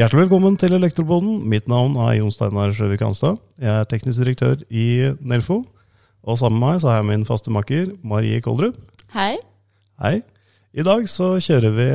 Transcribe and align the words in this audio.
Hjertelig 0.00 0.30
velkommen 0.30 0.54
til 0.56 0.72
Elektropoden. 0.72 1.42
Mitt 1.52 1.66
navn 1.68 1.92
er 2.00 2.14
Jon 2.16 2.30
Steinar 2.32 2.70
Sjøvik 2.72 3.02
Hanstad. 3.04 3.34
Jeg 3.60 3.68
er 3.68 3.88
teknisk 3.90 4.22
direktør 4.22 4.62
i 4.72 5.10
Nelfo. 5.20 5.58
Og 6.24 6.38
sammen 6.40 6.56
med 6.56 6.70
meg 6.70 6.78
så 6.80 6.88
har 6.88 7.02
jeg 7.02 7.08
min 7.10 7.26
faste 7.28 7.52
makker 7.52 7.90
Marie 8.00 8.38
Koldrup. 8.40 8.78
Hei. 9.12 9.34
Hei. 10.00 10.22
I 10.72 10.86
dag 10.88 11.04
så 11.04 11.34
kjører 11.44 11.74
vi 11.76 11.88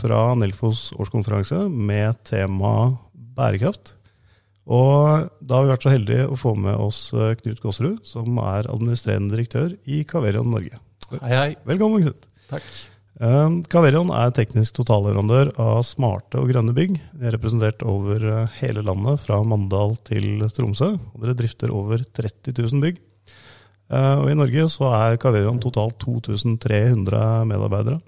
fra 0.00 0.18
Nelfos 0.40 0.88
årskonferanse 0.98 1.60
med 1.70 2.18
tema 2.26 2.72
bærekraft. 3.38 3.92
Og 4.66 5.30
da 5.38 5.60
har 5.60 5.68
vi 5.68 5.72
vært 5.76 5.86
så 5.86 5.92
heldige 5.94 6.26
å 6.26 6.40
få 6.40 6.56
med 6.58 6.74
oss 6.74 7.04
eh, 7.14 7.36
Knut 7.38 7.62
Gåsrud, 7.62 8.02
som 8.02 8.34
er 8.42 8.66
administrerende 8.66 9.30
direktør 9.36 9.76
i 9.86 10.02
Caverion 10.10 10.50
Norge. 10.50 10.82
Hei, 11.20 11.30
hei. 11.30 11.48
Velkommen, 11.70 12.02
Knut. 12.02 12.26
Takk. 12.50 12.66
Caverion 13.14 14.08
er 14.10 14.32
teknisk 14.34 14.74
totalleverandør 14.80 15.52
av 15.62 15.84
smarte 15.86 16.40
og 16.40 16.48
grønne 16.50 16.74
bygg. 16.74 16.96
De 17.14 17.28
er 17.28 17.36
representert 17.36 17.84
over 17.86 18.24
uh, 18.26 18.56
hele 18.58 18.82
landet, 18.82 19.22
fra 19.22 19.38
Mandal 19.46 19.94
til 20.02 20.42
Tromsø. 20.50 20.96
Og 21.14 21.22
dere 21.22 21.36
drifter 21.38 21.70
over 21.70 22.02
30 22.02 22.56
000 22.58 22.82
bygg. 22.82 22.98
Uh, 23.92 24.24
og 24.24 24.32
I 24.32 24.38
Norge 24.40 24.66
så 24.72 24.90
er 24.98 25.20
Caverion 25.22 25.62
totalt 25.62 26.00
2300 26.02 27.46
medarbeidere. 27.52 28.00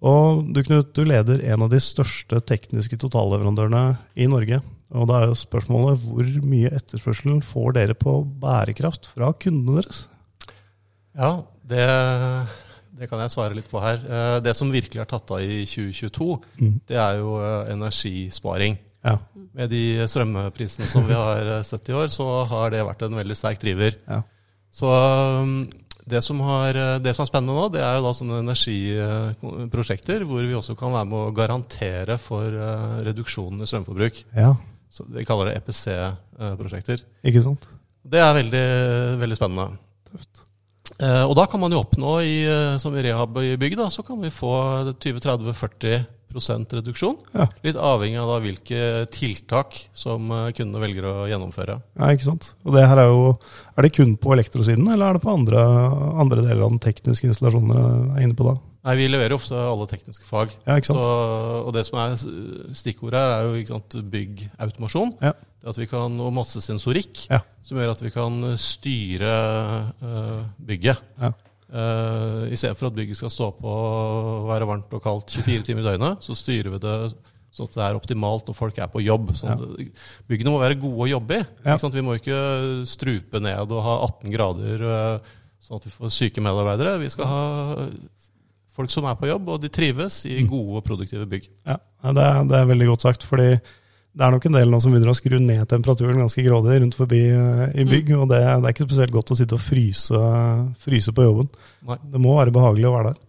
Og 0.00 0.46
du 0.54 0.62
Knut, 0.64 0.94
du 0.94 1.02
leder 1.04 1.42
en 1.50 1.66
av 1.66 1.74
de 1.74 1.82
største 1.82 2.38
tekniske 2.46 2.96
totalleverandørene 3.02 3.98
i 4.14 4.30
Norge. 4.30 4.62
Og 4.94 5.10
da 5.10 5.20
er 5.20 5.30
jo 5.30 5.42
spørsmålet 5.42 6.00
hvor 6.06 6.30
mye 6.46 6.70
etterspørselen 6.70 7.42
får 7.46 7.76
dere 7.76 7.98
på 7.98 8.20
bærekraft 8.42 9.10
fra 9.10 9.34
kundene 9.42 9.82
deres? 9.82 10.06
Ja, 11.18 11.42
det, 11.66 11.84
det 13.00 13.08
kan 13.10 13.18
jeg 13.24 13.32
svare 13.32 13.56
litt 13.56 13.70
på 13.72 13.80
her. 13.82 13.98
Eh, 14.04 14.36
Det 14.44 14.52
som 14.56 14.70
virkelig 14.70 15.00
er 15.00 15.08
tatt 15.08 15.30
av 15.32 15.40
i 15.40 15.64
2022, 15.66 16.40
Mm. 16.60 16.74
det 16.86 16.96
er 17.00 17.16
jo 17.22 17.34
eh, 17.40 17.72
energisparing. 17.72 18.78
Ja, 19.02 19.16
Med 19.56 19.70
de 19.72 20.04
strømprisene 20.06 20.86
som 20.86 21.06
vi 21.08 21.14
har 21.16 21.40
eh, 21.56 21.62
sett 21.64 21.88
i 21.88 21.92
år, 21.96 22.08
så 22.12 22.44
har 22.46 22.70
det 22.70 22.84
vært 22.84 23.02
en 23.08 23.16
veldig 23.16 23.36
sterk 23.36 23.58
driver. 23.62 23.96
ja. 24.08 24.22
Så 24.70 24.86
um, 24.86 25.68
det 26.06 26.20
som, 26.22 26.38
har, 26.46 26.72
det 27.02 27.10
som 27.16 27.24
er 27.24 27.26
spennende 27.26 27.56
nå, 27.56 27.64
det 27.74 27.80
er 27.82 27.96
jo 27.96 28.04
da 28.04 28.12
sånne 28.14 28.36
energiprosjekter 28.44 30.22
hvor 30.28 30.44
vi 30.46 30.54
også 30.54 30.76
kan 30.78 30.92
være 30.94 31.08
med 31.10 31.18
å 31.18 31.32
garantere 31.34 32.16
for 32.22 32.54
reduksjonen 33.06 33.62
i 33.62 33.66
strømforbruk. 33.66 34.20
ja 34.36 34.52
Så 34.90 35.04
Vi 35.10 35.24
kaller 35.26 35.50
det 35.50 35.56
EPC-prosjekter. 35.60 37.02
ikke 37.24 37.42
sant? 37.42 37.66
Det 38.06 38.18
er 38.22 38.34
veldig, 38.34 38.64
veldig 39.20 39.36
spennende. 39.38 39.78
Eh, 41.00 41.24
og 41.24 41.34
da 41.38 41.46
kan 41.48 41.62
man 41.62 41.72
jo 41.72 41.80
oppnå, 41.80 42.16
i, 42.20 42.40
eh, 42.44 42.78
som 42.80 42.96
i 42.96 43.04
rehab 43.04 43.38
i 43.40 43.56
bygg, 43.60 43.76
da, 43.80 43.88
så 43.92 44.04
kan 44.06 44.20
vi 44.20 44.32
få 44.32 44.52
20-30-40 45.00 46.04
reduksjon. 46.30 47.16
Ja. 47.34 47.48
Litt 47.64 47.78
avhengig 47.80 48.20
av 48.20 48.28
da 48.30 48.38
hvilke 48.44 48.82
tiltak 49.14 49.78
som 49.96 50.30
eh, 50.30 50.50
kundene 50.56 50.82
velger 50.84 51.08
å 51.08 51.14
gjennomføre. 51.30 51.80
Ja, 51.98 52.10
ikke 52.12 52.28
sant. 52.28 52.52
Og 52.66 52.76
det 52.76 52.86
her 52.86 53.00
er 53.02 53.10
jo 53.10 53.38
Er 53.76 53.86
det 53.86 53.94
kun 53.96 54.16
på 54.20 54.34
elektrosiden, 54.36 54.86
eller 54.92 55.08
er 55.08 55.18
det 55.18 55.24
på 55.24 55.32
andre, 55.32 55.64
andre 56.20 56.44
deler 56.44 56.66
av 56.66 56.74
den 56.74 56.82
tekniske 56.84 57.30
installasjonen 57.30 57.72
dere 57.72 57.94
er 58.18 58.26
inne 58.26 58.36
på 58.36 58.50
da? 58.50 58.58
Nei, 58.80 58.96
Vi 58.96 59.10
leverer 59.10 59.36
ofte 59.36 59.56
alle 59.56 59.86
tekniske 59.88 60.24
fag. 60.24 60.52
Ja, 60.64 60.78
ikke 60.80 60.92
sant. 60.92 61.02
Så, 61.04 61.56
og 61.66 61.72
det 61.76 61.84
som 61.88 61.98
er 62.00 62.14
stikkordet 62.76 63.20
her, 63.20 63.34
er 63.34 63.48
jo 63.48 63.60
ikke 63.60 63.74
sant, 63.74 63.96
byggautomasjon. 64.12 65.16
Ja. 65.20 65.34
At 65.66 65.76
vi 65.76 65.86
kan, 65.90 66.14
Og 66.20 66.32
masse 66.32 66.60
sensorikk, 66.64 67.26
Ja. 67.28 67.42
som 67.62 67.76
gjør 67.78 67.90
at 67.92 68.02
vi 68.02 68.10
kan 68.14 68.40
styre 68.56 69.32
uh, 70.00 70.44
bygget. 70.56 71.00
Ja. 71.20 71.32
Uh, 71.70 72.48
Istedenfor 72.50 72.88
at 72.88 72.96
bygget 72.96 73.18
skal 73.20 73.30
stå 73.30 73.50
på 73.60 73.68
og 73.70 74.48
være 74.48 74.66
varmt 74.66 74.94
og 74.96 75.02
kaldt 75.04 75.30
24 75.36 75.66
timer 75.68 75.84
i 75.84 75.90
døgnet, 75.90 76.24
så 76.24 76.34
styrer 76.34 76.72
vi 76.72 76.80
det 76.82 76.94
sånn 77.50 77.66
at 77.68 77.76
det 77.76 77.82
er 77.84 77.98
optimalt 77.98 78.46
når 78.48 78.56
folk 78.56 78.78
er 78.78 78.88
på 78.90 79.02
jobb. 79.04 79.34
Sånn 79.36 79.52
at 79.52 80.00
byggene 80.30 80.54
må 80.54 80.62
være 80.62 80.78
gode 80.80 81.04
å 81.04 81.10
jobbe 81.12 81.40
i. 81.42 81.44
Ja. 81.66 81.76
Vi 81.76 82.02
må 82.06 82.16
ikke 82.18 82.40
strupe 82.88 83.42
ned 83.42 83.70
og 83.74 83.84
ha 83.84 83.98
18 84.06 84.32
grader 84.34 84.86
uh, 84.86 85.36
sånn 85.60 85.78
at 85.78 85.86
vi 85.86 85.92
får 85.92 86.14
syke 86.14 86.42
medarbeidere. 86.42 86.96
Vi 87.02 87.10
skal 87.12 87.28
ha 87.30 87.44
folk 88.74 88.90
som 88.92 89.04
er 89.10 89.18
på 89.18 89.28
jobb, 89.28 89.50
og 89.52 89.60
de 89.62 89.68
trives 89.72 90.22
i 90.30 90.40
gode 90.48 90.80
og 90.80 90.86
produktive 90.86 91.26
bygg. 91.28 91.50
Ja, 91.66 91.76
ja, 91.76 92.12
det, 92.16 92.24
er, 92.24 92.48
det 92.48 92.58
er 92.60 92.70
veldig 92.70 92.88
godt 92.94 93.04
sagt. 93.04 93.26
fordi 93.28 93.50
det 94.10 94.26
er 94.26 94.32
nok 94.34 94.46
en 94.48 94.56
del 94.58 94.70
nå 94.72 94.78
som 94.82 94.90
begynner 94.92 95.12
å 95.12 95.16
skru 95.18 95.36
ned 95.38 95.68
temperaturen 95.70 96.18
ganske 96.18 96.42
grådig 96.42 96.80
rundt 96.82 96.96
forbi 96.98 97.20
eh, 97.30 97.66
i 97.78 97.84
bygg. 97.86 98.08
Og 98.18 98.28
det, 98.32 98.40
det 98.42 98.66
er 98.66 98.74
ikke 98.74 98.88
spesielt 98.88 99.14
godt 99.14 99.30
å 99.30 99.36
sitte 99.38 99.54
og 99.54 99.62
fryse, 99.62 100.22
fryse 100.82 101.14
på 101.14 101.26
jobben. 101.28 101.50
Nei. 101.86 101.98
Det 102.10 102.22
må 102.22 102.34
være 102.38 102.54
behagelig 102.54 102.88
å 102.90 102.94
være 102.96 103.12
der. 103.12 103.20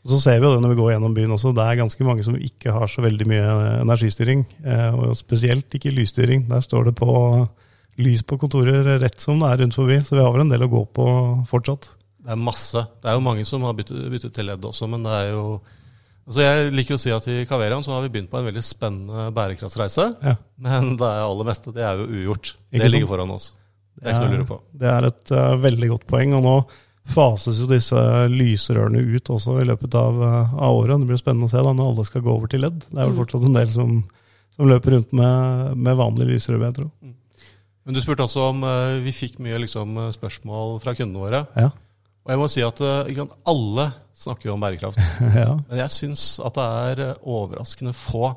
Og 0.00 0.14
Så 0.14 0.20
ser 0.22 0.38
vi 0.40 0.48
jo 0.48 0.54
det 0.54 0.62
når 0.64 0.72
vi 0.72 0.78
går 0.78 0.92
gjennom 0.94 1.14
byen 1.16 1.34
også. 1.36 1.52
Det 1.52 1.64
er 1.68 1.80
ganske 1.82 2.06
mange 2.08 2.24
som 2.24 2.38
ikke 2.40 2.72
har 2.72 2.88
så 2.88 3.04
veldig 3.04 3.26
mye 3.28 3.50
energistyring. 3.82 4.46
eh, 4.64 4.94
Og 4.96 5.12
spesielt 5.18 5.76
ikke 5.76 5.92
lysstyring. 5.92 6.46
Der 6.48 6.64
står 6.64 6.88
det 6.88 6.94
på 6.96 7.10
lys 8.00 8.22
på 8.24 8.38
kontorer 8.40 8.94
rett 9.02 9.20
som 9.20 9.42
det 9.42 9.50
er 9.50 9.60
rundt 9.60 9.76
forbi. 9.76 9.98
Så 10.00 10.16
vi 10.16 10.22
har 10.24 10.32
vel 10.32 10.46
en 10.46 10.54
del 10.54 10.64
å 10.64 10.70
gå 10.72 10.86
på 10.96 11.04
fortsatt. 11.50 11.90
Det 12.24 12.32
er 12.32 12.40
masse. 12.40 12.80
Det 13.02 13.10
er 13.12 13.18
jo 13.18 13.26
mange 13.28 13.44
som 13.48 13.62
har 13.68 13.76
byttet, 13.76 14.08
byttet 14.12 14.32
til 14.36 14.48
ledd 14.48 14.64
også, 14.64 14.88
men 14.88 15.04
det 15.04 15.12
er 15.18 15.30
jo 15.34 15.44
Altså 16.30 16.44
Jeg 16.44 16.68
liker 16.78 16.94
å 16.94 17.00
si 17.02 17.10
at 17.10 17.24
i 17.26 17.40
Caverian 17.48 17.82
så 17.82 17.90
har 17.96 18.04
vi 18.04 18.10
begynt 18.14 18.30
på 18.30 18.38
en 18.38 18.46
veldig 18.46 18.62
spennende 18.62 19.24
bærekraftsreise. 19.34 20.04
Ja. 20.22 20.36
Men 20.62 20.92
det 21.00 21.08
aller 21.24 21.48
meste 21.48 21.72
det 21.74 21.82
er 21.82 21.98
jo 21.98 22.06
ugjort. 22.06 22.52
Ikke 22.70 22.84
det 22.84 22.84
ligger 22.84 22.94
ligger 23.00 23.10
foran 23.10 23.32
oss. 23.34 23.48
Det 23.98 24.06
er 24.06 24.14
ikke 24.14 24.20
noe 24.28 24.30
å 24.30 24.36
lure 24.38 24.46
på. 24.52 24.58
Det 24.78 24.92
er 24.92 25.06
et 25.08 25.32
uh, 25.34 25.56
veldig 25.58 25.88
godt 25.90 26.06
poeng. 26.12 26.36
Og 26.38 26.44
nå 26.46 26.54
fases 27.10 27.58
jo 27.58 27.66
disse 27.66 28.04
lysrørene 28.30 29.02
ut 29.02 29.32
også 29.34 29.56
i 29.58 29.66
løpet 29.66 29.96
av, 29.98 30.20
eh, 30.22 30.52
av 30.54 30.76
året. 30.78 31.00
Det 31.02 31.08
blir 31.10 31.18
spennende 31.18 31.48
å 31.48 31.50
se 31.50 31.64
da 31.66 31.72
når 31.74 31.88
alle 31.90 32.04
skal 32.06 32.22
gå 32.22 32.30
over 32.30 32.52
til 32.52 32.62
LED. 32.62 32.78
Det 32.86 32.94
er 33.00 33.08
vel 33.08 33.16
Mm. 33.16 33.18
fortsatt 33.24 33.46
en 33.48 33.58
del 33.58 33.72
som, 33.74 33.96
som 34.54 34.70
løper 34.70 34.94
rundt 34.94 35.12
med, 35.18 35.74
med 35.76 35.98
vanlige 35.98 36.30
lysrør, 36.30 36.62
jeg 36.68 36.76
tror. 36.78 36.90
Men 37.02 37.96
du 37.96 38.00
spurte 38.04 38.22
også 38.28 38.46
om 38.52 38.62
eh, 38.62 39.00
vi 39.02 39.16
fikk 39.16 39.40
mye 39.42 39.58
liksom, 39.64 39.98
spørsmål 40.14 40.78
fra 40.84 40.94
kundene 40.94 41.24
våre. 41.26 41.42
Ja. 41.58 41.72
Og 42.22 42.30
jeg 42.30 42.38
må 42.38 42.48
si 42.52 42.62
at 42.62 42.78
alle 43.50 43.86
snakker 44.20 44.50
jo 44.50 44.56
om 44.56 44.62
bærekraft. 44.62 45.00
ja. 45.42 45.54
Men 45.68 45.82
jeg 45.82 45.94
syns 45.94 46.24
at 46.44 46.56
det 46.58 46.68
er 46.90 47.04
eh, 47.08 47.24
overraskende 47.24 47.94
få 47.96 48.34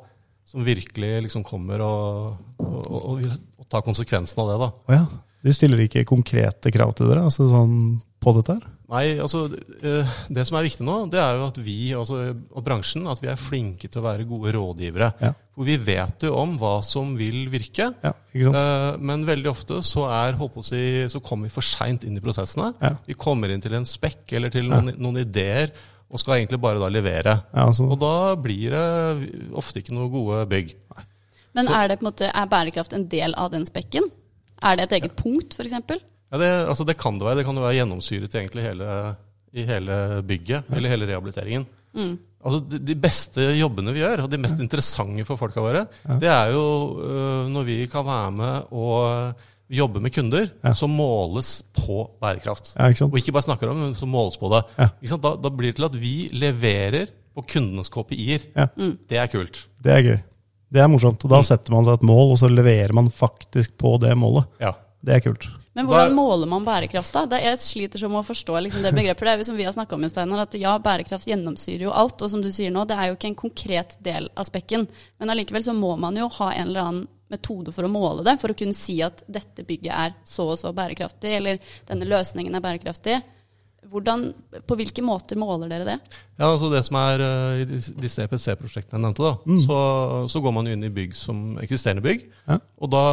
som 0.47 0.65
virkelig 0.65 1.13
liksom 1.27 1.45
kommer 1.47 1.81
og, 1.81 2.41
og, 2.61 2.81
og, 2.83 3.23
og, 3.57 3.67
tar 3.71 3.81
konsekvensen 3.85 4.41
av 4.43 4.51
det. 4.51 4.57
da. 4.61 4.71
Oh, 4.85 4.93
ja. 4.93 5.05
De 5.43 5.53
stiller 5.55 5.81
ikke 5.83 6.05
konkrete 6.07 6.71
krav 6.71 6.93
til 6.95 7.09
dere 7.09 7.25
altså 7.27 7.47
sånn 7.49 7.97
på 8.23 8.33
dette 8.37 8.55
her? 8.55 8.67
Nei, 8.93 9.05
altså 9.23 9.47
eh, 9.49 10.13
Det 10.29 10.43
som 10.47 10.59
er 10.59 10.67
viktig 10.67 10.85
nå, 10.85 10.97
det 11.11 11.19
er 11.19 11.39
jo 11.39 11.47
at 11.49 11.57
vi 11.63 11.77
altså, 11.97 12.19
og 12.31 12.65
bransjen 12.65 13.09
at 13.11 13.23
vi 13.23 13.31
er 13.31 13.39
flinke 13.39 13.89
til 13.89 14.03
å 14.03 14.05
være 14.05 14.27
gode 14.29 14.53
rådgivere. 14.55 15.09
Ja. 15.23 15.33
For 15.53 15.67
vi 15.67 15.75
vet 15.77 16.23
jo 16.25 16.31
om 16.41 16.55
hva 16.57 16.79
som 16.81 17.11
vil 17.17 17.43
virke. 17.53 17.91
Ja, 18.01 18.11
ikke 18.33 18.47
sant? 18.47 18.57
Eh, 18.57 18.97
Men 19.05 19.25
veldig 19.27 19.51
ofte 19.51 19.81
så, 19.85 20.07
er, 20.09 20.37
si, 20.65 20.83
så 21.13 21.21
kommer 21.21 21.45
vi 21.49 21.53
for 21.53 21.61
seint 21.61 22.03
inn 22.07 22.17
i 22.17 22.23
prosessene. 22.23 22.71
Ja. 22.81 22.95
Vi 23.05 23.13
kommer 23.13 23.53
inn 23.53 23.61
til 23.61 23.75
en 23.77 23.85
spekk 23.85 24.33
eller 24.33 24.49
til 24.53 24.65
noen, 24.71 24.95
noen 24.97 25.21
ideer 25.21 25.69
og 26.13 26.21
skal 26.21 26.39
egentlig 26.39 26.59
bare 26.61 26.81
da 26.81 26.89
levere. 26.89 27.35
Ja, 27.53 27.67
altså, 27.67 27.85
Og 27.89 27.99
da 28.01 28.35
blir 28.37 28.73
det 28.73 29.53
ofte 29.53 29.81
ikke 29.81 29.93
noe 29.93 30.09
gode 30.13 30.43
bygg. 30.49 30.75
Men 31.53 31.65
Så- 31.65 31.73
er, 31.77 31.87
det 31.87 31.99
på 31.99 32.05
en 32.05 32.11
måte, 32.11 32.31
er 32.33 32.49
bærekraft 32.49 32.93
en 32.93 33.07
del 33.07 33.33
av 33.37 33.51
den 33.51 33.65
spekken? 33.65 34.09
Er 34.63 34.75
det 34.77 34.91
et 34.91 35.01
eget 35.01 35.15
punkt, 35.15 35.53
f.eks.? 35.53 35.71
Ja, 35.73 36.37
det, 36.41 36.49
altså 36.67 36.85
det 36.85 36.97
kan 36.97 37.17
det 37.19 37.25
være. 37.27 37.37
Det 37.37 37.45
kan 37.45 37.55
jo 37.55 37.61
være 37.61 37.77
gjennomsyret 37.77 38.33
i 38.33 38.39
egentlig 38.41 38.63
hele, 38.65 39.15
i 39.53 39.65
hele 39.69 39.97
bygget 40.25 40.63
eller 40.73 40.89
hele 40.89 41.05
rehabiliteringen. 41.09 41.65
Mm. 41.93 42.17
Altså 42.43 42.59
de, 42.75 42.95
beste 42.99 43.45
jobbene 43.57 43.93
vi 43.95 44.01
gjør, 44.03 44.25
og 44.25 44.29
de 44.31 44.37
mest 44.41 44.59
interessante 44.59 45.23
for 45.27 45.39
folka 45.39 45.63
våre, 45.63 45.85
det 46.19 46.27
er 46.27 46.51
jo 46.51 46.63
øh, 46.99 47.47
når 47.53 47.63
vi 47.69 47.77
kan 47.91 48.03
være 48.05 48.31
med 48.35 48.73
og 48.75 49.33
jobbe 49.73 50.01
med 50.03 50.11
kunder 50.13 50.49
Ja. 50.63 50.73
som 50.77 50.91
måles 50.91 51.63
på 51.73 52.03
bærekraft. 52.21 52.73
ja, 52.77 52.89
ikke 52.91 52.99
sant? 52.99 53.13
Og 53.13 53.17
ikke 53.21 53.31
bare 53.33 53.47
snakker 53.47 53.71
om, 53.71 53.79
men 53.79 53.95
som 53.95 54.11
måles 54.11 54.35
på 54.37 54.51
det. 54.51 54.59
Ja. 54.77 54.89
Ikke 55.01 55.13
sant? 55.15 55.23
Da, 55.23 55.33
da 55.39 55.49
blir 55.49 55.71
det 55.71 55.79
til 55.79 55.87
at 55.87 55.95
vi 55.97 56.13
leverer 56.35 57.07
på 57.33 57.41
kundenes 57.55 57.89
KPI-er. 57.89 58.43
Mm. 58.77 58.97
Det 59.09 59.17
er 59.17 59.31
kult. 59.31 59.63
Det 59.81 59.95
er 59.95 60.03
gøy. 60.05 60.19
Det 60.73 60.81
er 60.83 60.87
morsomt. 60.91 61.23
Og 61.25 61.31
da 61.31 61.39
setter 61.47 61.73
man 61.73 61.85
seg 61.87 61.95
et 62.01 62.05
mål, 62.05 62.35
og 62.35 62.39
så 62.43 62.49
leverer 62.51 62.93
man 62.93 63.09
faktisk 63.13 63.73
på 63.81 63.95
det 64.03 64.13
målet. 64.19 64.45
Ja. 64.61 64.75
Det 65.03 65.15
er 65.15 65.23
kult. 65.31 65.47
Men 65.73 65.87
hvordan 65.89 66.13
måler 66.13 66.49
man 66.49 66.65
bærekraft, 66.65 67.13
da? 67.15 67.23
Det 67.29 67.39
jeg 67.41 67.61
sliter 67.63 68.01
som 68.03 68.13
å 68.13 68.21
forstå 68.25 68.59
liksom, 68.61 68.83
det 68.85 68.91
begrepet. 68.93 69.25
Det 69.25 69.31
er 69.31 69.41
jo 69.41 69.47
som 69.47 69.57
vi 69.57 69.65
har 69.65 69.73
snakka 69.73 69.97
om, 69.97 70.05
Steinar, 70.09 70.43
at 70.45 70.57
ja, 70.61 70.75
bærekraft 70.77 71.25
gjennomsyrer 71.29 71.87
jo 71.87 71.95
alt. 71.97 72.21
Og 72.21 72.29
som 72.29 72.43
du 72.43 72.51
sier 72.53 72.73
nå, 72.73 72.85
det 72.89 72.97
er 72.97 73.09
jo 73.09 73.17
ikke 73.17 73.31
en 73.31 73.39
konkret 73.39 73.97
del 74.05 74.29
av 74.37 74.45
spekken. 74.49 74.85
Men 75.17 75.33
allikevel 75.33 75.65
så 75.65 75.73
må 75.73 75.95
man 75.97 76.19
jo 76.19 76.29
ha 76.37 76.51
en 76.53 76.69
eller 76.69 76.85
annen 76.85 77.07
metode 77.33 77.73
for 77.73 77.87
å 77.87 77.89
måle 77.89 78.21
det, 78.27 78.37
for 78.41 78.53
å 78.53 78.57
kunne 78.57 78.77
si 78.77 78.99
at 79.01 79.23
dette 79.25 79.65
bygget 79.65 79.93
er 79.97 80.13
så 80.29 80.45
og 80.53 80.59
så 80.61 80.69
bærekraftig, 80.77 81.31
eller 81.39 81.73
denne 81.89 82.05
løsningen 82.05 82.53
er 82.53 82.61
bærekraftig. 82.61 83.17
Hvordan, 83.91 84.23
på 84.67 84.75
hvilke 84.79 85.03
måter 85.05 85.37
måler 85.37 85.69
dere 85.71 85.85
det? 85.87 85.97
Ja, 86.39 86.47
altså 86.51 86.69
det 86.71 86.81
som 86.87 86.97
er 87.01 87.21
eh, 87.21 87.61
I 87.63 87.65
dis- 87.69 87.91
disse 87.99 88.23
EPC-prosjektene 88.25 88.97
jeg 88.99 89.03
nevnte, 89.05 89.23
da, 89.27 89.57
så, 89.67 89.77
så 90.33 90.41
går 90.41 90.53
man 90.55 90.65
jo 90.69 90.73
inn 90.77 90.85
i 90.87 90.91
bygg 90.93 91.13
som 91.17 91.57
eksisterende 91.61 92.03
bygg. 92.05 92.25
Ja. 92.47 92.57
Og 92.81 92.91
da 92.93 93.03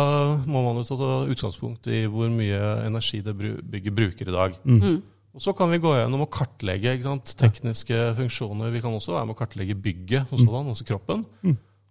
må 0.47 0.63
man 0.67 0.81
jo 0.81 0.87
ta 0.89 1.11
utgangspunkt 1.31 1.91
i 1.93 2.05
hvor 2.11 2.31
mye 2.33 2.61
energi 2.87 3.21
det 3.27 3.35
bygget 3.41 3.97
bruker 3.97 4.29
i 4.31 4.37
dag. 4.37 4.57
Mm. 4.65 5.01
Og 5.31 5.43
Så 5.45 5.53
kan 5.55 5.71
vi 5.71 5.79
gå 5.79 5.93
gjennom 5.95 6.25
og 6.25 6.31
kartlegge 6.35 6.97
ikke 6.97 7.07
sant, 7.07 7.35
tekniske 7.39 7.99
funksjoner. 8.19 8.73
Vi 8.75 8.81
kan 8.83 8.97
også 8.97 9.15
være 9.15 9.29
med 9.29 9.37
å 9.37 9.39
kartlegge 9.39 9.77
bygget 9.79 10.27
som 10.33 10.41
sådan, 10.43 10.73
altså 10.73 10.87
kroppen. 10.89 11.23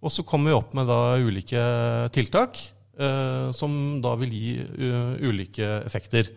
Og 0.03 0.11
så 0.11 0.23
kommer 0.27 0.51
vi 0.51 0.57
opp 0.57 0.73
med 0.75 0.87
da 0.87 0.97
ulike 1.19 1.61
tiltak 2.15 2.59
eh, 2.99 3.47
som 3.55 3.73
da 4.03 4.13
vil 4.19 4.31
gi 4.35 4.51
uh, 4.59 5.15
ulike 5.23 5.65
effekter. 5.87 6.27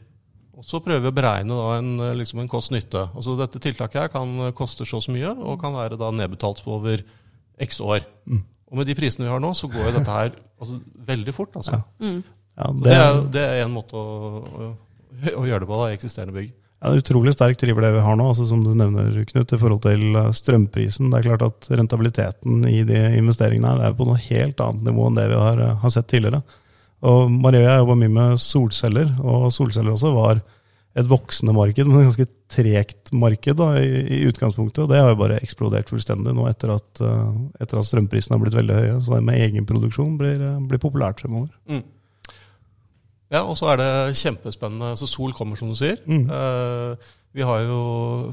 Og 0.62 0.68
så 0.68 0.78
prøver 0.82 1.02
vi 1.02 1.10
å 1.10 1.16
beregne 1.16 1.58
da 1.58 1.74
en, 1.80 1.90
eh, 2.00 2.14
liksom 2.20 2.40
en 2.42 2.50
kost-nytte. 2.50 3.08
Altså 3.10 3.34
Dette 3.40 3.60
tiltaket 3.62 4.04
her 4.04 4.12
kan 4.14 4.52
koste 4.54 4.86
så 4.86 5.00
og 5.00 5.04
så 5.04 5.14
mye, 5.14 5.34
og 5.34 5.58
kan 5.60 5.74
være 5.74 5.98
da 5.98 6.12
nedbetalt 6.14 6.62
på 6.62 6.78
over 6.78 7.02
x 7.60 7.82
år. 7.82 8.06
Mm. 8.30 8.44
Og 8.72 8.80
med 8.80 8.88
de 8.88 8.96
prisene 8.96 9.26
vi 9.26 9.32
har 9.32 9.42
nå, 9.42 9.52
så 9.58 9.68
går 9.68 9.90
jo 9.90 9.98
dette 9.98 10.16
her 10.16 10.32
altså, 10.62 10.78
veldig 11.12 11.36
fort. 11.36 11.60
altså. 11.60 11.82
Ja. 11.82 12.08
Mm. 12.08 12.22
Ja, 12.52 12.72
det, 12.72 12.82
det 12.84 12.96
er, 12.96 13.20
det 13.34 13.44
er 13.48 13.62
en 13.66 13.74
måte 13.74 13.96
å, 13.96 14.40
å, 14.44 14.72
å 15.40 15.46
gjøre 15.48 15.64
det 15.64 15.70
på 15.70 15.78
da, 15.80 15.88
i 15.88 15.96
eksisterende 15.96 16.36
bygg. 16.36 16.50
ja, 16.52 16.90
det 16.90 16.96
er 16.98 17.02
utrolig 17.04 17.32
sterk 17.36 17.60
driver 17.60 17.86
det 17.86 17.92
vi 17.94 18.02
har 18.04 18.18
nå, 18.18 18.26
altså 18.28 18.46
som 18.48 18.64
du 18.64 18.72
nevner, 18.76 19.22
Knut, 19.30 19.54
i 19.56 19.60
forhold 19.60 19.84
til 19.86 20.18
eh, 20.20 20.32
strømprisen. 20.36 21.12
Det 21.12 21.20
er 21.20 21.28
klart 21.30 21.46
at 21.48 21.70
rentabiliteten 21.72 22.66
i 22.68 22.82
de 22.88 23.00
investeringene 23.20 23.72
her 23.72 23.86
er 23.88 23.96
på 23.96 24.08
noe 24.08 24.20
helt 24.20 24.60
annet 24.64 24.90
nivå 24.90 25.08
enn 25.08 25.20
det 25.20 25.28
vi 25.32 25.40
har, 25.40 25.62
eh, 25.64 25.78
har 25.84 25.94
sett 25.94 26.10
tidligere. 26.12 26.42
Og 27.02 27.30
Marie 27.34 27.62
og 27.64 27.68
jeg 27.68 27.80
jobba 27.82 27.96
mye 27.98 28.12
med 28.14 28.42
solceller, 28.42 29.08
og 29.26 29.48
solceller 29.54 29.94
også 29.96 30.12
var 30.14 30.42
et 30.94 31.08
voksende 31.08 31.54
marked, 31.56 31.88
men 31.88 32.02
et 32.02 32.08
ganske 32.10 32.26
tregt 32.52 33.12
marked 33.16 33.56
da, 33.56 33.70
i, 33.80 34.02
i 34.18 34.26
utgangspunktet. 34.28 34.82
Og 34.84 34.90
det 34.92 34.98
har 35.00 35.08
jo 35.08 35.16
bare 35.22 35.38
eksplodert 35.40 35.88
fullstendig 35.88 36.34
nå 36.36 36.44
etter 36.50 36.74
at, 36.74 37.00
eh, 37.00 37.30
etter 37.64 37.80
at 37.80 37.88
strømprisene 37.88 38.36
har 38.36 38.42
blitt 38.44 38.58
veldig 38.58 38.76
høye. 38.76 38.98
Så 39.06 39.14
det 39.16 39.22
med 39.24 39.40
egenproduksjon 39.40 40.18
blir, 40.20 40.36
eh, 40.50 40.58
blir 40.68 40.82
populært 40.82 41.24
fremover. 41.24 41.48
Mm. 41.66 41.82
Ja, 43.32 43.40
og 43.48 43.56
så 43.56 43.70
er 43.72 43.80
det 43.80 43.90
kjempespennende. 44.20 44.92
Så 45.00 45.08
sol 45.08 45.32
kommer, 45.32 45.56
som 45.56 45.72
du 45.72 45.78
sier. 45.80 45.96
Mm. 46.04 46.26
Eh, 46.28 47.10
vi 47.32 47.40
har 47.48 47.62
jo 47.64 47.78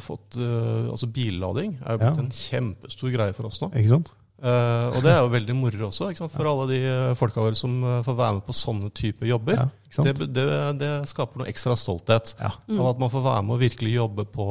fått 0.03 0.35
eh, 0.35 0.89
Altså 0.91 1.07
billading 1.07 1.77
er 1.79 1.95
jo 1.95 2.01
blitt 2.01 2.17
Ja. 2.19 2.25
en 2.25 2.33
kjempestor 2.35 3.13
greie 3.15 3.33
for 3.37 3.47
oss 3.47 3.61
nå. 3.63 3.71
Ikke 3.71 3.93
sant? 3.95 4.11
Eh, 4.39 4.85
og 4.95 5.01
det 5.03 5.11
er 5.11 5.19
jo 5.19 5.31
veldig 5.33 5.55
moro 5.57 5.87
også, 5.89 6.13
for 6.31 6.47
alle 6.47 6.67
de 6.69 6.79
eh, 6.87 7.15
folka 7.19 7.43
våre 7.43 7.57
som 7.59 7.73
eh, 7.83 7.97
får 8.05 8.15
være 8.15 8.37
med 8.37 8.45
på 8.47 8.55
sånne 8.55 8.91
typer 8.95 9.27
jobber. 9.27 9.57
Ja, 9.57 10.05
det, 10.05 10.29
det, 10.31 10.45
det 10.79 10.91
skaper 11.11 11.41
noe 11.41 11.49
ekstra 11.51 11.75
stolthet. 11.79 12.35
Ja. 12.39 12.53
Av 12.77 12.93
at 12.93 13.01
man 13.01 13.11
får 13.11 13.25
være 13.25 13.41
med 13.47 13.57
og 13.57 13.63
virkelig 13.65 13.97
jobbe 13.97 14.27
på, 14.31 14.47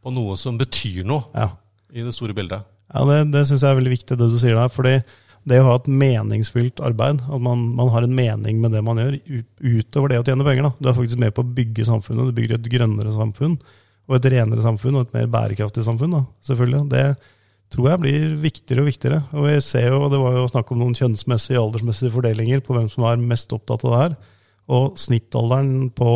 på 0.00 0.14
noe 0.14 0.38
som 0.40 0.56
betyr 0.60 1.04
noe 1.08 1.28
ja. 1.34 1.50
i 1.92 2.06
det 2.06 2.14
store 2.16 2.36
bildet. 2.36 2.64
Ja, 2.94 3.04
Det, 3.10 3.20
det 3.34 3.44
syns 3.48 3.64
jeg 3.64 3.74
er 3.74 3.78
veldig 3.82 3.94
viktig, 3.98 4.18
det 4.20 4.32
du 4.32 4.40
sier 4.40 4.56
der. 4.56 4.72
fordi 4.72 4.96
det 5.44 5.60
å 5.60 5.66
ha 5.66 5.76
et 5.76 5.88
meningsfylt 5.92 6.80
arbeid, 6.80 7.20
at 7.20 7.42
man, 7.42 7.66
man 7.76 7.90
har 7.92 8.06
en 8.06 8.16
mening 8.16 8.62
med 8.62 8.72
det 8.72 8.80
man 8.84 8.96
gjør, 9.00 9.18
utover 9.60 10.12
det 10.12 10.22
å 10.22 10.24
tjene 10.24 10.46
penger. 10.46 10.70
da. 10.70 10.72
Du 10.78 10.88
er 10.88 10.96
faktisk 10.96 11.20
med 11.20 11.34
på 11.36 11.44
å 11.44 11.54
bygge 11.58 11.84
samfunnet. 11.84 12.30
Du 12.30 12.38
bygger 12.38 12.56
et 12.56 12.70
grønnere 12.72 13.12
samfunn, 13.12 13.58
og 14.08 14.16
et 14.16 14.28
renere 14.32 14.64
samfunn, 14.64 14.96
og 14.96 15.04
et 15.04 15.16
mer 15.18 15.28
bærekraftig 15.34 15.84
samfunn. 15.84 16.16
da, 16.16 16.22
selvfølgelig. 16.48 16.80
Det 16.94 17.04
tror 17.74 17.90
jeg 17.90 18.02
blir 18.02 18.34
viktigere 18.40 18.84
og 18.84 18.88
viktigere. 18.88 19.20
Og 19.34 19.50
jeg 19.50 19.66
ser 19.66 19.90
jo, 19.90 20.08
Det 20.08 20.20
var 20.22 20.38
jo 20.38 20.48
snakk 20.50 20.70
om 20.72 20.80
noen 20.80 20.96
kjønnsmessige 20.96 21.60
aldersmessige 21.60 22.14
fordelinger 22.14 22.62
på 22.64 22.76
hvem 22.76 22.88
som 22.92 23.06
er 23.10 23.20
mest 23.20 23.52
opptatt 23.52 23.84
av 23.84 23.94
det 23.94 24.02
her. 24.02 24.18
Og 24.74 24.98
snittalderen 24.98 25.90
på 25.94 26.10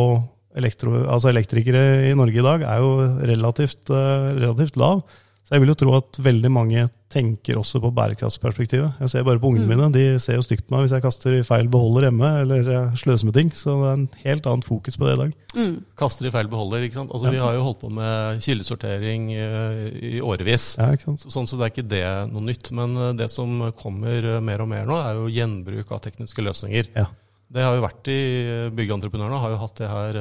elektro, 0.57 0.95
altså 1.05 1.29
elektrikere 1.29 2.09
i 2.09 2.15
Norge 2.17 2.41
i 2.41 2.45
dag 2.45 2.63
er 2.65 2.79
jo 2.81 2.93
relativt, 3.29 3.83
eh, 3.93 4.29
relativt 4.39 4.79
lav. 4.79 5.03
Så 5.49 5.55
jeg 5.57 5.63
vil 5.63 5.71
jo 5.71 5.77
tro 5.81 5.93
at 5.97 6.17
veldig 6.21 6.49
mange 6.53 6.83
tenker 7.09 7.57
også 7.57 7.79
på 7.81 7.89
bærekraftsperspektivet. 7.97 8.99
Jeg 9.01 9.09
ser 9.09 9.23
bare 9.25 9.39
på 9.41 9.49
ungene 9.49 9.65
Mm. 9.65 9.71
mine, 9.73 9.87
de 9.95 10.19
ser 10.21 10.35
jo 10.37 10.43
stygt 10.45 10.67
på 10.67 10.75
meg 10.75 10.83
hvis 10.85 10.91
jeg 10.93 11.01
kaster 11.01 11.33
i 11.33 11.41
feil 11.41 11.65
beholder 11.67 12.05
hjemme, 12.05 12.29
eller 12.43 12.69
eh, 12.69 12.91
sløser 13.01 13.25
med 13.25 13.33
ting. 13.33 13.49
Så 13.49 13.73
det 13.81 13.87
er 13.89 13.93
en 13.97 14.09
helt 14.23 14.45
annet 14.45 14.67
fokus 14.67 14.95
på 14.95 15.07
det 15.09 15.15
i 15.15 15.21
dag. 15.23 15.33
Mm. 15.57 15.73
Kaster 15.97 16.27
i 16.29 16.31
feil 16.35 16.47
beholder. 16.51 16.85
ikke 16.85 16.99
sant? 16.99 17.09
Altså, 17.09 17.25
Ja. 17.25 17.31
Vi 17.31 17.37
har 17.41 17.53
jo 17.57 17.63
holdt 17.65 17.79
på 17.81 17.89
med 17.91 18.43
kildesortering 18.45 19.31
eh, 19.33 19.89
i 20.05 20.21
årevis. 20.21 20.77
Ja, 20.77 20.91
ikke 20.93 21.07
sant? 21.09 21.25
Sånn 21.33 21.47
så 21.49 21.57
det 21.57 21.65
er 21.65 21.73
ikke 21.73 21.89
det 21.89 22.05
noe 22.31 22.45
nytt. 22.45 22.69
Men 22.71 22.95
eh, 22.95 23.13
det 23.17 23.31
som 23.33 23.71
kommer 23.73 24.37
mer 24.45 24.61
og 24.61 24.69
mer 24.69 24.85
nå, 24.85 25.01
er 25.01 25.17
jo 25.17 25.33
gjenbruk 25.33 25.89
av 25.91 26.01
tekniske 26.05 26.45
løsninger. 26.45 26.93
Ja. 26.95 27.07
Det 27.49 27.63
har 27.65 27.73
jo 27.73 27.81
vært 27.81 28.05
i 28.13 28.69
Byggentreprenørene 28.77 29.39
har 29.41 29.49
jo 29.49 29.57
hatt 29.65 29.75
det 29.81 29.89
her 29.89 30.19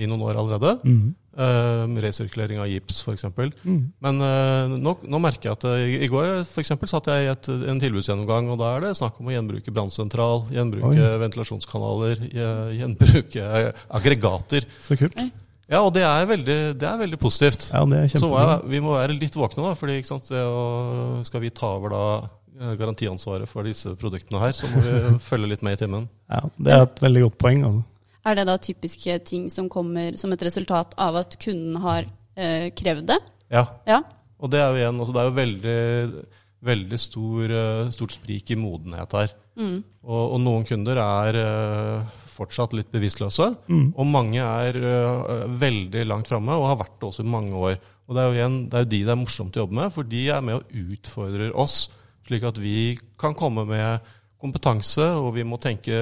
i 0.00 0.08
noen 0.08 0.24
år 0.26 0.40
allerede. 0.40 0.76
Mm. 0.84 1.10
Uh, 1.40 1.84
resirkulering 2.02 2.58
av 2.60 2.66
gips, 2.68 3.04
f.eks. 3.06 3.28
Mm. 3.62 3.82
Men 4.02 4.24
uh, 4.24 4.72
nå, 4.80 4.96
nå 5.06 5.20
merker 5.22 5.50
jeg 5.50 5.58
at 5.58 5.66
uh, 5.68 5.76
i, 5.78 6.08
går 6.10 6.42
for 6.48 6.62
eksempel, 6.64 6.90
satt 6.90 7.08
jeg 7.12 7.28
i 7.28 7.30
et, 7.30 7.50
en 7.70 7.80
tilbudsgjennomgang, 7.80 8.50
og 8.52 8.58
da 8.60 8.72
er 8.74 8.88
det 8.88 8.96
snakk 8.98 9.20
om 9.22 9.30
å 9.30 9.36
gjenbruke 9.36 9.74
brannsentral, 9.74 10.48
gjenbruke 10.52 10.96
Oi. 10.96 11.12
ventilasjonskanaler, 11.22 12.26
gjenbruke 12.80 13.52
aggregater. 14.00 14.66
Så 14.82 14.98
kult. 15.00 15.16
Ja, 15.70 15.84
og 15.84 15.92
det 15.94 16.02
er 16.02 16.26
veldig, 16.26 16.58
det 16.80 16.86
er 16.86 16.98
veldig 16.98 17.18
positivt. 17.22 17.68
Ja, 17.70 17.84
det 17.86 18.02
er 18.02 18.18
Så 18.18 18.28
er, 18.34 18.56
vi 18.66 18.80
må 18.82 18.96
være 18.96 19.14
litt 19.14 19.36
våkne, 19.38 19.68
da, 19.68 19.76
fordi 19.78 20.00
sant, 20.08 20.26
å, 20.34 21.20
skal 21.26 21.44
vi 21.44 21.52
ta 21.54 21.76
over 21.76 21.94
da 21.94 22.06
eh, 22.58 22.72
garantiansvaret 22.80 23.46
for 23.48 23.68
disse 23.68 23.94
produktene 24.00 24.42
her, 24.42 24.56
så 24.56 24.70
må 24.70 24.82
vi 24.82 24.96
følge 25.28 25.52
litt 25.52 25.62
med 25.62 25.78
i 25.78 25.80
timen. 25.84 26.08
Ja, 26.26 26.42
det 26.58 26.74
er 26.74 26.88
et 26.88 27.02
veldig 27.06 27.22
godt 27.28 27.38
poeng. 27.46 27.62
altså. 27.68 27.84
Er 28.26 28.34
det 28.36 28.46
da 28.50 28.56
typiske 28.60 29.18
ting 29.24 29.48
som 29.50 29.68
kommer 29.72 30.16
som 30.20 30.32
et 30.32 30.42
resultat 30.44 30.92
av 31.00 31.16
at 31.22 31.38
kunden 31.40 31.76
har 31.80 32.04
eh, 32.36 32.70
krevd 32.76 33.06
det? 33.08 33.18
Ja, 33.50 33.66
Ja. 33.88 34.02
og 34.40 34.50
det 34.52 34.60
er 34.60 34.70
jo 34.70 34.80
igjen, 34.80 35.00
altså 35.00 35.12
det 35.16 35.20
er 35.22 35.28
jo 35.30 35.38
veldig, 35.40 36.24
veldig 36.70 36.98
stor, 37.00 37.50
eh, 37.50 37.90
stort 37.96 38.12
sprik 38.18 38.50
i 38.52 38.58
modenhet 38.60 39.12
her. 39.16 39.32
Mm. 39.56 39.78
Og, 40.04 40.32
og 40.34 40.40
noen 40.40 40.64
kunder 40.68 41.00
er 41.00 41.38
eh, 41.40 42.18
fortsatt 42.36 42.72
litt 42.76 42.92
bevisstløse, 42.92 43.50
Mm. 43.68 43.88
og 43.96 44.06
mange 44.06 44.40
er 44.44 44.76
eh, 44.76 45.46
veldig 45.60 46.04
langt 46.08 46.28
framme 46.28 46.52
og 46.56 46.68
har 46.70 46.78
vært 46.84 47.00
det 47.00 47.08
også 47.10 47.24
i 47.24 47.32
mange 47.32 47.52
år. 47.56 47.76
Og 48.08 48.16
det 48.16 48.22
er 48.22 48.28
jo 48.30 48.38
igjen, 48.38 48.58
det 48.68 48.74
er 48.78 48.84
jo 48.84 48.90
de 48.90 49.00
det 49.06 49.12
er 49.14 49.20
morsomt 49.20 49.56
å 49.56 49.62
jobbe 49.64 49.76
med, 49.80 49.92
for 49.94 50.02
de 50.04 50.22
er 50.28 50.40
med 50.42 50.54
og 50.60 50.78
utfordrer 50.94 51.52
oss, 51.56 51.88
slik 52.26 52.42
at 52.44 52.58
vi 52.58 52.98
kan 53.20 53.34
komme 53.34 53.64
med 53.68 54.00
kompetanse, 54.40 55.04
og 55.20 55.34
vi 55.36 55.44
må 55.44 55.58
tenke 55.60 55.92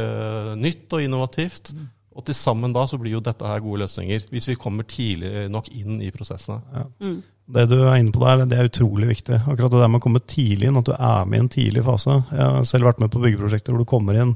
nytt 0.56 0.92
og 0.94 1.02
innovativt. 1.02 1.72
Og 2.18 2.26
til 2.26 2.34
sammen 2.34 2.74
da 2.74 2.82
så 2.90 2.98
blir 2.98 3.14
jo 3.14 3.24
dette 3.24 3.46
her 3.46 3.60
gode 3.62 3.84
løsninger, 3.84 4.24
hvis 4.32 4.48
vi 4.50 4.58
kommer 4.58 4.86
tidlig 4.90 5.46
nok 5.54 5.70
inn 5.70 6.00
i 6.02 6.10
prosessene. 6.14 6.84
Mm. 6.98 7.18
Det 7.48 7.64
du 7.70 7.76
er 7.78 7.96
inne 7.96 8.12
på 8.12 8.20
der, 8.20 8.42
det 8.50 8.58
er 8.58 8.68
utrolig 8.68 9.08
viktig. 9.12 9.38
Akkurat 9.46 9.72
det 9.72 9.80
der 9.80 9.92
med 9.92 10.02
å 10.02 10.04
komme 10.04 10.24
tidlig 10.26 10.68
inn, 10.68 10.80
at 10.80 10.88
du 10.88 10.96
er 10.96 11.28
med 11.30 11.38
i 11.38 11.44
en 11.44 11.52
tidlig 11.54 11.84
fase. 11.86 12.18
Jeg 12.34 12.42
har 12.42 12.66
selv 12.68 12.90
vært 12.90 12.98
med 13.00 13.12
på 13.14 13.22
byggeprosjekter 13.22 13.72
hvor 13.72 13.84
du 13.84 13.88
kommer 13.88 14.18
inn 14.18 14.34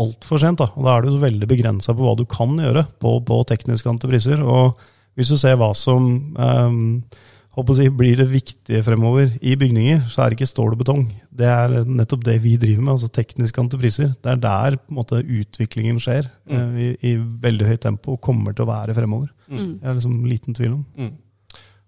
altfor 0.00 0.40
sent. 0.40 0.62
Da. 0.62 0.70
Og 0.72 0.88
da 0.88 0.96
er 0.96 1.04
du 1.04 1.20
veldig 1.22 1.48
begrensa 1.50 1.94
på 1.94 2.06
hva 2.06 2.16
du 2.18 2.24
kan 2.30 2.56
gjøre 2.58 2.86
på, 3.02 3.14
på 3.28 3.42
tekniske 3.50 3.92
entrepriser. 3.92 4.42
Og 4.42 4.80
hvis 5.20 5.30
du 5.30 5.36
ser 5.38 5.58
hva 5.60 5.70
som 5.76 6.08
um, 6.32 6.80
å 6.98 7.31
si, 7.76 7.88
blir 7.92 8.16
det 8.16 8.28
viktige 8.32 8.82
fremover 8.86 9.32
i 9.44 9.54
bygninger, 9.60 10.06
så 10.08 10.22
er 10.24 10.30
det 10.32 10.38
ikke 10.40 10.48
stål 10.48 10.72
og 10.72 10.78
betong. 10.80 11.02
Det 11.30 11.46
er 11.46 11.84
nettopp 11.84 12.24
det 12.24 12.38
vi 12.42 12.56
driver 12.56 12.82
med, 12.86 12.92
altså 12.94 13.10
tekniske 13.12 13.60
entrepriser. 13.60 14.14
Det 14.22 14.30
er 14.32 14.40
der 14.40 14.76
på 14.80 14.88
en 14.94 14.96
måte, 15.02 15.20
utviklingen 15.22 16.00
skjer 16.00 16.30
Mm. 16.48 16.56
eh, 16.56 16.80
i, 16.82 17.12
i 17.12 17.16
veldig 17.16 17.66
høyt 17.68 17.80
tempo 17.84 18.12
og 18.16 18.20
kommer 18.24 18.52
til 18.56 18.64
å 18.64 18.70
være 18.72 18.94
fremover. 18.96 19.28
Mm. 19.48 19.78
Det 19.80 19.88
er 19.88 19.94
liksom 20.00 20.24
liten 20.26 20.54
tvil 20.56 20.72
om. 20.78 20.86
Mm. 20.96 21.12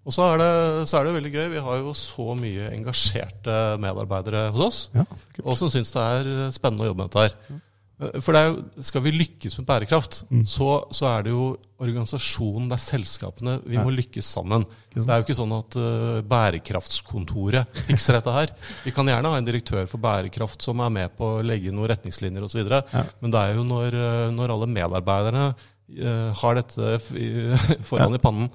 Og 0.05 0.13
så 0.13 0.21
er, 0.35 0.37
det, 0.37 0.87
så 0.87 0.99
er 0.99 1.03
det 1.07 1.13
veldig 1.15 1.31
gøy. 1.33 1.45
Vi 1.55 1.61
har 1.65 1.77
jo 1.81 1.93
så 1.97 2.35
mye 2.37 2.67
engasjerte 2.75 3.55
medarbeidere 3.81 4.51
hos 4.53 4.61
oss, 4.67 4.89
Ja, 4.93 5.05
og 5.43 5.57
som 5.57 5.69
syns 5.73 5.89
det 5.95 6.03
er 6.05 6.51
spennende 6.53 6.85
å 6.85 6.91
jobbe 6.91 7.01
med 7.01 7.09
dette 7.09 7.23
her. 7.25 7.61
For 7.95 8.35
det 8.35 8.39
er 8.41 8.47
jo, 8.49 8.83
skal 8.83 9.01
vi 9.05 9.11
lykkes 9.15 9.53
med 9.61 9.65
bærekraft, 9.69 10.25
Mm. 10.29 10.41
så, 10.45 10.65
så 10.91 11.05
er 11.13 11.23
det 11.23 11.31
jo 11.31 11.45
organisasjonen, 11.79 12.67
det 12.67 12.75
er 12.75 12.83
selskapene, 12.83 13.53
vi 13.63 13.75
Ja. 13.77 13.83
må 13.87 13.93
lykkes 13.95 14.25
sammen. 14.35 14.65
Det 14.93 15.05
er 15.07 15.21
jo 15.21 15.23
ikke 15.23 15.37
sånn 15.39 15.53
at 15.55 15.77
uh, 15.79 16.19
bærekraftskontoret 16.27 17.67
fikser 17.87 18.17
dette 18.17 18.33
her. 18.35 18.51
Vi 18.83 18.91
kan 18.95 19.07
gjerne 19.07 19.31
ha 19.31 19.37
en 19.39 19.47
direktør 19.47 19.87
for 19.87 19.97
bærekraft 20.03 20.61
som 20.65 20.79
er 20.83 20.91
med 20.91 21.15
på 21.17 21.37
å 21.37 21.43
legge 21.45 21.71
noen 21.71 21.87
retningslinjer 21.91 22.43
osv., 22.43 22.67
Ja. 22.67 23.03
men 23.21 23.31
det 23.31 23.39
er 23.39 23.55
jo 23.55 23.63
når, 23.63 23.95
uh, 23.95 24.31
når 24.35 24.53
alle 24.55 24.67
medarbeiderne 24.75 25.45
uh, 25.55 26.33
har 26.41 26.55
dette 26.55 26.99
foran 27.89 28.11
Ja. 28.11 28.19
i 28.19 28.23
pannen 28.23 28.49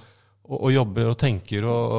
og, 0.51 0.57
og 0.67 0.73
jobber 0.75 1.09
og 1.13 1.17
tenker 1.21 1.65
og, 1.71 1.95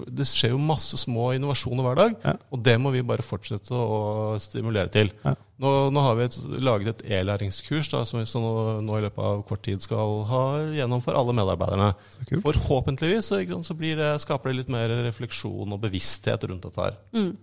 Det 0.08 0.24
skjer 0.26 0.54
jo 0.54 0.58
masse 0.64 0.96
små 0.96 1.30
innovasjoner 1.36 1.84
hver 1.84 1.98
dag, 2.00 2.14
Ja. 2.24 2.32
og 2.50 2.62
det 2.64 2.78
må 2.80 2.90
vi 2.94 3.02
bare 3.04 3.22
fortsette 3.24 3.76
å 3.76 4.38
stimulere 4.40 4.88
til. 4.92 5.12
Ja. 5.24 5.34
Nå, 5.60 5.70
nå 5.92 6.00
har 6.00 6.14
vi 6.16 6.24
et, 6.24 6.36
laget 6.64 6.88
et 7.02 7.02
e-læringskurs 7.18 7.90
som 8.08 8.16
vi 8.22 8.24
så 8.24 8.40
nå, 8.40 8.52
nå 8.86 8.96
i 8.96 9.02
løpet 9.04 9.20
av 9.20 9.42
kort 9.44 9.60
tid 9.66 9.82
skal 9.84 10.22
ha 10.30 10.42
gjennom 10.72 11.02
for 11.04 11.12
alle 11.20 11.34
medarbeiderne. 11.36 11.90
Så. 12.14 12.40
Forhåpentligvis 12.46 13.28
så, 13.28 13.42
ikke 13.44 13.58
sant, 13.58 13.68
så 13.68 13.76
blir 13.76 14.00
det, 14.00 14.14
skaper 14.24 14.50
det 14.54 14.62
litt 14.62 14.72
mer 14.72 14.88
refleksjon 15.04 15.76
og 15.76 15.82
bevissthet 15.84 16.48
rundt 16.48 16.64
dette 16.64 16.86
her. 16.86 16.96
Mm. 17.12 17.34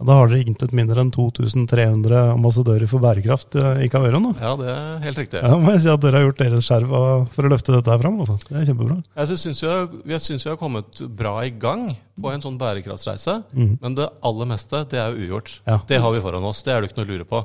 Ja, 0.00 0.06
da 0.08 0.14
har 0.16 0.30
dere 0.32 0.46
intet 0.48 0.72
mindre 0.72 1.02
enn 1.04 1.10
2300 1.12 2.20
ambassadører 2.32 2.88
for 2.88 3.02
bærekraft 3.04 3.52
eh, 3.60 3.82
i 3.84 3.88
Kaveron. 3.92 4.30
Da. 4.30 4.32
Ja, 4.40 4.52
det 4.56 4.68
er 4.72 5.02
helt 5.04 5.18
riktig. 5.20 5.42
Ja, 5.44 5.58
må 5.60 5.74
jeg 5.74 5.82
si 5.84 5.90
at 5.92 6.00
dere 6.00 6.16
har 6.16 6.24
gjort 6.24 6.40
deres 6.40 6.64
skjerv 6.70 6.94
for 7.34 7.44
å 7.44 7.50
løfte 7.52 7.74
dette 7.74 7.92
her 7.92 8.00
fram. 8.00 8.16
Altså. 8.24 8.38
Det 8.48 8.56
er 8.62 8.64
kjempebra. 8.70 8.96
Jeg 9.20 9.40
syns 9.44 9.60
vi, 9.60 10.48
har- 10.48 10.56
kommet 10.60 11.02
bra 11.20 11.34
i 11.44 11.50
gang 11.52 11.90
på 12.20 12.32
en 12.32 12.40
sånn 12.40 12.56
bærekraftsreise, 12.60 13.42
Mm. 13.52 13.78
men 13.82 13.94
det 13.94 14.08
aller 14.24 14.46
meste 14.48 14.84
det 14.88 14.98
er 15.00 15.12
jo 15.12 15.26
ugjort. 15.28 15.60
Ja. 15.66 15.78
Det 15.86 16.00
har 16.00 16.12
vi 16.16 16.20
foran 16.24 16.44
oss. 16.48 16.62
Det 16.62 16.72
er 16.72 16.80
det 16.80 16.90
ikke 16.90 17.00
noe 17.04 17.06
å 17.06 17.12
lure 17.12 17.28
på. 17.28 17.44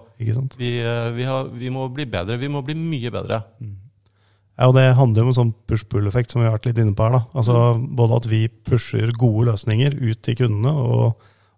Vi, 0.58 0.72
eh, 0.80 1.12
vi, 1.12 1.24
har, 1.28 1.46
vi 1.52 1.70
må 1.70 1.90
bli 1.94 2.06
bedre. 2.06 2.38
Vi 2.40 2.48
må 2.48 2.64
bli 2.64 2.74
mye 2.76 3.12
bedre. 3.12 3.44
Ja, 4.58 4.70
og 4.70 4.76
Det 4.76 4.96
handler 4.96 5.20
jo 5.20 5.24
om 5.28 5.32
en 5.34 5.40
sånn 5.44 5.54
push-pull-effekt 5.68 6.32
som 6.32 6.40
vi 6.42 6.48
har 6.48 6.56
vært 6.58 6.68
litt 6.72 6.78
inne 6.80 6.96
på 6.96 7.04
her. 7.04 7.12
da. 7.20 7.26
Altså 7.36 7.76
Både 7.96 8.16
at 8.16 8.26
vi 8.32 8.48
pusher 8.48 9.12
gode 9.12 9.50
løsninger 9.52 9.92
ut 10.00 10.22
til 10.24 10.36
kundene, 10.40 10.72
og, 10.72 11.16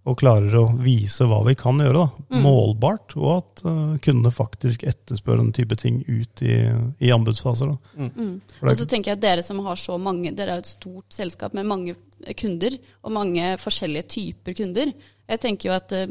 og 0.07 0.15
klarer 0.21 0.55
å 0.55 0.63
vise 0.79 1.27
hva 1.27 1.41
vi 1.47 1.53
kan 1.59 1.81
gjøre, 1.83 2.05
da, 2.05 2.39
målbart, 2.43 3.15
og 3.19 3.29
at 3.33 3.63
uh, 3.67 3.97
kundene 4.03 4.31
faktisk 4.33 4.85
etterspør 4.87 5.41
den 5.41 5.51
type 5.55 5.75
ting 5.79 5.99
ut 6.07 6.43
i, 6.45 6.61
i 7.03 7.11
anbudsfaser. 7.11 7.73
Da. 7.73 8.07
Mm. 8.07 8.33
Det 8.39 8.61
er 8.61 8.71
Og 8.71 8.79
så 8.79 8.87
tenker 8.87 9.11
jeg 9.11 9.19
at 9.19 9.25
dere 9.25 9.45
som 9.45 9.59
har 9.65 9.79
så 9.81 9.99
mange, 9.99 10.31
dere 10.37 10.55
er 10.55 10.61
jo 10.61 10.65
et 10.65 10.71
stort 10.71 11.19
selskap 11.19 11.57
med 11.57 11.67
mange 11.67 11.97
kunder, 12.39 12.79
og 13.03 13.13
mange 13.13 13.53
forskjellige 13.61 14.09
typer 14.15 14.57
kunder. 14.57 14.93
Jeg 15.27 15.43
tenker 15.43 15.69
jo 15.69 15.75
at 15.75 15.97
uh, 15.97 16.05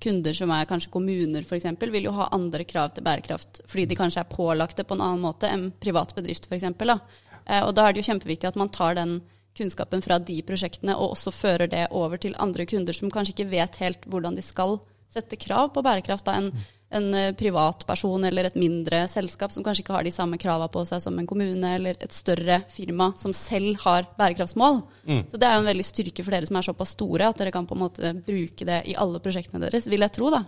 kunder 0.00 0.36
som 0.36 0.52
er 0.54 0.68
kanskje 0.70 0.92
kommuner 0.94 1.44
f.eks., 1.44 1.66
vil 1.80 2.06
jo 2.06 2.14
ha 2.16 2.30
andre 2.34 2.64
krav 2.68 2.94
til 2.94 3.04
bærekraft, 3.06 3.64
fordi 3.68 3.88
de 3.90 3.98
kanskje 3.98 4.22
er 4.22 4.30
pålagt 4.30 4.78
det 4.80 4.86
på 4.88 4.96
en 4.96 5.04
annen 5.04 5.24
måte 5.24 5.50
enn 5.50 5.68
privat 5.82 6.14
bedrift 6.16 6.48
f.eks. 6.48 6.70
Eh, 6.70 7.62
og 7.64 7.74
da 7.76 7.86
er 7.86 7.92
det 7.92 8.02
jo 8.02 8.10
kjempeviktig 8.12 8.50
at 8.50 8.58
man 8.60 8.72
tar 8.72 8.96
den 8.98 9.18
kunnskapen 9.56 10.02
fra 10.04 10.18
de 10.22 10.40
prosjektene 10.46 10.96
og 10.96 11.16
også 11.16 11.32
fører 11.34 11.70
det 11.70 11.86
over 11.96 12.20
til 12.20 12.36
andre 12.38 12.66
kunder 12.70 12.96
som 12.96 13.10
kanskje 13.12 13.36
ikke 13.36 13.52
vet 13.52 13.80
helt 13.82 14.06
hvordan 14.10 14.36
de 14.38 14.44
skal 14.44 14.78
sette 15.10 15.38
krav 15.40 15.72
på 15.74 15.82
bærekraft. 15.82 16.28
Da. 16.28 16.36
En, 16.38 16.52
en 16.94 17.08
eh, 17.18 17.32
privatperson 17.38 18.24
eller 18.28 18.46
et 18.46 18.58
mindre 18.58 19.02
selskap 19.10 19.54
som 19.54 19.64
kanskje 19.66 19.84
ikke 19.84 19.96
har 19.96 20.06
de 20.06 20.14
samme 20.14 20.38
krava 20.40 20.68
på 20.70 20.84
seg 20.86 21.02
som 21.02 21.18
en 21.18 21.26
kommune 21.28 21.74
eller 21.76 21.98
et 21.98 22.14
større 22.14 22.60
firma 22.70 23.10
som 23.18 23.34
selv 23.36 23.82
har 23.84 24.06
bærekraftsmål. 24.18 24.80
Så 25.30 25.40
det 25.40 25.48
er 25.48 25.58
jo 25.58 25.64
en 25.64 25.70
veldig 25.72 25.86
styrke 25.86 26.26
for 26.26 26.36
dere 26.36 26.50
som 26.50 26.60
er 26.60 26.70
såpass 26.70 26.94
store, 26.94 27.30
at 27.30 27.42
dere 27.42 27.54
kan 27.54 27.66
på 27.66 27.78
en 27.78 27.84
måte 27.84 28.14
bruke 28.26 28.66
det 28.66 28.82
i 28.90 28.96
alle 28.98 29.22
prosjektene 29.22 29.66
deres, 29.66 29.90
vil 29.90 30.06
jeg 30.06 30.14
tro, 30.14 30.30
da. 30.34 30.44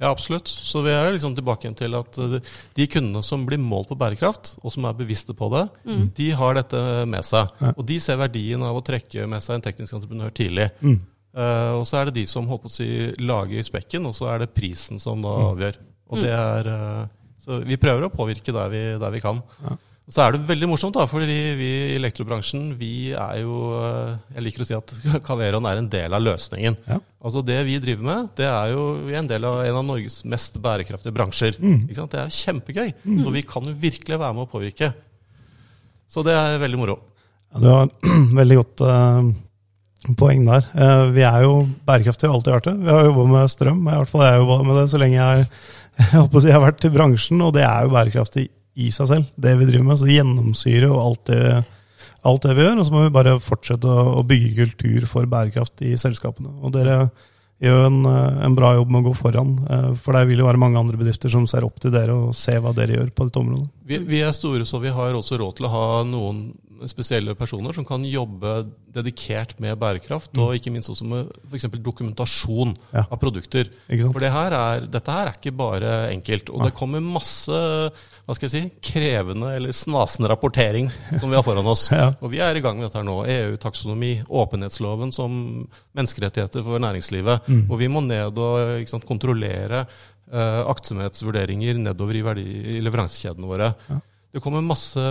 Ja, 0.00 0.08
absolutt. 0.08 0.48
Så 0.48 0.80
vi 0.80 0.92
er 0.94 1.10
liksom 1.12 1.34
tilbake 1.36 1.66
igjen 1.66 1.76
til 1.76 1.94
at 1.98 2.18
eh, 2.24 2.38
de 2.78 2.88
kundene 2.88 3.20
som 3.24 3.44
blir 3.44 3.60
målt 3.60 3.90
på 3.90 3.98
bærekraft, 4.00 4.54
og 4.64 4.72
som 4.72 4.88
er 4.88 4.96
bevisste 4.96 5.36
på 5.36 5.50
det, 5.52 5.66
de 6.16 6.30
har 6.40 6.56
dette 6.56 6.80
med 7.10 7.26
seg. 7.26 7.52
Og 7.74 7.84
de 7.86 7.98
ser 8.00 8.20
verdien 8.20 8.64
av 8.64 8.78
å 8.78 8.84
trekke 8.84 9.28
med 9.28 9.44
seg 9.44 9.58
en 9.58 9.66
teknisk 9.68 9.98
entreprenør 9.98 10.32
tidlig. 10.36 10.70
Eh, 11.36 11.72
og 11.76 11.84
så 11.86 12.00
er 12.00 12.08
det 12.08 12.16
de 12.22 12.26
som 12.30 12.48
holdt 12.50 12.64
på 12.64 12.72
å 12.72 12.74
si, 12.74 12.88
lager 13.20 13.66
spekken, 13.66 14.08
og 14.08 14.16
så 14.16 14.32
er 14.32 14.42
det 14.42 14.54
prisen 14.56 14.98
som 15.02 15.20
da 15.22 15.36
avgjør. 15.50 15.78
Og 16.10 16.24
det 16.24 16.32
er, 16.34 16.66
uh, 16.66 17.36
så 17.38 17.60
vi 17.62 17.78
prøver 17.78 18.08
å 18.08 18.10
påvirke 18.10 18.54
der 18.54 18.72
vi, 18.72 18.82
der 18.98 19.12
vi 19.14 19.20
kan. 19.22 19.44
Og 20.10 20.14
så 20.16 20.24
er 20.24 20.34
det 20.34 20.40
veldig 20.42 20.66
morsomt, 20.66 20.96
da, 20.98 21.04
fordi 21.06 21.34
vi 21.54 21.66
i 21.70 21.94
elektrobransjen 21.94 22.72
vi 22.74 23.12
er 23.14 23.44
jo 23.44 23.76
eh, 23.78 24.16
Jeg 24.34 24.42
liker 24.42 24.64
å 24.64 24.66
si 24.66 24.74
at 24.74 24.94
Caveron 25.28 25.68
er 25.70 25.78
en 25.78 25.86
del 25.92 26.16
av 26.16 26.24
løsningen. 26.24 26.76
Ja. 26.90 26.96
Altså 27.22 27.44
Det 27.46 27.60
vi 27.68 27.76
driver 27.78 28.08
med, 28.08 28.32
det 28.40 28.48
er 28.50 28.72
jo 28.72 28.88
vi 29.04 29.14
er 29.14 29.20
en 29.20 29.30
del 29.30 29.46
av 29.46 29.60
en 29.62 29.78
av 29.78 29.86
Norges 29.86 30.24
mest 30.26 30.58
bærekraftige 30.58 31.14
bransjer. 31.14 31.60
Ikke 31.62 32.00
sant? 32.00 32.16
Det 32.16 32.24
er 32.24 32.34
kjempegøy. 32.40 32.90
Og 33.22 33.30
vi 33.38 33.44
kan 33.46 33.70
jo 33.70 33.78
virkelig 33.86 34.18
være 34.18 34.34
med 34.34 34.48
å 34.48 34.50
påvirke. 34.50 34.90
Så 36.10 36.26
det 36.26 36.34
er 36.34 36.58
veldig 36.58 36.82
moro. 36.82 36.98
Ja, 37.54 37.62
du 37.62 37.70
har 37.70 37.90
veldig 38.42 38.60
godt 38.64 38.82
uh, 38.82 39.32
poeng 40.18 40.46
der. 40.50 40.70
Uh, 40.74 41.08
vi 41.14 41.22
er 41.22 41.44
jo 41.46 41.58
bærekraftige, 41.86 42.34
alltid 42.34 42.58
vært 42.58 42.72
det. 42.72 42.78
Vi 42.82 42.96
har 42.96 43.12
jobba 43.12 43.32
med 43.36 43.52
strøm, 43.54 43.84
i 43.86 43.94
hvert 43.94 44.10
fall 44.10 44.26
jeg 44.26 44.34
har 44.34 44.42
jobba 44.42 44.62
med 44.66 44.82
det 44.82 44.88
så 44.90 45.06
lenge 45.06 45.20
jeg, 45.20 45.50
jeg, 46.00 46.14
håper 46.16 46.34
å 46.34 46.42
si, 46.42 46.50
jeg 46.50 46.58
har 46.58 46.66
vært 46.66 46.88
i 46.88 46.96
bransjen, 46.98 47.44
og 47.46 47.54
det 47.54 47.68
er 47.68 47.86
jo 47.86 47.94
bærekraftig 47.94 48.50
i 48.74 48.90
seg 48.94 49.10
selv, 49.10 49.30
det 49.36 49.56
vi 49.58 49.68
driver 49.68 49.88
med. 49.88 50.00
Så 50.00 50.10
gjennomsyre 50.10 50.90
og 50.90 51.00
alt 51.02 51.24
det, 51.32 51.40
alt 52.26 52.46
det 52.46 52.54
vi 52.56 52.66
gjør. 52.66 52.78
Og 52.78 52.86
så 52.86 52.94
må 52.94 53.04
vi 53.06 53.16
bare 53.16 53.40
fortsette 53.42 53.90
å, 53.90 54.06
å 54.20 54.26
bygge 54.26 54.54
kultur 54.62 55.08
for 55.10 55.28
bærekraft 55.30 55.82
i 55.86 55.96
selskapene. 56.00 56.52
Og 56.62 56.74
dere 56.76 57.02
gjør 57.60 57.86
en, 57.90 58.00
eh, 58.08 58.44
en 58.46 58.56
bra 58.56 58.72
jobb 58.78 58.92
med 58.92 59.02
å 59.02 59.10
gå 59.10 59.16
foran, 59.18 59.52
eh, 59.68 59.90
for 60.00 60.16
det 60.16 60.26
vil 60.30 60.40
jo 60.40 60.48
være 60.48 60.60
mange 60.60 60.80
andre 60.80 60.96
bedrifter 61.00 61.32
som 61.32 61.46
ser 61.50 61.66
opp 61.66 61.80
til 61.80 61.92
dere 61.92 62.16
og 62.16 62.34
ser 62.36 62.60
hva 62.64 62.72
dere 62.76 62.96
gjør 62.96 63.12
på 63.12 63.26
dette 63.28 63.42
området. 63.42 63.68
Vi, 63.84 63.98
vi 64.08 64.22
er 64.24 64.32
store, 64.36 64.64
så 64.64 64.80
vi 64.80 64.92
har 64.94 65.16
også 65.16 65.38
råd 65.40 65.58
til 65.58 65.68
å 65.68 65.74
ha 65.74 65.86
noen 66.08 66.46
spesielle 66.88 67.34
personer 67.36 67.74
som 67.76 67.84
kan 67.84 68.04
jobbe 68.06 68.54
dedikert 68.94 69.56
med 69.60 69.76
bærekraft, 69.80 70.32
og 70.40 70.54
ikke 70.56 70.72
minst 70.72 70.88
også 70.90 71.04
med 71.06 71.28
f.eks. 71.50 71.66
dokumentasjon 71.84 72.76
Ja. 72.94 73.04
av 73.10 73.18
produkter. 73.20 73.68
For 73.88 74.20
det 74.22 74.32
her 74.32 74.52
er, 74.56 74.86
dette 74.86 75.12
her 75.12 75.28
er 75.28 75.36
ikke 75.36 75.52
bare 75.56 75.92
enkelt. 76.14 76.50
Og 76.50 76.64
det 76.64 76.74
kommer 76.78 77.00
masse 77.04 77.50
hva 77.50 78.36
skal 78.36 78.46
jeg 78.48 78.52
si, 78.54 78.92
krevende 78.92 79.48
eller 79.56 79.72
snasende 79.74 80.28
rapportering 80.30 80.90
som 81.18 81.28
vi 81.30 81.36
har 81.36 81.42
foran 81.46 81.66
oss. 81.66 81.88
Ja. 82.00 82.12
Og 82.22 82.30
vi 82.32 82.38
er 82.40 82.56
i 82.56 82.60
gang 82.62 82.78
med 82.78 82.86
dette 82.86 82.96
her 83.00 83.04
nå. 83.04 83.18
EU-taksonomi, 83.26 84.22
åpenhetsloven 84.30 85.10
som 85.12 85.66
menneskerettigheter 85.98 86.62
for 86.64 86.80
næringslivet. 86.80 87.48
Mm. 87.50 87.64
Og 87.68 87.76
vi 87.80 87.88
må 87.92 88.00
ned 88.06 88.38
og 88.38 88.86
sant, 88.88 89.04
kontrollere 89.08 89.82
uh, 90.32 90.62
aktsomhetsvurderinger 90.70 91.80
nedover 91.82 92.16
i, 92.16 92.22
verdi, 92.24 92.44
i 92.76 92.80
leveransekjedene 92.84 93.50
våre. 93.50 93.72
Ja. 93.90 93.98
Det 94.32 94.38
kommer 94.42 94.62
masse, 94.62 95.02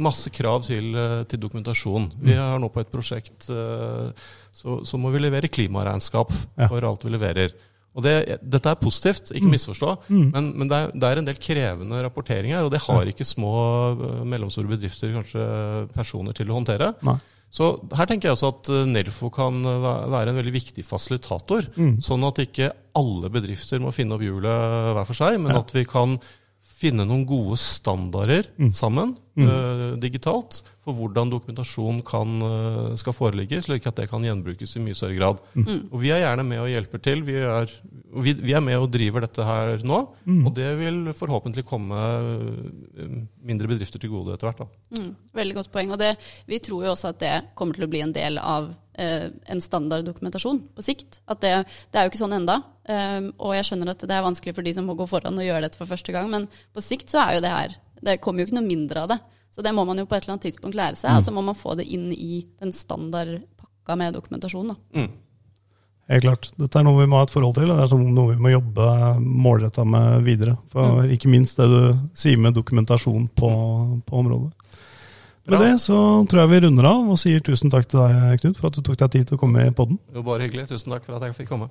masse 0.00 0.30
krav 0.32 0.62
til, 0.64 0.94
eh, 0.96 1.24
til 1.28 1.38
dokumentasjon. 1.42 2.10
Vi 2.22 2.32
Mm. 2.32 2.38
er 2.54 2.58
nå 2.62 2.68
på 2.72 2.80
et 2.80 2.90
prosjekt 2.90 3.50
eh, 3.50 4.12
så, 4.52 4.80
så 4.84 4.98
må 4.98 5.10
vi 5.12 5.18
levere 5.20 5.48
klimaregnskap 5.48 6.32
for 6.68 6.80
alt 6.84 7.04
vi 7.04 7.10
leverer. 7.10 7.52
Og 7.94 8.02
det, 8.04 8.38
Dette 8.40 8.70
er 8.70 8.78
positivt, 8.78 9.32
ikke 9.34 9.50
misforstå, 9.50 9.96
Mm. 10.08 10.30
men, 10.32 10.52
men 10.58 10.68
det, 10.68 10.76
er, 10.78 10.90
det 10.94 11.04
er 11.10 11.18
en 11.18 11.24
del 11.26 11.34
krevende 11.42 12.00
rapporteringer. 12.02 12.62
Og 12.64 12.70
det 12.70 12.80
har 12.86 13.04
ikke 13.10 13.26
små, 13.26 13.52
eh, 13.98 14.24
mellomstore 14.24 14.68
bedrifter, 14.70 15.12
kanskje 15.12 15.92
personer, 15.92 16.32
til 16.32 16.46
å 16.48 16.56
håndtere. 16.60 16.94
Nei. 17.02 17.18
Så 17.50 17.80
her 17.98 18.06
tenker 18.06 18.28
jeg 18.30 18.36
også 18.38 18.48
at 18.54 18.68
Nelfo 18.86 19.28
kan 19.34 19.60
være 19.64 20.28
en 20.30 20.36
veldig 20.38 20.52
viktig 20.54 20.84
fasilitator. 20.86 21.66
Mm. 21.76 21.96
Sånn 22.00 22.22
at 22.28 22.38
ikke 22.38 22.70
alle 22.94 23.28
bedrifter 23.28 23.80
må 23.82 23.90
finne 23.92 24.14
opp 24.14 24.22
hjulet 24.22 24.94
hver 24.94 25.04
for 25.08 25.14
seg, 25.18 25.40
men 25.42 25.50
Ja. 25.52 25.58
at 25.58 25.72
vi 25.74 25.82
kan 25.84 26.14
finne 26.80 27.04
noen 27.04 27.26
gode 27.28 27.58
standarder 27.60 28.48
Mm. 28.56 28.72
sammen 28.72 29.16
Mm. 29.36 29.46
Uh, 29.46 29.96
digitalt 30.00 30.62
for 30.84 30.96
hvordan 30.96 31.30
dokumentasjon 31.30 32.00
kan, 32.04 32.40
eh, 32.42 32.96
skal 32.96 33.14
foreligge, 33.14 33.60
slik 33.62 33.86
at 33.86 33.96
det 34.00 34.08
kan 34.10 34.24
gjenbrukes 34.24 34.76
i 34.76 34.80
mye 34.80 34.96
større 34.96 35.16
grad. 35.16 35.40
Mm. 35.54 35.92
Og 35.92 36.00
Vi 36.00 36.10
er 36.10 36.22
gjerne 36.24 36.46
med 36.48 36.58
og 36.62 36.70
hjelper 36.72 37.02
til. 37.04 37.22
Vi 37.22 37.36
er, 37.36 37.70
vi, 38.10 38.34
vi 38.34 38.54
er 38.56 38.62
med 38.64 38.78
og 38.80 38.90
driver 38.92 39.24
dette 39.24 39.44
her 39.46 39.82
nå. 39.86 40.00
Mm. 40.26 40.42
Og 40.48 40.54
det 40.56 40.68
vil 40.80 41.00
forhåpentlig 41.16 41.64
komme 41.68 41.98
eh, 42.00 43.16
mindre 43.46 43.70
bedrifter 43.70 44.02
til 44.02 44.12
gode 44.12 44.34
etter 44.34 44.50
hvert. 44.50 44.64
da. 44.64 44.98
Mm, 44.98 45.10
veldig 45.36 45.58
godt 45.60 45.72
poeng. 45.74 45.92
Og 45.94 46.00
det, 46.00 46.12
vi 46.50 46.60
tror 46.64 46.86
jo 46.86 46.94
også 46.94 47.12
at 47.12 47.20
det 47.22 47.34
kommer 47.58 47.78
til 47.78 47.86
å 47.86 47.90
bli 47.92 48.02
en 48.04 48.14
del 48.14 48.40
av 48.42 48.72
eh, 48.98 49.28
en 49.52 49.62
standard 49.64 50.08
dokumentasjon 50.08 50.62
på 50.74 50.86
sikt. 50.86 51.20
At 51.30 51.42
det, 51.44 51.54
det 51.90 52.00
er 52.00 52.06
jo 52.06 52.12
ikke 52.12 52.22
sånn 52.22 52.38
enda. 52.40 52.60
Um, 52.90 53.28
og 53.38 53.54
jeg 53.54 53.68
skjønner 53.68 53.92
at 53.92 54.02
det 54.02 54.16
er 54.16 54.24
vanskelig 54.24 54.56
for 54.56 54.66
de 54.66 54.72
som 54.74 54.88
må 54.88 54.96
gå 54.98 55.06
foran 55.06 55.36
og 55.38 55.46
gjøre 55.46 55.62
dette 55.68 55.78
for 55.78 55.86
første 55.86 56.14
gang, 56.14 56.26
men 56.32 56.48
på 56.74 56.82
sikt 56.82 57.12
så 57.12 57.20
er 57.22 57.36
jo 57.36 57.42
det 57.44 57.52
her 57.52 57.76
Det 58.00 58.16
kommer 58.24 58.42
jo 58.42 58.48
ikke 58.48 58.56
noe 58.56 58.66
mindre 58.66 59.04
av 59.04 59.12
det. 59.12 59.18
Så 59.54 59.62
det 59.62 59.70
må 59.76 59.84
man 59.86 59.98
jo 60.00 60.06
på 60.08 60.16
et 60.16 60.24
eller 60.24 60.34
annet 60.34 60.46
tidspunkt 60.48 60.78
lære 60.78 60.98
seg, 60.98 61.18
og 61.18 61.26
så 61.26 61.34
må 61.34 61.42
man 61.44 61.58
få 61.58 61.76
det 61.78 61.86
inn 61.90 62.08
i 62.14 62.46
den 62.62 62.72
standardpakka 62.74 63.96
med 63.98 64.16
dokumentasjon. 64.16 64.72
da. 64.72 64.78
Helt 66.10 66.24
klart. 66.24 66.48
Dette 66.58 66.80
er 66.80 66.82
noe 66.82 66.98
vi 66.98 67.06
må 67.06 67.20
ha 67.20 67.26
et 67.26 67.30
forhold 67.30 67.54
til, 67.54 67.70
og 67.70 67.78
det 67.78 67.84
er 67.86 68.00
noe 68.02 68.32
vi 68.32 68.42
må 68.42 68.50
jobbe 68.50 68.86
målretta 69.20 69.84
med 69.86 70.24
videre. 70.26 70.56
For 70.72 71.06
Ikke 71.06 71.30
minst 71.30 71.60
det 71.60 71.68
du 71.70 72.00
sier 72.18 72.40
med 72.40 72.56
dokumentasjon 72.58 73.28
på, 73.38 73.50
på 74.08 74.22
området. 74.24 74.50
Med 75.50 75.62
det 75.64 75.76
så 75.82 75.96
tror 76.30 76.42
jeg 76.44 76.50
vi 76.50 76.60
runder 76.66 76.86
av 76.90 77.08
og 77.10 77.18
sier 77.18 77.42
tusen 77.42 77.72
takk 77.72 77.88
til 77.90 78.02
deg, 78.02 78.42
Knut, 78.42 78.58
for 78.58 78.68
at 78.68 78.76
du 78.76 78.82
tok 78.86 78.98
deg 79.00 79.14
tid 79.14 79.30
til 79.30 79.38
å 79.38 79.40
komme 79.40 79.64
i 79.66 79.72
podden. 79.74 79.98
Jo, 80.14 80.22
bare 80.26 80.46
hyggelig. 80.46 80.68
Tusen 80.70 80.94
takk 80.94 81.06
for 81.06 81.18
at 81.18 81.26
jeg 81.26 81.38
fikk 81.38 81.50
komme. 81.54 81.70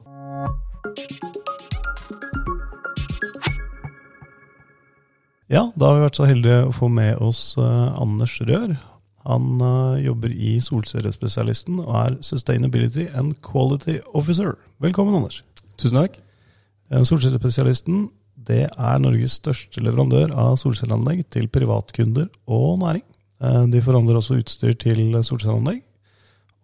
Ja, 5.50 5.65
da 5.75 5.89
har 5.89 5.98
vi 5.98 6.05
vært 6.05 6.19
så 6.19 6.27
heldige 6.29 6.63
å 6.67 6.74
få 6.75 6.88
med 6.93 7.19
oss 7.25 7.55
eh, 7.58 8.01
Anders 8.01 8.36
Rør. 8.46 8.75
Han 9.29 9.62
jobber 10.01 10.31
i 10.33 10.55
Solseriespesialisten 10.63 11.83
og 11.83 11.91
er 12.00 12.15
Sustainability 12.25 13.05
and 13.13 13.36
Quality 13.45 14.00
Officer. 14.17 14.55
Velkommen, 14.81 15.19
Anders. 15.19 15.43
Tusen 15.77 16.00
takk. 16.01 16.17
Eh, 16.89 17.03
Solcellespesialisten 17.05 18.07
det 18.50 18.65
er 18.65 19.01
Norges 19.01 19.38
største 19.38 19.81
leverandør 19.83 20.31
av 20.33 20.55
solcelleanlegg 20.62 21.25
til 21.33 21.50
privatkunder 21.51 22.29
og 22.50 22.79
næring. 22.81 23.05
Eh, 23.43 23.65
De 23.69 23.81
forhandler 23.86 24.17
også 24.19 24.39
utstyr 24.39 24.74
til 24.79 25.13
solcelleanlegg. 25.24 25.83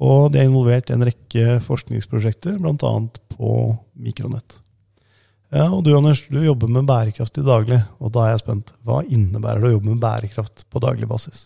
Og 0.02 0.32
de 0.34 0.42
er 0.42 0.50
involvert 0.50 0.90
i 0.90 0.96
en 0.96 1.06
rekke 1.08 1.60
forskningsprosjekter, 1.64 2.58
bl.a. 2.60 2.94
på 3.32 3.52
mikronett. 3.96 4.58
Ja, 5.56 5.70
og 5.70 5.86
du 5.86 5.94
Anders, 5.96 6.26
du 6.28 6.42
jobber 6.44 6.68
med 6.68 6.88
bærekraft 6.90 7.38
i 7.40 7.46
daglig, 7.46 7.78
og 8.02 8.12
da 8.12 8.26
er 8.26 8.34
jeg 8.34 8.42
spent. 8.44 8.74
Hva 8.84 9.04
innebærer 9.06 9.62
det 9.62 9.70
å 9.70 9.76
jobbe 9.78 9.94
med 9.94 10.02
bærekraft 10.04 10.66
på 10.68 10.82
daglig 10.84 11.08
basis? 11.08 11.46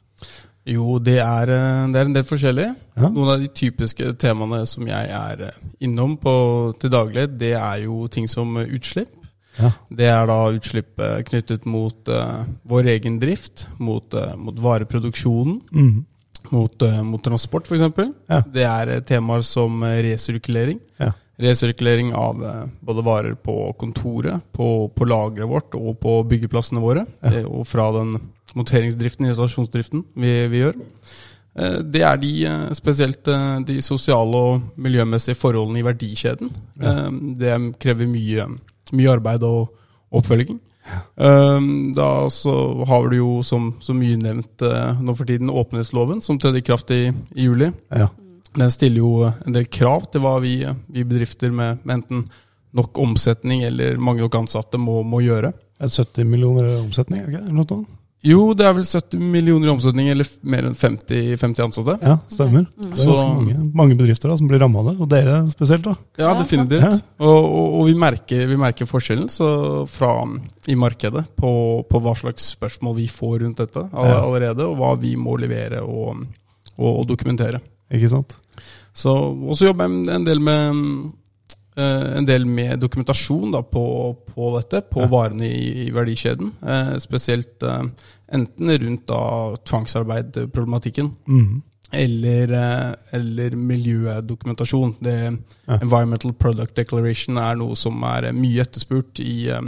Jo, 0.69 0.99
det 1.01 1.17
er, 1.23 1.49
eh, 1.49 1.85
det 1.89 1.97
er 2.01 2.09
en 2.09 2.13
del 2.15 2.25
forskjellig. 2.27 2.67
Ja. 2.99 3.07
Noen 3.09 3.31
av 3.33 3.39
de 3.41 3.47
typiske 3.57 4.11
temaene 4.21 4.61
som 4.69 4.85
jeg 4.89 5.09
er 5.15 5.45
eh, 5.47 5.55
innom 5.87 6.17
på, 6.21 6.33
til 6.81 6.91
daglig, 6.93 7.25
det 7.41 7.55
er 7.57 7.85
jo 7.87 8.03
ting 8.11 8.27
som 8.29 8.53
utslipp. 8.61 9.15
Ja. 9.59 9.71
Det 9.91 10.05
er 10.07 10.29
da 10.29 10.37
utslipp 10.55 11.01
knyttet 11.27 11.65
mot 11.67 12.07
uh, 12.13 12.45
vår 12.69 12.85
egen 12.93 13.17
drift, 13.19 13.65
mot, 13.81 14.05
uh, 14.15 14.37
mot 14.39 14.55
vareproduksjonen, 14.55 15.57
Mm. 15.75 16.05
mot, 16.53 16.81
uh, 16.85 17.01
mot 17.03 17.23
transport 17.25 17.67
f.eks. 17.67 17.83
Ja. 18.29 18.39
Det 18.45 18.63
er 18.63 19.01
temaer 19.09 19.43
som 19.43 19.81
resirkulering. 19.83 20.79
Ja. 21.01 21.11
Resirkulering 21.43 22.13
av 22.15 22.39
både 22.85 23.03
varer 23.03 23.35
på 23.35 23.57
kontoret, 23.79 24.39
på, 24.55 24.87
på 24.95 25.07
lageret 25.09 25.49
vårt 25.49 25.75
og 25.75 25.97
på 25.99 26.15
byggeplassene 26.29 26.79
våre. 26.83 27.05
Og 27.47 27.65
fra 27.67 27.89
den 27.97 28.15
monteringsdriften, 28.55 29.27
installasjonsdriften 29.29 30.05
vi, 30.15 30.31
vi 30.51 30.63
gjør. 30.63 30.79
Eh, 31.59 31.79
Det 31.83 32.01
er 32.05 32.17
de, 32.17 32.31
eh, 32.45 32.71
spesielt 32.73 33.27
eh, 33.27 33.59
de 33.65 33.81
sosiale 33.81 34.35
og 34.37 34.61
miljømessige 34.77 35.35
forholdene 35.35 35.79
i 35.79 35.85
verdikjeden. 35.85 36.51
Ja. 36.81 37.09
Det 37.09 37.79
krever 37.79 38.07
mye, 38.07 38.47
mye 38.93 39.11
arbeid 39.11 39.43
og 39.43 39.69
oppfølging. 40.11 40.59
Ja. 40.89 41.01
Da 41.93 42.29
så 42.33 42.83
har 42.89 43.09
du 43.09 43.17
jo, 43.17 43.43
som, 43.45 43.75
som 43.79 43.99
mye 44.01 44.17
nevnt 44.17 44.63
nå 45.03 45.13
for 45.13 45.27
tiden, 45.29 45.51
åpenhetsloven, 45.53 46.21
som 46.21 46.39
trådte 46.39 46.57
i 46.57 46.65
kraft 46.65 46.89
i, 46.95 47.11
i 47.35 47.45
juli. 47.45 47.69
Ja. 47.93 48.07
Den 48.57 48.71
stiller 48.73 48.97
jo 48.97 49.27
en 49.29 49.53
del 49.53 49.67
krav 49.69 50.07
til 50.09 50.23
hva 50.23 50.39
vi, 50.41 50.63
vi 50.89 51.05
bedrifter 51.05 51.53
med, 51.53 51.83
med 51.83 51.99
enten 51.99 52.23
nok 52.73 52.97
omsetning 52.97 53.61
eller 53.67 54.01
mange 54.01 54.25
nok 54.25 54.39
ansatte 54.41 54.81
må, 54.81 55.03
må 55.05 55.21
gjøre. 55.21 55.53
Det 55.77 55.91
er 55.91 55.93
70 56.01 56.25
millioner 56.25 56.71
omsetning, 56.79 57.21
er 57.21 57.29
det 57.29 57.37
ikke 57.37 57.67
det? 57.69 57.98
Jo, 58.21 58.53
det 58.53 58.65
er 58.67 58.73
vel 58.75 58.83
70 58.83 59.15
millioner 59.31 59.69
i 59.69 59.71
omsetning, 59.71 60.09
eller 60.11 60.27
mer 60.43 60.65
enn 60.67 60.73
50, 60.75 61.37
50 61.39 61.63
ansatte. 61.63 61.93
Ja, 62.03 62.17
stemmer. 62.27 62.65
Mm. 62.67 62.73
Det 62.75 62.85
er 62.85 62.89
ganske 62.89 63.05
Så- 63.05 63.27
mange, 63.37 63.71
mange 63.73 63.95
bedrifter 63.95 64.27
da, 64.29 64.35
som 64.35 64.47
blir 64.49 64.59
ramma 64.59 64.79
av 64.81 64.89
det, 64.89 64.95
og 64.99 65.07
dere 65.09 65.37
spesielt. 65.53 65.83
da. 65.87 65.93
Ja, 66.19 66.33
Ja, 66.33 66.41
definitivt. 66.41 67.03
Og, 67.19 67.45
og, 67.45 67.79
og 67.79 67.85
vi, 67.87 67.93
merker, 67.93 68.45
vi 68.47 68.57
merker 68.57 68.85
forskjellen 68.85 69.29
så 69.31 69.87
fra, 69.87 70.11
i 70.67 70.75
markedet 70.75 71.23
på, 71.37 71.85
på 71.89 72.01
hva 72.03 72.13
slags 72.19 72.55
spørsmål 72.57 72.95
vi 72.97 73.07
får 73.07 73.39
rundt 73.45 73.57
dette 73.63 73.87
all, 73.93 74.05
Ja. 74.11 74.19
allerede, 74.25 74.67
og 74.67 74.75
hva 74.77 74.99
vi 74.99 75.15
må 75.15 75.37
levere 75.39 75.79
og, 75.81 76.25
og, 76.77 76.99
og 76.99 77.07
dokumentere. 77.07 77.61
Ikke 77.89 78.09
sant? 78.09 78.35
Så, 78.93 79.09
og 79.15 79.55
så 79.55 79.67
jobber 79.71 79.87
jeg 79.87 80.09
en- 80.15 80.25
del 80.25 80.39
med 80.43 81.13
en 81.79 82.25
del 82.25 82.45
med 82.45 82.79
dokumentasjon 82.79 83.51
da, 83.51 83.61
på, 83.63 83.83
på 84.35 84.49
dette, 84.57 84.81
på 84.91 85.01
Ja. 85.01 85.07
varene 85.07 85.47
i, 85.47 85.87
i 85.87 85.89
verdikjeden. 85.95 86.51
Eh, 86.61 86.97
spesielt 86.99 87.63
eh, 87.63 87.83
enten 88.33 88.69
rundt 88.83 89.07
da 89.07 89.55
tvangsarbeidproblematikken, 89.65 91.11
Mhm. 91.27 91.61
eller, 91.91 92.51
eh, 92.53 92.93
eller 93.13 93.55
miljødokumentasjon. 93.55 94.95
Det, 95.01 95.37
Ja. 95.67 95.79
Environmental 95.81 96.33
Product 96.33 96.75
Declaration 96.75 97.37
er 97.37 97.55
noe 97.55 97.75
som 97.75 98.03
er 98.03 98.25
eh, 98.25 98.31
mye 98.33 98.61
etterspurt 98.61 99.19
i, 99.19 99.49
eh, 99.49 99.61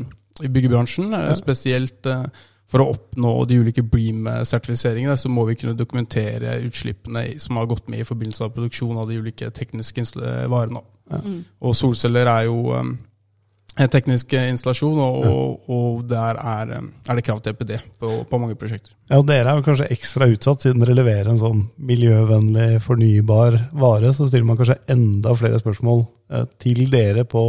i 0.44 0.48
byggebransjen. 0.48 1.14
eh, 1.14 1.28
Ja. 1.30 1.34
Spesielt 1.36 2.06
eh, 2.06 2.24
for 2.68 2.80
å 2.80 2.94
oppnå 2.96 3.46
de 3.48 3.56
ulike 3.60 3.84
Bream-sertifiseringene, 3.84 5.18
så 5.18 5.28
må 5.30 5.46
vi 5.48 5.56
kunne 5.56 5.76
dokumentere 5.76 6.62
utslippene 6.64 7.40
som 7.40 7.58
har 7.58 7.66
gått 7.66 7.90
med 7.90 8.00
i 8.00 8.04
forbindelse 8.04 8.42
av 8.46 8.54
produksjon 8.56 8.98
av 8.98 9.10
de 9.10 9.18
ulike 9.20 9.50
tekniske 9.52 10.00
eh, 10.22 10.48
varene. 10.48 10.80
Mm. 11.20 11.40
Og 11.68 11.76
solceller 11.78 12.30
er 12.32 12.48
jo 12.48 12.58
um, 12.72 12.94
en 13.80 13.92
teknisk 13.92 14.34
installasjon, 14.36 15.00
og, 15.00 15.26
og, 15.28 15.70
og 15.72 16.02
der 16.10 16.40
er, 16.40 16.74
um, 16.80 16.92
er 17.08 17.18
det 17.18 17.26
krav 17.28 17.40
til 17.44 17.56
EPD 17.56 17.78
på, 18.02 18.12
på 18.28 18.40
mange 18.42 18.58
prosjekter. 18.60 18.94
Ja, 19.12 19.20
og 19.20 19.28
Dere 19.28 19.52
er 19.52 19.60
jo 19.60 19.66
kanskje 19.66 19.90
ekstra 19.92 20.28
utsatt, 20.32 20.64
siden 20.64 20.84
dere 20.84 20.96
leverer 20.96 21.32
en 21.32 21.42
sånn 21.42 21.66
miljøvennlig, 21.84 22.82
fornybar 22.84 23.58
vare. 23.80 24.14
Så 24.16 24.30
stiller 24.30 24.48
man 24.48 24.60
kanskje 24.60 24.80
enda 24.92 25.36
flere 25.36 25.60
spørsmål 25.60 26.06
eh, 26.32 26.46
til 26.64 26.86
dere 26.92 27.26
på, 27.28 27.44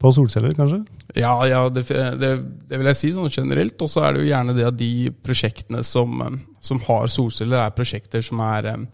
på 0.00 0.12
solceller, 0.16 0.56
kanskje? 0.56 0.82
Ja, 1.16 1.36
ja 1.48 1.62
det, 1.72 1.86
det, 2.20 2.32
det 2.68 2.80
vil 2.80 2.90
jeg 2.90 3.00
si 3.00 3.12
sånn 3.14 3.32
generelt. 3.32 3.76
Og 3.80 3.92
så 3.92 4.04
er 4.04 4.14
det 4.14 4.24
jo 4.24 4.32
gjerne 4.32 4.56
det 4.56 4.68
at 4.68 4.80
de 4.80 4.92
prosjektene 5.24 5.84
som, 5.86 6.20
um, 6.20 6.40
som 6.64 6.82
har 6.88 7.08
solceller, 7.12 7.60
er 7.60 7.76
prosjekter 7.76 8.24
som 8.24 8.40
er 8.44 8.72
eh, 8.72 8.84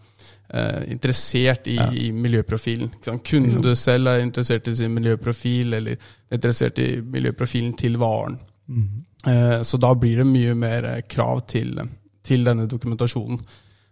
interessert 0.91 1.67
i, 1.67 1.75
Ja. 1.77 1.85
i 1.93 2.11
miljøprofilen. 2.11 2.89
Kunne 3.23 3.61
du 3.63 3.75
selv 3.75 4.07
er 4.11 4.19
interessert 4.23 4.67
i 4.67 4.75
sin 4.75 4.93
miljøprofil, 4.93 5.73
eller 5.73 5.91
er 5.95 6.35
interessert 6.35 6.79
i 6.79 7.01
miljøprofilen 7.01 7.73
til 7.77 7.97
varen. 8.01 8.39
Mm. 8.67 8.89
Eh, 9.27 9.61
Så 9.61 9.77
da 9.77 9.93
blir 9.95 10.17
det 10.17 10.27
mye 10.27 10.55
mer 10.55 10.83
eh, 10.85 11.01
krav 11.07 11.45
til, 11.47 11.79
til 12.23 12.43
denne 12.43 12.67
dokumentasjonen. 12.67 13.39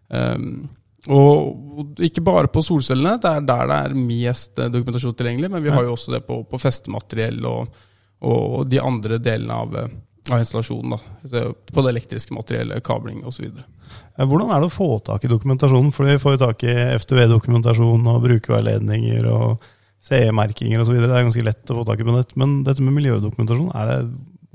Um, 0.10 0.70
og 1.08 2.00
ikke 2.02 2.22
bare 2.26 2.50
på 2.52 2.64
solcellene, 2.66 3.20
det 3.22 3.30
er 3.30 3.46
der 3.46 3.68
det 3.70 3.78
er 3.78 3.94
mest 3.96 4.60
eh, 4.60 4.72
dokumentasjon 4.74 5.16
tilgjengelig, 5.16 5.52
men 5.52 5.64
vi 5.64 5.70
har 5.70 5.84
jo 5.86 5.94
også 5.94 6.12
det 6.16 6.24
på, 6.28 6.42
på 6.50 6.60
festemateriell 6.60 7.46
og, 7.46 7.78
og 8.26 8.68
de 8.68 8.82
andre 8.82 9.20
delene 9.24 9.54
av, 9.54 9.78
eh, 9.80 9.94
av 10.32 10.40
installasjonen. 10.44 10.96
Da. 10.96 11.44
På 11.74 11.84
det 11.86 11.94
elektriske 11.96 12.34
materiellet, 12.36 12.84
kabling 12.86 13.24
osv. 13.28 13.48
Eh, 13.50 14.26
Hvordan 14.28 14.52
er 14.54 14.62
det 14.64 14.70
å 14.70 14.74
få 14.74 14.90
tak 15.06 15.26
i 15.26 15.32
dokumentasjonen? 15.32 15.92
For 15.96 16.06
vi 16.10 16.18
får 16.22 16.36
jo 16.38 16.42
tak 16.46 16.64
i 16.68 16.76
FTV-dokumentasjon 17.00 18.08
og 18.12 18.22
brukerveiledninger 18.28 19.28
og 19.32 19.64
CE-merkinger 20.06 20.82
osv. 20.84 20.96
Det 21.02 21.10
er 21.10 21.26
ganske 21.28 21.44
lett 21.46 21.74
å 21.74 21.80
få 21.82 21.88
tak 21.90 22.00
i 22.04 22.08
på 22.08 22.16
nett. 22.16 22.36
Men 22.40 22.62
dette 22.68 22.84
med 22.86 22.96
miljødokumentasjon, 23.00 23.72
det, 23.74 24.00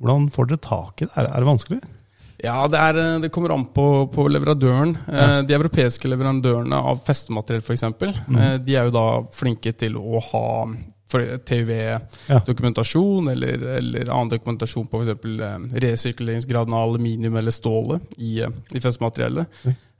hvordan 0.00 0.30
får 0.34 0.50
dere 0.52 0.64
tak 0.64 1.02
i 1.04 1.08
det? 1.08 1.12
Er, 1.20 1.28
er 1.30 1.44
det 1.44 1.50
vanskelig? 1.50 1.82
Ja, 2.44 2.56
det, 2.68 2.80
er, 2.80 2.96
eh, 3.00 3.18
det 3.22 3.30
kommer 3.32 3.54
an 3.54 3.66
på, 3.72 3.84
på 4.12 4.24
leverandøren. 4.28 4.96
Ja. 5.08 5.28
De 5.46 5.54
europeiske 5.56 6.08
leverandørene 6.10 6.76
av 6.92 7.00
festemateriell 7.06 7.62
f.eks., 7.64 7.84
Mm. 8.26 8.36
eh, 8.40 8.56
de 8.64 8.74
er 8.76 8.88
jo 8.90 8.94
da 8.96 9.06
flinke 9.32 9.72
til 9.78 9.96
å 10.00 10.20
ha 10.32 10.46
TUV-dokumentasjon 11.20 13.28
eller, 13.32 13.62
eller 13.78 14.10
annen 14.10 14.28
dokumentasjon 14.34 14.86
på 14.90 15.02
f.eks. 15.02 15.24
Eh, 15.24 15.58
resirkuleringsgraden 15.86 16.72
av 16.74 16.88
aluminium 16.90 17.36
eller 17.36 17.50
stålet 17.54 18.02
i, 18.18 18.40
eh, 18.42 18.48
i 18.74 18.80
festmateriellet. 18.80 19.46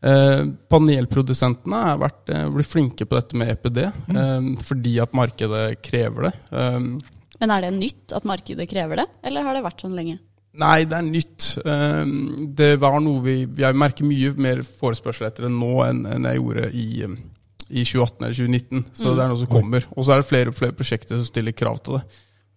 Eh, 0.05 0.44
panelprodusentene 0.68 1.79
har 1.88 1.98
vært, 2.03 2.29
eh, 2.29 2.48
blitt 2.53 2.68
flinke 2.68 3.07
på 3.09 3.16
dette 3.20 3.35
med 3.37 3.48
EPD, 3.55 3.92
Mm. 4.09 4.16
eh, 4.57 4.62
fordi 4.62 5.00
at 5.03 5.12
markedet 5.12 5.83
krever 5.83 6.22
det. 6.31 6.35
Eh, 6.53 6.81
Men 7.40 7.50
er 7.50 7.61
det 7.62 7.72
nytt 7.74 8.12
at 8.16 8.24
markedet 8.24 8.68
krever 8.70 8.96
det, 8.96 9.07
eller 9.24 9.42
har 9.42 9.55
det 9.55 9.64
vært 9.64 9.81
sånn 9.83 9.94
lenge? 9.96 10.18
Nei, 10.57 10.85
det 10.85 10.92
er 10.92 11.03
nytt. 11.03 11.59
Ehm, 11.66 12.37
Det 12.55 12.79
var 12.79 13.00
noe 13.00 13.20
vi 13.20 13.44
Jeg 13.44 13.74
merker 13.74 14.05
mye 14.05 14.33
mer 14.37 14.57
forespørsel 14.62 15.27
etter 15.27 15.42
det 15.48 15.50
nå 15.50 15.83
enn 15.85 16.07
enn 16.07 16.22
jeg 16.22 16.37
gjorde 16.38 16.72
i, 16.72 17.03
um, 17.05 17.18
i 17.74 17.82
2018 17.84 18.22
eller 18.24 18.37
2019. 18.38 18.84
Så 18.94 19.08
Mm. 19.10 19.16
det 19.16 19.24
er 19.24 19.28
noe 19.32 19.42
som 19.42 19.50
kommer. 19.50 19.84
Og 19.96 20.04
så 20.06 20.12
er 20.14 20.22
det 20.22 20.28
flere 20.30 20.48
og 20.52 20.54
flere 20.54 20.72
prosjekter 20.78 21.18
som 21.18 21.26
stiller 21.26 21.52
krav 21.52 21.82
til 21.82 21.98
det. 21.98 22.04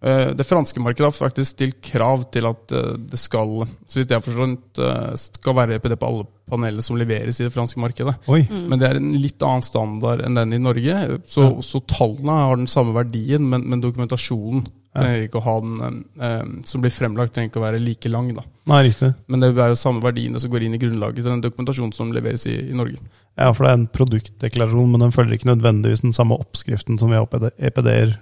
Eh, 0.00 0.32
Det 0.38 0.46
franske 0.46 0.78
markedet 0.78 1.08
har 1.10 1.28
faktisk 1.28 1.56
stilt 1.56 1.80
krav 1.82 2.30
til 2.30 2.46
at 2.46 2.70
eh, 2.70 2.92
det 3.10 3.18
skal 3.18 3.66
så 3.88 3.98
vidt 3.98 4.10
jeg 4.14 4.22
forstått, 4.22 4.78
eh, 4.78 5.16
skal 5.16 5.54
være 5.58 5.74
EPD 5.80 5.96
på 5.98 6.06
alle 6.06 6.26
paneler 6.48 6.80
som 6.86 6.96
leveres 6.96 7.40
i 7.40 7.44
det 7.48 7.52
franske 7.52 7.80
markedet. 7.82 8.14
Oi, 8.28 8.42
Mm. 8.48 8.68
Men 8.70 8.78
det 8.78 8.88
er 8.90 8.96
en 8.96 9.12
litt 9.12 9.42
annen 9.42 9.60
standard 9.66 10.22
enn 10.24 10.34
den 10.38 10.52
i 10.54 10.58
Norge. 10.58 11.20
Så, 11.26 11.42
Ja. 11.42 11.60
så 11.60 11.80
tallene 11.84 12.30
har 12.30 12.56
den 12.56 12.66
samme 12.70 12.94
verdien, 12.94 13.42
men, 13.50 13.68
men 13.68 13.80
dokumentasjonen 13.82 14.68
Ja. 14.94 15.02
trenger 15.02 15.28
ikke 15.28 15.40
å 15.42 15.42
ha 15.42 15.60
den 15.60 16.62
som 16.64 16.80
blir 16.80 16.90
fremlagt, 16.94 17.32
trenger 17.34 17.50
ikke 17.50 17.60
å 17.60 17.66
være 17.70 17.84
like 17.84 18.08
lang. 18.08 18.32
da. 18.34 18.42
Nei, 18.68 18.82
riktig. 18.86 19.10
Men 19.28 19.42
det 19.42 19.50
er 19.54 19.72
jo 19.72 19.78
samme 19.80 20.02
verdiene 20.04 20.40
som 20.42 20.52
går 20.52 20.66
inn 20.66 20.76
i 20.76 20.80
grunnlaget 20.82 21.22
til 21.22 21.30
den 21.32 21.42
dokumentasjonen 21.44 21.94
som 21.96 22.12
leveres 22.14 22.44
i, 22.50 22.54
i 22.70 22.76
Norge. 22.76 23.00
Ja, 23.38 23.50
for 23.54 23.64
det 23.64 23.70
er 23.72 23.78
en 23.80 23.88
produktdeklarasjon, 23.94 24.90
men 24.92 25.04
den 25.06 25.14
følger 25.14 25.38
ikke 25.38 25.50
nødvendigvis 25.50 26.04
den 26.04 26.12
samme 26.16 26.36
oppskriften 26.38 26.98
som 27.00 27.10
vi 27.12 27.18
har 27.18 27.26
på 27.30 27.40
EPD-er 27.56 28.16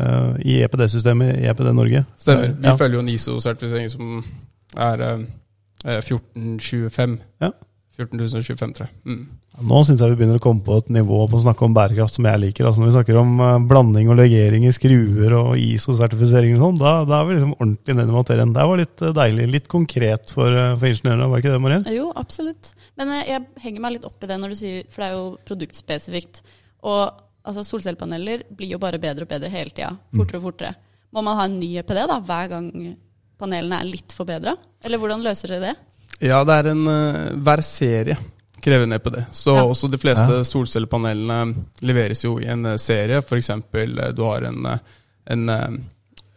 uh, 0.00 0.36
i 0.44 0.60
EPD-systemet 0.64 1.40
i 1.42 1.48
EPD 1.50 1.72
Norge. 1.74 2.04
Stemmer. 2.20 2.54
Vi 2.56 2.68
Ja. 2.68 2.76
følger 2.76 3.00
jo 3.00 3.04
en 3.04 3.12
ISO-sertifisering 3.14 3.90
som 3.90 4.24
er 4.76 5.04
uh, 5.16 5.24
1425. 5.84 7.18
Ja. 7.40 7.50
14.025, 8.00 8.72
tror 8.76 8.86
jeg. 8.86 8.94
Mm. 9.04 9.26
Nå 9.60 9.80
syns 9.84 10.00
jeg 10.00 10.14
vi 10.14 10.16
begynner 10.16 10.38
å 10.40 10.42
komme 10.42 10.62
på 10.64 10.78
et 10.80 10.88
nivå 10.92 11.18
på 11.28 11.36
å 11.36 11.42
snakke 11.42 11.66
om 11.66 11.74
bærekraft 11.76 12.16
som 12.16 12.26
jeg 12.26 12.40
liker. 12.40 12.66
Altså 12.66 12.80
Når 12.80 12.88
vi 12.88 12.94
snakker 12.94 13.18
om 13.20 13.32
eh, 13.44 13.56
blanding 13.68 14.08
og 14.12 14.16
legering 14.16 14.64
i 14.64 14.72
skruer 14.72 15.34
og 15.36 15.50
ISO-sertifisering 15.60 16.56
og 16.56 16.62
sånn, 16.64 16.78
da, 16.80 16.92
da 17.08 17.18
er 17.18 17.28
vi 17.28 17.36
liksom 17.36 17.52
ordentlig 17.58 17.96
nede 17.98 18.12
i 18.12 18.16
materien. 18.16 18.54
Det 18.56 18.66
var 18.70 18.80
litt 18.80 19.04
eh, 19.04 19.14
deilig. 19.18 19.48
Litt 19.52 19.68
konkret 19.72 20.32
for, 20.36 20.48
eh, 20.48 20.72
for 20.80 20.88
ingeniørene, 20.88 21.28
var 21.32 21.44
ikke 21.44 21.52
det, 21.52 21.60
Mariell? 21.66 21.84
Jo, 21.92 22.08
absolutt. 22.22 22.72
Men 23.00 23.12
eh, 23.18 23.26
jeg 23.34 23.66
henger 23.66 23.84
meg 23.84 23.96
litt 23.98 24.08
opp 24.08 24.24
i 24.24 24.32
det 24.32 24.40
når 24.40 24.54
du 24.54 24.60
sier 24.62 24.88
For 24.88 25.04
det 25.04 25.10
er 25.10 25.18
jo 25.18 25.28
produktspesifikt. 25.52 26.42
Og 26.88 27.04
altså, 27.04 27.66
solcellepaneler 27.68 28.48
blir 28.56 28.74
jo 28.78 28.80
bare 28.82 29.02
bedre 29.02 29.28
og 29.28 29.34
bedre 29.34 29.52
hele 29.52 29.76
tida. 29.76 29.92
Fortere 30.16 30.40
og 30.40 30.48
fortere. 30.48 30.74
Må 31.12 31.26
man 31.26 31.36
ha 31.36 31.48
en 31.50 31.60
ny 31.60 31.74
EPD 31.82 32.04
da, 32.08 32.20
hver 32.24 32.52
gang 32.54 32.72
panelene 33.40 33.82
er 33.82 33.92
litt 33.92 34.16
forbedra? 34.16 34.56
Eller 34.86 35.00
hvordan 35.00 35.24
løser 35.26 35.52
dere 35.52 35.72
det? 35.72 35.78
Ja, 36.30 36.44
det 36.44 36.60
er 36.60 36.74
en 36.74 36.84
hver 37.40 37.62
serie 37.64 38.16
krever 38.62 38.82
en 38.86 38.92
EPD. 38.92 39.16
Så 39.32 39.54
Ja. 39.56 39.62
også 39.64 39.90
de 39.90 39.98
fleste 39.98 40.38
Ja. 40.40 40.44
solcellepanelene 40.44 41.54
leveres 41.80 42.24
jo 42.24 42.38
i 42.40 42.46
en 42.46 42.66
eh, 42.66 42.76
serie. 42.76 43.22
For 43.22 43.36
eksempel 43.36 43.98
eh, 43.98 44.12
du 44.12 44.22
har 44.22 44.42
en, 44.42 44.66
eh, 44.66 44.78
en 45.26 45.84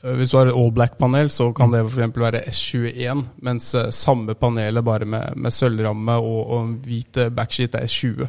Hvis 0.03 0.31
du 0.31 0.37
har 0.37 0.47
et 0.47 0.53
all 0.53 0.71
black-panel, 0.75 1.29
så 1.31 1.53
kan 1.55 1.71
det 1.71 1.79
for 1.89 2.01
eksempel 2.01 2.23
være 2.25 2.41
S21, 2.51 3.21
mens 3.41 3.69
samme 3.95 4.33
panelet 4.35 4.83
bare 4.83 5.05
med, 5.05 5.37
med 5.37 5.51
sølvramme 5.55 6.11
og, 6.19 6.49
og 6.51 6.63
en 6.65 6.73
hvit 6.83 7.19
backsheet 7.31 7.75
er 7.75 7.85
S20. 7.87 8.27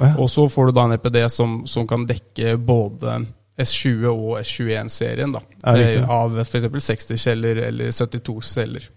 Ja. 0.00 0.14
Og 0.16 0.30
så 0.30 0.48
får 0.48 0.66
du 0.66 0.72
da 0.72 0.84
en 0.86 0.92
EPD 0.96 1.18
som, 1.30 1.66
som 1.66 1.86
kan 1.86 2.06
dekke 2.08 2.54
både 2.56 3.26
S20 3.60 4.06
og 4.08 4.38
S21-serien, 4.40 5.32
da. 5.36 5.42
Ja, 5.76 6.06
av 6.08 6.38
f.eks. 6.40 6.64
60 6.86 7.20
celler 7.20 7.56
eller 7.66 7.90
72 7.92 8.40
celler. 8.54 8.88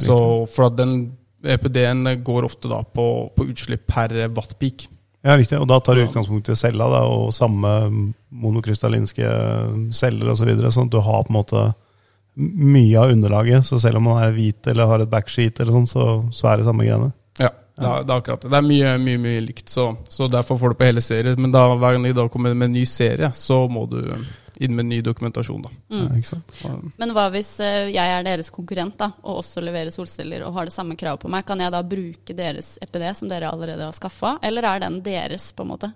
Så 0.00 0.16
for 0.48 0.70
at 0.70 0.76
den 0.78 1.12
EPD-en 1.44 2.06
går 2.24 2.46
ofte 2.48 2.70
da 2.70 2.82
på, 2.82 3.08
på 3.36 3.48
utslipp 3.52 3.86
per 3.90 4.14
wattpeak. 4.34 4.88
Ja, 5.26 5.34
riktig. 5.36 5.58
Og 5.58 5.66
da 5.68 5.80
tar 5.82 5.98
du 5.98 6.04
utgangspunkt 6.06 6.48
i 6.50 6.56
cella 6.56 6.86
da, 6.92 7.02
og 7.10 7.34
samme 7.34 7.74
monokrystallinske 8.30 9.28
celler 9.96 10.32
osv. 10.32 10.42
Så 10.42 10.48
videre, 10.48 10.72
sånn 10.74 10.88
at 10.90 10.94
du 10.94 11.00
har 11.02 11.24
på 11.26 11.32
en 11.32 11.38
måte 11.40 11.64
mye 12.38 12.98
av 13.00 13.12
underlaget. 13.14 13.66
Så 13.66 13.80
selv 13.82 13.98
om 14.00 14.06
man 14.10 14.22
er 14.22 14.34
hvit 14.36 14.70
eller 14.70 14.90
har 14.90 15.02
et 15.02 15.10
backsheet, 15.10 15.58
eller 15.60 15.74
sånn, 15.74 15.88
så, 15.90 16.06
så 16.34 16.52
er 16.52 16.60
det 16.60 16.68
samme 16.68 16.86
greiene. 16.86 17.10
Ja, 17.38 17.50
Det, 17.50 17.86
er, 17.86 18.04
det 18.06 18.14
er 18.14 18.20
akkurat 18.22 18.44
det. 18.44 18.52
Det 18.54 18.58
er 18.58 18.68
mye, 18.68 18.92
mye 19.02 19.22
mye 19.22 19.42
likt, 19.50 19.68
så, 19.70 19.90
så 20.10 20.30
derfor 20.30 20.58
får 20.58 20.74
du 20.74 20.78
på 20.80 20.88
hele 20.88 21.02
serier. 21.04 21.38
Men 21.38 21.54
da, 21.54 21.66
hver 21.74 21.96
gang 21.96 22.06
de 22.06 22.14
da 22.16 22.28
kommer 22.30 22.54
med 22.54 22.70
en 22.70 22.78
ny 22.78 22.86
serie, 22.88 23.30
så 23.34 23.64
må 23.70 23.84
du 23.90 24.00
inn 24.60 24.74
med 24.76 24.86
ny 24.90 25.00
dokumentasjon. 25.06 25.62
da. 25.62 25.70
Ja, 25.94 26.08
ikke 26.18 26.30
sant? 26.32 26.54
Og- 26.64 26.90
Men 26.98 27.14
hva 27.16 27.28
hvis 27.34 27.60
eh, 27.60 27.88
jeg 27.94 28.14
er 28.18 28.26
deres 28.26 28.50
konkurrent 28.50 28.98
da, 28.98 29.12
og 29.22 29.40
også 29.44 29.62
leverer 29.64 29.90
solceller 29.94 30.44
og 30.46 30.54
har 30.54 30.64
det 30.68 30.72
samme 30.74 30.96
kravet 30.96 31.20
på 31.20 31.30
meg? 31.30 31.46
Kan 31.46 31.60
jeg 31.60 31.72
da 31.72 31.82
bruke 31.82 32.36
deres 32.36 32.76
EPD 32.82 33.08
som 33.16 33.28
dere 33.28 33.50
allerede 33.52 33.84
har 33.84 33.92
skaffa, 33.96 34.38
eller 34.42 34.62
er 34.64 34.80
den 34.86 35.00
deres, 35.02 35.52
på 35.52 35.62
en 35.66 35.72
måte? 35.76 35.92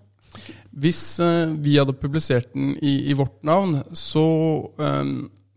Hvis 0.73 1.21
eh, 1.21 1.47
vi 1.61 1.77
hadde 1.79 1.93
publisert 1.93 2.53
den 2.55 2.75
i, 2.81 3.11
i 3.11 3.15
vårt 3.15 3.43
navn, 3.45 3.83
så 3.93 4.25
eh, 4.81 5.05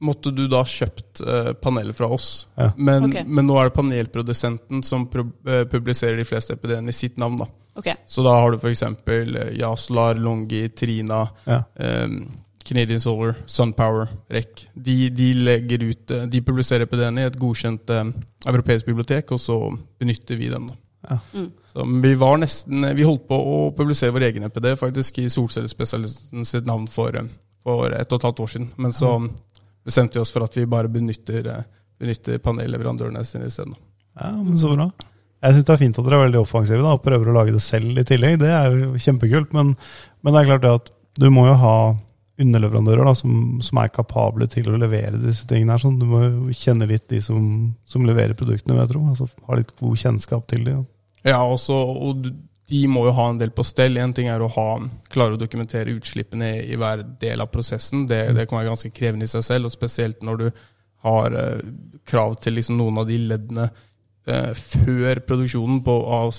måtte 0.05 0.31
du 0.35 0.43
da 0.51 0.59
kjøpt 0.67 1.21
uh, 1.23 1.53
paneler 1.53 1.95
fra 1.95 2.09
oss. 2.11 2.47
Ja. 2.59 2.67
Men, 2.77 3.05
okay. 3.07 3.23
men 3.25 3.47
nå 3.47 3.55
er 3.57 3.69
det 3.69 3.77
panelprodusenten 3.77 4.83
som 4.83 5.07
pro 5.09 5.23
eh, 5.47 5.63
publiserer 5.71 6.19
de 6.19 6.25
fleste 6.27 6.53
EPD-ene 6.57 6.91
i 6.91 6.93
sitt 6.93 7.15
navn. 7.17 7.37
da. 7.39 7.47
Okay. 7.79 7.95
Så 8.05 8.21
da 8.23 8.35
har 8.35 8.51
du 8.51 8.57
f.eks. 8.59 8.83
Uh, 8.83 9.55
Jasolar, 9.57 10.19
Longi, 10.19 10.67
Trina, 10.77 11.23
Ja. 11.47 11.63
eh, 11.79 12.07
Canadian 12.65 13.01
Solar, 13.01 13.35
SunPower, 13.45 14.07
REC. 14.33 14.65
De, 14.73 15.09
de, 15.13 15.33
legger 15.45 15.83
ut, 15.85 16.11
eh, 16.11 16.25
de 16.31 16.41
publiserer 16.41 16.87
EPD-ene 16.87 17.21
i 17.21 17.29
et 17.29 17.37
godkjent 17.39 17.93
eh, 17.93 18.07
europeisk 18.49 18.89
bibliotek, 18.89 19.31
og 19.35 19.41
så 19.41 19.59
benytter 20.01 20.39
vi 20.39 20.49
dem. 20.49 20.65
da. 20.69 20.77
Ja. 21.09 21.19
Mm. 21.33 21.51
Så 21.73 21.85
vi 22.01 22.13
var 22.15 22.37
nesten, 22.41 22.85
vi 22.95 23.05
holdt 23.05 23.27
på 23.29 23.37
å 23.37 23.57
publisere 23.77 24.13
vår 24.15 24.29
egen 24.29 24.47
EPD 24.47 24.71
faktisk 24.79 25.19
i 25.21 25.29
solcellespesialisten 25.29 26.47
sitt 26.47 26.65
navn 26.65 26.87
for, 26.89 27.15
eh, 27.15 27.27
for 27.63 27.93
et 27.93 28.11
og 28.11 28.19
et 28.19 28.27
halvt 28.29 28.39
år 28.45 28.53
siden. 28.53 28.69
Men 28.77 28.95
så 28.95 29.17
bestemte 29.85 30.17
vi 30.17 30.23
oss 30.23 30.33
for 30.33 30.45
at 30.45 30.55
vi 30.57 30.65
bare 30.65 30.89
benytter, 30.89 31.47
eh, 31.47 31.67
benytter 31.99 32.41
panelleverandørene 32.41 33.25
sine 33.25 33.51
isteden. 33.51 33.75
Ja, 34.19 34.31
men 34.31 34.57
så 34.57 34.73
bra. 34.73 34.89
Jeg 35.43 35.53
syns 35.53 35.65
det 35.65 35.73
er 35.73 35.77
fint 35.77 35.99
at 35.99 36.05
dere 36.05 36.17
er 36.17 36.25
veldig 36.25 36.41
offensive 36.41 36.81
da, 36.81 36.95
og 36.95 37.03
prøver 37.03 37.29
å 37.29 37.35
lage 37.35 37.53
det 37.53 37.61
selv 37.61 37.99
i 37.99 38.03
tillegg. 38.07 38.39
Det 38.39 38.49
er 38.49 38.71
jo 38.71 38.93
kjempekult. 38.97 39.53
Men, 39.53 39.75
men 40.23 40.33
det 40.33 40.41
er 40.41 40.49
klart 40.49 40.61
det 40.61 40.71
at 40.79 40.91
du 41.19 41.29
må 41.29 41.45
jo 41.45 41.53
ha 41.53 41.75
underleverandører 42.41 43.05
da, 43.07 43.13
som, 43.15 43.61
som 43.63 43.79
er 43.79 43.91
kapable 43.95 44.47
til 44.51 44.67
å 44.71 44.79
levere 44.81 45.19
disse 45.21 45.45
tingene. 45.47 45.71
her. 45.75 45.83
Sånn. 45.85 45.99
Du 46.01 46.05
må 46.09 46.23
jo 46.25 46.55
kjenne 46.55 46.87
litt 46.89 47.07
de 47.11 47.21
som, 47.23 47.45
som 47.87 48.03
leverer 48.07 48.35
produktene, 48.35 48.75
vil 48.75 48.83
jeg 48.83 48.91
tro. 48.91 49.03
Altså, 49.13 49.29
ha 49.47 49.55
litt 49.61 49.71
god 49.79 50.01
kjennskap 50.01 50.47
til 50.51 50.65
dem. 50.67 50.83
Ja, 51.25 51.39
også, 51.47 51.77
og 51.95 52.21
du- 52.25 52.35
de 52.67 52.79
må 52.89 53.03
jo 53.05 53.11
ha 53.13 53.27
en 53.29 53.37
del 53.37 53.51
på 53.53 53.61
stell. 53.63 53.95
En 54.01 54.11
ting 54.17 54.25
er 54.27 54.41
å 54.41 54.49
ha, 54.49 54.79
klare 55.13 55.35
å 55.35 55.39
dokumentere 55.39 55.93
utslippene 55.93 56.47
i, 56.65 56.75
hver 56.81 57.03
del 57.21 57.43
av 57.43 57.51
prosessen. 57.53 58.07
Det, 58.09 58.33
det 58.33 58.47
kan 58.49 58.57
være 58.57 58.71
ganske 58.71 58.89
krevende 58.91 59.27
i 59.27 59.29
seg 59.29 59.43
selv, 59.45 59.65
og 59.69 59.75
spesielt 59.75 60.23
når 60.25 60.39
du 60.41 60.47
har 61.05 61.35
eh, 61.37 61.59
krav 62.09 62.33
til 62.41 62.55
liksom 62.57 62.79
noen 62.79 62.97
av 63.03 63.05
de 63.07 63.19
leddene 63.21 63.67
før 64.25 65.19
produksjonen 65.27 65.81
på, 65.85 65.93
av, 66.09 66.31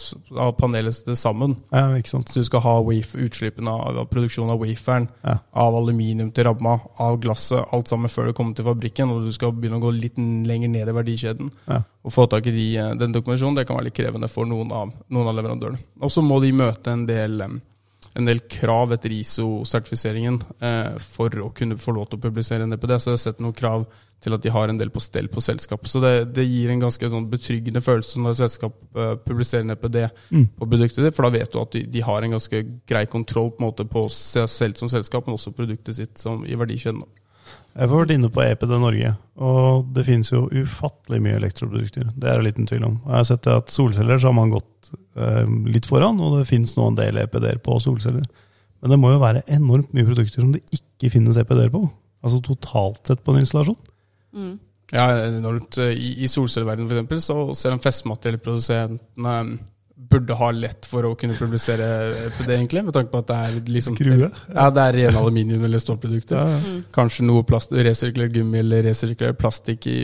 av 0.43 0.53
panelet 0.59 0.99
til 1.07 1.17
sammen. 1.19 1.57
Ja? 1.73 1.85
Så 2.07 2.21
du 2.35 2.43
skal 2.45 2.63
ha 2.65 2.75
wafer, 2.83 3.23
utslippene 3.27 3.71
av, 3.71 4.01
av 4.03 4.09
produksjonen 4.11 4.51
av 4.55 4.61
waferen, 4.65 5.09
Ja. 5.23 5.39
av 5.53 5.77
aluminium 5.79 6.33
til 6.35 6.45
ramma, 6.49 6.81
av 6.99 7.21
glasset, 7.23 7.63
alt 7.73 7.89
sammen 7.89 8.11
før 8.11 8.27
det 8.31 8.35
kommer 8.39 8.55
til 8.59 8.67
fabrikken, 8.67 9.11
og 9.11 9.23
du 9.27 9.33
skal 9.35 9.53
begynne 9.55 9.79
å 9.79 9.85
gå 9.87 9.93
litt 9.95 10.19
lenger 10.19 10.69
ned 10.73 10.89
i 10.89 10.97
verdikjeden. 10.97 11.51
Ja. 11.69 11.83
Og 12.07 12.13
få 12.15 12.27
tak 12.31 12.47
i 12.47 12.55
de, 12.55 12.67
eh, 12.79 12.95
den 12.95 13.13
dokumentasjonen 13.15 13.57
det 13.57 13.67
kan 13.67 13.77
være 13.79 13.89
litt 13.89 13.99
krevende 13.99 14.29
for 14.31 14.47
noen 14.47 14.71
av, 14.73 14.93
noen 15.11 15.29
av 15.31 15.35
leverandørene. 15.39 15.79
Og 16.03 16.11
så 16.11 16.23
må 16.23 16.41
de 16.43 16.53
møte 16.53 16.93
en 16.93 17.07
del, 17.07 17.41
eh, 17.41 17.57
en 18.17 18.29
del 18.29 18.41
krav 18.49 18.95
etter 18.97 19.13
ISO-sertifiseringen 19.13 20.41
eh, 20.65 20.97
for 21.03 21.33
å 21.45 21.51
kunne 21.57 21.77
få 21.81 21.93
lov 21.97 22.09
til 22.09 22.19
å 22.21 22.25
publisere 22.27 22.65
en 22.65 22.73
EPD. 22.77 22.95
Så 22.97 23.11
jeg 23.13 23.19
har 23.19 23.25
sett 23.27 23.43
noen 23.45 23.57
krav 23.57 23.85
til 24.25 24.33
at 24.33 24.41
de 24.43 24.53
har 24.55 24.73
en 24.73 24.79
del 24.81 24.89
på 24.91 25.03
stell 25.05 25.29
på 25.29 25.43
selskapet. 25.45 25.91
Så 25.93 26.01
det, 26.01 26.13
det 26.35 26.47
gir 26.49 26.73
en 26.73 26.81
ganske 26.87 27.11
sånn 27.13 27.29
betryggende 27.31 27.83
følelse 27.85 28.23
når 28.23 28.33
et 28.33 28.41
selskap 28.41 28.79
eh, 28.97 29.13
publiserer 29.27 29.67
en 29.67 29.77
EPD 29.77 30.01
Mm. 30.33 30.49
på 30.59 30.67
produktet 30.67 31.05
ditt, 31.05 31.15
for 31.15 31.27
da 31.27 31.31
vet 31.37 31.53
du 31.53 31.61
at 31.61 31.77
de, 31.77 31.85
de 31.93 32.01
har 32.03 32.25
en 32.25 32.35
ganske 32.35 32.63
grei 32.89 33.05
kontroll 33.11 33.53
på, 33.59 33.71
på 33.93 34.07
seg 34.13 34.49
selv 34.51 34.81
som 34.81 34.91
selskap, 34.91 35.27
men 35.29 35.37
også 35.37 35.53
produktet 35.55 35.97
sitt 35.99 36.19
som 36.19 36.43
i 36.49 36.57
verdikjeden. 36.59 37.05
Jeg 37.77 37.91
har 37.91 37.93
vært 37.93 38.15
inne 38.15 38.31
på 38.33 38.41
EPD 38.41 38.71
Norge, 38.81 39.11
og 39.45 39.89
det 39.97 40.07
finnes 40.07 40.31
jo 40.33 40.47
ufattelig 40.49 41.21
mye 41.25 41.37
elektroprodukter. 41.37 42.09
Det 42.17 42.31
er 42.31 42.41
det 42.41 42.47
liten 42.47 42.69
tvil 42.69 42.87
om. 42.89 42.95
Jeg 43.05 43.17
har 43.19 43.27
sett 43.29 43.49
at 43.53 43.73
solceller 43.73 44.21
så 44.23 44.31
har 44.31 44.37
man 44.39 44.55
gått 44.55 44.91
eh, 45.21 45.45
litt 45.69 45.89
foran, 45.89 46.23
og 46.25 46.39
det 46.39 46.49
finnes 46.49 46.73
nå 46.79 46.87
en 46.89 46.97
del 46.97 47.21
EPD-er 47.21 47.61
på 47.65 47.77
solceller. 47.85 48.25
Men 48.81 48.95
det 48.95 49.01
må 49.03 49.13
jo 49.13 49.21
være 49.21 49.45
enormt 49.53 49.93
mye 49.97 50.09
produkter 50.09 50.41
som 50.41 50.55
det 50.55 50.65
ikke 50.73 51.13
finnes 51.13 51.37
EPD-er 51.43 51.73
på. 51.75 51.83
Altså 52.25 52.41
totalt 52.45 53.13
sett 53.13 53.21
på 53.25 53.35
en 53.35 53.43
installasjon. 53.45 53.79
Mm. 54.37 54.55
Ja, 54.95 55.11
enormt. 55.27 55.77
I, 55.83 56.13
i 56.25 56.31
solcelleverdenen 56.31 56.89
for 56.89 56.97
eksempel, 56.97 57.23
så 57.25 57.39
selv 57.59 57.77
om 57.77 57.85
festmateriellprodusentene 57.85 59.37
burde 60.11 60.37
ha 60.39 60.51
lett 60.55 60.87
for 60.89 61.07
å 61.09 61.15
kunne 61.19 61.37
publisere 61.39 61.87
det, 62.39 62.53
egentlig, 62.53 62.85
med 62.87 62.95
tanke 62.97 63.13
på 63.13 63.23
at 63.23 63.31
det 63.31 63.41
er 63.47 63.73
liksom 63.77 63.97
Skrue. 63.99 64.31
Ja, 64.53 64.69
det 64.75 64.85
er 64.85 64.99
rene 65.01 65.21
aluminium- 65.21 65.65
eller 65.67 65.83
stålprodukter. 65.83 66.37
Ja, 66.37 66.57
ja. 66.57 66.63
Mm. 66.63 66.81
Kanskje 66.95 67.27
noe 67.27 67.45
plast, 67.49 67.75
resirkulert 67.75 68.35
gummi 68.35 68.61
eller 68.63 68.87
resirkulert 68.87 69.39
plastikk 69.41 69.87
i, 69.91 69.99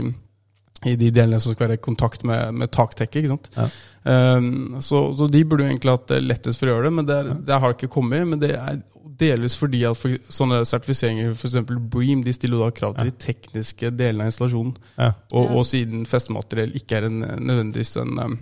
i 0.89 0.95
de 0.99 1.11
delene 1.15 1.41
som 1.43 1.55
skal 1.55 1.69
være 1.69 1.81
i 1.81 1.85
kontakt 1.85 2.25
med, 2.29 2.55
med 2.63 2.73
taktekket. 2.75 3.23
ikke 3.23 3.35
sant? 3.35 3.51
Ja. 3.57 3.69
Um, 4.03 4.81
så, 4.83 5.05
så 5.15 5.29
de 5.31 5.45
burde 5.47 5.67
jo 5.67 5.71
egentlig 5.71 5.95
hatt 5.95 6.09
det 6.11 6.23
lettest 6.25 6.59
for 6.59 6.69
å 6.69 6.77
gjøre 6.77 6.89
det, 6.89 6.97
men 6.99 7.09
det, 7.09 7.21
er, 7.21 7.35
det 7.51 7.61
har 7.65 7.77
ikke 7.77 7.93
kommet. 7.93 8.27
Men 8.29 8.43
det 8.43 8.55
er 8.59 8.83
delvis 9.23 9.57
fordi 9.59 9.83
at 9.87 9.99
for, 9.99 10.15
sånne 10.33 10.63
sertifiseringer, 10.69 11.35
f.eks. 11.37 11.59
Bream, 11.93 12.25
de 12.27 12.35
stiller 12.35 12.63
da 12.63 12.71
krav 12.75 12.97
til 12.97 13.11
de 13.11 13.19
tekniske 13.23 13.93
delene 13.95 14.27
av 14.27 14.33
installasjonen. 14.33 14.75
Ja. 14.97 15.13
Og, 15.33 15.59
og 15.59 15.69
siden 15.69 16.07
festemateriell 16.09 16.75
ikke 16.79 16.99
er 16.99 17.09
en, 17.11 17.21
nødvendigvis 17.39 17.97
en, 18.03 18.19
um, 18.19 18.41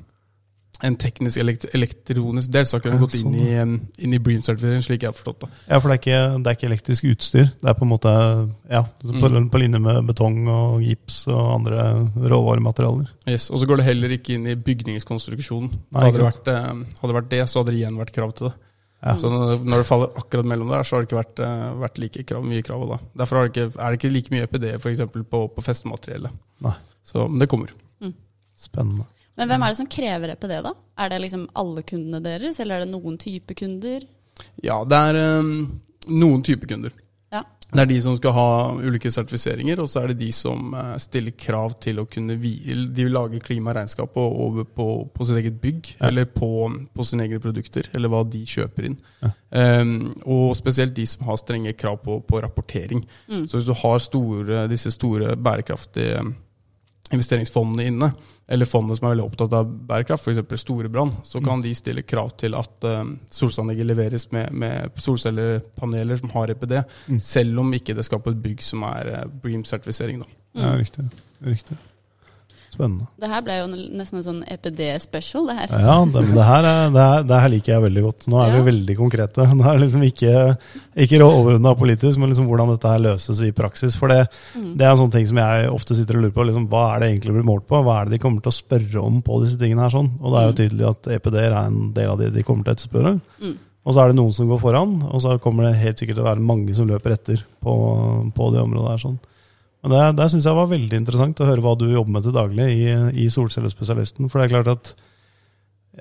en 0.87 0.97
teknisk 0.97 1.37
elekt 1.43 1.67
elektronisk 1.77 2.51
del, 2.55 2.67
så 2.67 2.77
har 2.77 2.83
ikke 2.83 2.93
den 2.95 3.03
gått 3.03 3.17
inn 3.19 3.27
sånn, 3.27 3.35
i, 3.37 3.49
um, 3.61 3.75
inn 3.99 4.15
i 4.17 4.21
Bream-sertifiseringen, 4.23 4.85
slik 4.87 5.03
jeg 5.05 5.11
har 5.11 5.17
forstått 5.19 5.45
det. 5.45 5.49
Ja, 5.69 5.79
for 5.81 5.91
det 5.93 5.97
er, 5.97 6.01
ikke, 6.01 6.21
det 6.41 6.53
er 6.53 6.57
ikke 6.59 6.69
elektrisk 6.71 7.09
utstyr. 7.11 7.51
Det 7.61 7.69
er 7.73 7.77
på 7.79 7.85
en 7.87 7.93
måte 7.93 8.15
ja, 8.71 8.83
på, 9.05 9.31
Mm. 9.31 9.51
på 9.53 9.61
linje 9.61 9.81
med 9.83 10.07
betong 10.09 10.41
og 10.49 10.81
gips 10.85 11.23
og 11.29 11.43
andre 11.59 11.85
råvarematerialer. 12.33 13.13
Yes, 13.29 13.51
Og 13.51 13.61
så 13.61 13.69
går 13.69 13.83
det 13.83 13.87
heller 13.91 14.17
ikke 14.17 14.35
inn 14.39 14.49
i 14.49 14.57
bygningskonstruksjonen. 14.57 15.71
Nei, 15.93 16.03
hadde, 16.09 16.19
det 16.19 16.27
vært, 16.27 16.51
hadde 16.51 17.13
det 17.13 17.19
vært 17.21 17.31
det, 17.31 17.45
så 17.49 17.61
hadde 17.63 17.75
det 17.75 17.81
igjen 17.83 18.01
vært 18.01 18.13
krav 18.17 18.33
til 18.39 18.49
det. 18.51 18.55
Ja. 19.01 19.15
Så 19.17 19.31
når, 19.33 19.63
det 19.65 19.87
faller 19.89 20.11
akkurat 20.21 20.45
mellom 20.45 20.69
der, 20.69 20.83
så 20.85 20.97
har 20.97 21.05
det 21.05 21.09
ikke 21.09 21.21
vært, 21.23 21.39
eh, 21.41 21.69
vært 21.81 22.01
like 22.03 22.25
krav, 22.29 22.43
mye 22.45 22.65
krav. 22.67 22.83
Da. 22.91 22.99
Derfor 23.23 23.39
er 23.41 23.47
det 23.49 23.53
ikke, 23.55 23.69
er 23.81 23.87
det 23.95 24.01
ikke 24.01 24.13
like 24.13 24.35
mye 24.35 24.45
EPD 24.49 24.67
for 24.83 24.91
eksempel, 24.91 25.25
på, 25.25 25.41
på 25.55 25.65
festemateriellet. 25.65 26.35
Nei. 26.67 26.75
Så, 27.03 27.25
men 27.29 27.41
det 27.41 27.49
kommer. 27.49 27.73
Spennende. 28.61 29.07
Men 29.39 29.49
hvem 29.49 29.63
er 29.63 29.73
det 29.73 29.79
som 29.79 29.91
krever 29.91 30.35
EPD, 30.35 30.57
da? 30.67 30.75
Er 31.01 31.13
det 31.13 31.21
liksom 31.23 31.47
alle 31.59 31.83
kundene 31.87 32.21
deres, 32.25 32.59
eller 32.61 32.81
er 32.81 32.85
det 32.87 32.93
noen 32.95 33.19
type 33.21 33.55
kunder? 33.57 34.03
Ja, 34.65 34.83
det 34.89 34.99
er 35.11 35.39
um, 35.41 35.55
noen 36.09 36.43
type 36.45 36.67
kunder. 36.69 36.93
Ja. 37.33 37.45
Det 37.71 37.85
er 37.85 37.87
de 37.87 38.01
som 38.03 38.17
skal 38.19 38.33
ha 38.35 38.47
ulike 38.83 39.13
sertifiseringer, 39.15 39.79
og 39.79 39.87
så 39.89 40.01
er 40.03 40.11
det 40.11 40.17
de 40.25 40.33
som 40.35 40.73
eh, 40.75 40.97
stiller 40.99 41.37
krav 41.39 41.77
til 41.79 42.01
å 42.03 42.07
kunne 42.11 42.35
hvile. 42.43 42.89
De 42.91 43.05
vil 43.07 43.15
lage 43.15 43.39
klimaregnskap 43.47 44.17
over 44.19 44.67
på, 44.67 44.87
på 45.15 45.29
sitt 45.29 45.39
eget 45.39 45.61
bygg, 45.63 45.93
Ja. 46.01 46.09
eller 46.09 46.27
på, 46.27 46.49
på 46.91 47.07
sine 47.07 47.29
egne 47.29 47.39
produkter, 47.41 47.87
eller 47.95 48.11
hva 48.11 48.25
de 48.27 48.43
kjøper 48.51 48.91
inn. 48.91 48.99
Ja. 49.23 49.31
Um, 49.85 49.95
og 50.27 50.57
spesielt 50.59 50.97
de 50.99 51.07
som 51.07 51.23
har 51.31 51.39
strenge 51.39 51.77
krav 51.79 52.03
på, 52.03 52.19
på 52.27 52.43
rapportering. 52.43 53.05
Mm. 53.31 53.47
Så 53.47 53.61
hvis 53.61 53.71
du 53.71 53.77
har 53.85 54.03
store, 54.03 54.67
disse 54.75 54.91
store 54.99 55.37
bærekraftige 55.39 56.25
investeringsfondene 57.15 57.87
inne, 57.91 58.11
eller 58.51 58.67
fondene 58.67 58.97
som 58.99 59.07
er 59.07 59.13
veldig 59.15 59.25
opptatt 59.29 59.53
av 59.55 59.69
bærekraft, 59.89 60.27
f.eks. 60.27 60.61
Storebrand, 60.65 61.13
så 61.25 61.39
kan 61.45 61.63
de 61.63 61.71
stille 61.79 62.03
krav 62.03 62.33
til 62.41 62.57
at 62.59 62.87
uh, 62.89 63.05
solcelleanlegget 63.31 63.87
leveres 63.87 64.27
med, 64.35 64.51
med 64.53 64.91
solcellepaneler 64.99 66.17
som 66.21 66.31
har 66.35 66.51
EPD, 66.51 66.81
Mm. 67.09 67.21
selv 67.21 67.61
om 67.63 67.73
ikke 67.75 67.95
det 67.95 68.05
skal 68.05 68.21
på 68.21 68.31
et 68.35 68.43
bygg 68.43 68.63
som 68.63 68.83
er 68.83 69.13
uh, 69.15 69.23
Bream-sertifisering. 69.43 70.19
Mm. 70.25 70.61
Ja, 70.63 70.73
Mm. 70.75 70.79
riktig. 70.83 71.05
riktig. 71.47 71.77
Spennende. 72.71 73.09
Det 73.19 73.27
her 73.29 73.41
ble 73.43 73.55
jo 73.59 73.67
nesten 73.99 74.21
en 74.21 74.23
sånn 74.23 74.43
EPD-special, 74.47 75.49
det 75.51 75.57
her. 75.59 75.73
Ja, 75.75 75.97
det, 76.07 76.21
det, 76.31 76.45
her 76.47 76.65
er, 76.69 76.91
det, 76.95 77.03
her, 77.03 77.23
det 77.27 77.41
her 77.43 77.51
liker 77.51 77.73
jeg 77.75 77.83
veldig 77.83 78.03
godt. 78.05 78.27
Nå 78.31 78.39
er 78.41 78.53
Ja. 78.53 78.61
vi 78.63 78.71
veldig 78.71 78.97
konkrete. 78.97 79.47
Nå 79.59 79.65
er 79.67 79.81
liksom 79.83 80.05
ikke, 80.07 80.35
ikke 80.95 81.19
overordna 81.27 81.73
politisk, 81.79 82.17
men 82.23 82.31
liksom 82.31 82.47
hvordan 82.47 82.71
dette 82.71 82.93
her 82.93 83.03
løses 83.03 83.41
i 83.43 83.51
praksis. 83.53 83.97
For 83.99 84.07
det, 84.13 84.21
Mm. 84.55 84.77
det 84.79 84.87
er 84.87 84.91
en 84.93 85.01
sånn 85.03 85.11
ting 85.13 85.27
som 85.27 85.37
jeg 85.43 85.71
ofte 85.71 85.97
sitter 85.99 86.17
og 86.17 86.23
lurer 86.29 86.37
på. 86.37 86.47
Liksom, 86.47 86.69
hva 86.71 86.85
er 86.95 87.01
det 87.01 87.09
egentlig 87.11 87.35
blir 87.35 87.49
målt 87.51 87.67
på? 87.67 87.83
Hva 87.83 88.01
er 88.01 88.05
det 88.07 88.13
de 88.19 88.23
kommer 88.23 88.41
til 88.43 88.53
å 88.53 88.61
spørre 88.61 89.03
om 89.03 89.19
på 89.23 89.41
disse 89.43 89.59
tingene 89.59 89.83
her? 89.83 89.91
sånn? 89.91 90.13
Og 90.23 90.31
det 90.33 90.39
er 90.39 90.47
jo 90.47 90.55
Mm. 90.55 90.61
tydelig 90.63 90.89
at 90.91 91.11
EPD-er 91.19 91.51
er 91.53 91.67
en 91.67 91.93
del 91.93 92.09
av 92.11 92.19
det 92.19 92.33
de 92.35 92.43
kommer 92.47 92.65
til 92.65 92.75
å 92.75 92.77
etterspørre. 92.77 93.21
Mm. 93.43 93.57
Og 93.87 93.95
så 93.95 94.03
er 94.05 94.09
det 94.13 94.17
noen 94.17 94.33
som 94.33 94.47
går 94.47 94.61
foran, 94.61 95.03
og 95.11 95.21
så 95.23 95.39
kommer 95.41 95.65
det 95.67 95.81
helt 95.83 95.99
sikkert 95.99 96.15
til 96.21 96.23
å 96.25 96.31
være 96.31 96.41
mange 96.45 96.75
som 96.77 96.87
løper 96.87 97.13
etter 97.17 97.43
på, 97.65 97.75
på 98.37 98.53
det 98.53 98.61
området 98.63 98.91
her. 98.91 98.99
sånn. 99.09 99.19
Men 99.81 99.95
det, 99.95 100.01
det 100.19 100.27
syns 100.33 100.49
jeg 100.49 100.57
var 100.59 100.69
veldig 100.69 100.99
interessant 101.01 101.39
å 101.41 101.47
høre 101.49 101.63
hva 101.65 101.77
du 101.81 101.87
jobber 101.89 102.19
med 102.19 102.27
til 102.27 102.35
daglig 102.37 102.67
i, 102.75 102.91
i 103.25 103.29
Solcellespesialisten. 103.33 104.29
For 104.29 104.41
det 104.41 104.49
er 104.49 104.55
klart 104.59 104.73
at 104.75 104.91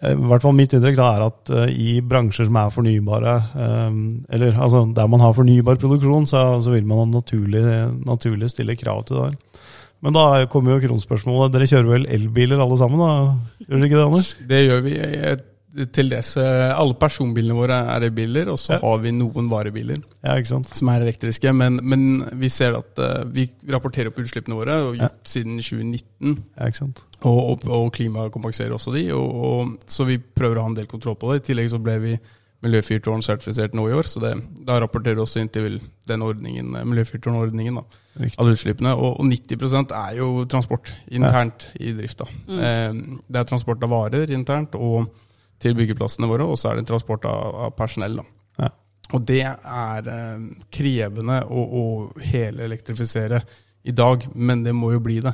eh, 0.01 0.15
i 0.15 0.29
hvert 0.31 0.43
fall 0.43 0.57
mitt 0.57 0.75
inntrykk 0.75 0.99
er 1.05 1.25
at 1.29 1.53
eh, 1.55 1.71
i 1.71 1.93
bransjer 2.03 2.49
som 2.49 2.59
er 2.59 2.73
fornybare, 2.75 3.35
eh, 3.55 3.99
eller 4.35 4.59
altså 4.67 4.83
der 4.97 5.07
man 5.11 5.23
har 5.23 5.37
fornybar 5.37 5.79
produksjon, 5.79 6.27
så, 6.27 6.43
så 6.65 6.75
vil 6.75 6.87
man 6.89 7.15
naturlig, 7.15 7.63
naturlig 8.03 8.51
stille 8.51 8.75
krav 8.79 9.05
til 9.07 9.21
det. 9.21 9.29
der. 9.29 9.65
Men 10.03 10.15
da 10.15 10.25
kommer 10.51 10.75
jo 10.77 10.83
kronspørsmålet. 10.87 11.51
Dere 11.55 11.67
kjører 11.67 11.89
vel 11.91 12.05
elbiler 12.07 12.61
alle 12.63 12.77
sammen, 12.79 13.01
da? 13.03 13.63
Gjør 13.65 13.73
dere 13.75 13.89
ikke 13.89 13.97
det, 13.97 14.05
Anders? 14.05 14.29
Det 14.47 14.61
gjør 14.63 14.85
vi. 14.85 14.93
eh, 14.99 15.39
Til 15.93 16.08
dels 16.10 16.32
eh, 16.41 16.71
Alle 16.73 16.95
personbilene 16.97 17.53
våre 17.53 17.75
er 17.93 18.08
elbiler, 18.08 18.47
og 18.49 18.58
så 18.58 18.73
Ja. 18.73 18.79
har 18.82 18.97
vi 19.03 19.12
noen 19.13 19.49
varebiler 19.51 19.99
Ja, 20.23 20.34
ikke 20.39 20.49
sant? 20.49 20.71
som 20.73 20.89
er 20.89 21.03
elektriske. 21.05 21.53
Men, 21.53 21.77
men 21.84 22.23
vi 22.41 22.49
ser 22.49 22.73
at 22.79 22.97
eh, 22.97 23.23
vi 23.29 23.45
rapporterer 23.69 24.10
opp 24.10 24.17
utslippene 24.23 24.58
våre, 24.58 24.79
og 24.88 24.97
gjort 24.97 25.29
siden 25.29 25.60
2019. 25.62 26.34
Ja, 26.58 26.65
ikke 26.71 26.77
sant? 26.82 27.03
Og, 27.21 27.38
og, 27.51 27.69
og 27.69 27.93
klimakompenserer 27.93 28.73
også 28.73 28.95
de, 28.95 29.05
og, 29.13 29.29
og, 29.45 29.77
så 29.86 30.08
vi 30.10 30.17
prøver 30.17 30.58
å 30.58 30.65
ha 30.65 30.71
en 30.73 30.79
del 30.79 30.89
kontroll 30.89 31.15
på 31.21 31.34
det. 31.34 31.43
I 31.43 31.47
tillegg 31.51 31.69
så 31.69 31.79
ble 31.84 31.99
vi 32.01 32.17
miljøfyrtårn-sertifisert 32.65 33.75
nå 33.77 33.86
i 33.89 33.93
år, 33.95 34.08
så 34.10 34.19
det, 34.23 34.34
da 34.67 34.79
rapporterer 34.84 35.15
vi 35.19 35.23
også 35.23 35.39
inn 35.43 35.51
til 35.53 35.77
den 36.10 36.23
ordningen, 36.25 36.73
eh, 36.75 36.86
miljøfyrtårn-ordningen 36.88 37.77
da, 37.79 37.86
av 38.41 38.49
utslippene. 38.51 38.95
Og, 38.97 39.19
og 39.21 39.25
90% 39.29 39.93
er 39.95 40.17
jo 40.19 40.29
transport 40.49 40.91
internt 41.12 41.69
i 41.79 41.93
drifta. 41.97 42.27
Eh, 42.49 42.91
det 43.29 43.41
er 43.43 43.47
transport 43.49 43.84
av 43.86 43.93
varer 43.93 44.34
internt 44.36 44.75
og 44.79 45.08
til 45.59 45.75
byggeplassene 45.77 46.29
våre, 46.29 46.47
og 46.47 46.59
så 46.59 46.71
er 46.71 46.79
det 46.79 46.87
transport 46.89 47.25
av, 47.29 47.55
av 47.67 47.73
personell. 47.77 48.21
Ja. 48.59 48.69
Og 49.13 49.25
det 49.27 49.41
er 49.45 50.11
eh, 50.13 50.45
krevende 50.71 51.41
å, 51.47 51.63
å 51.65 51.83
hele 52.31 52.67
elektrifisere 52.67 53.41
i 53.83 53.95
dag, 53.95 54.27
men 54.35 54.63
det 54.65 54.75
må 54.75 54.93
jo 54.93 55.01
bli 55.03 55.19
det. 55.25 55.33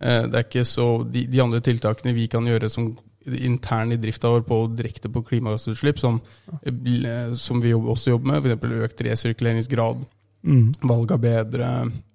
Eh, 0.00 0.22
det 0.28 0.40
er 0.40 0.46
ikke 0.48 0.66
så, 0.68 0.88
de, 1.04 1.26
de 1.30 1.42
andre 1.44 1.62
tiltakene 1.64 2.16
vi 2.16 2.28
kan 2.32 2.46
gjøre 2.46 2.70
som 2.72 2.90
intern 3.26 3.90
i 3.90 3.98
drifta 3.98 4.30
vår 4.30 4.44
på 4.46 4.60
direkte 4.78 5.10
på 5.10 5.24
klimagassutslipp, 5.26 5.98
som, 5.98 6.20
eh, 6.62 7.32
som 7.34 7.62
vi 7.62 7.74
også 7.74 8.14
jobber 8.14 8.36
med, 8.36 8.46
f.eks. 8.46 8.84
økt 8.90 9.08
resirkuleringsgrad, 9.10 10.06
Mm. 10.46 10.68
valg 10.86 11.10
av 11.10 11.18
bedre, 11.18 11.68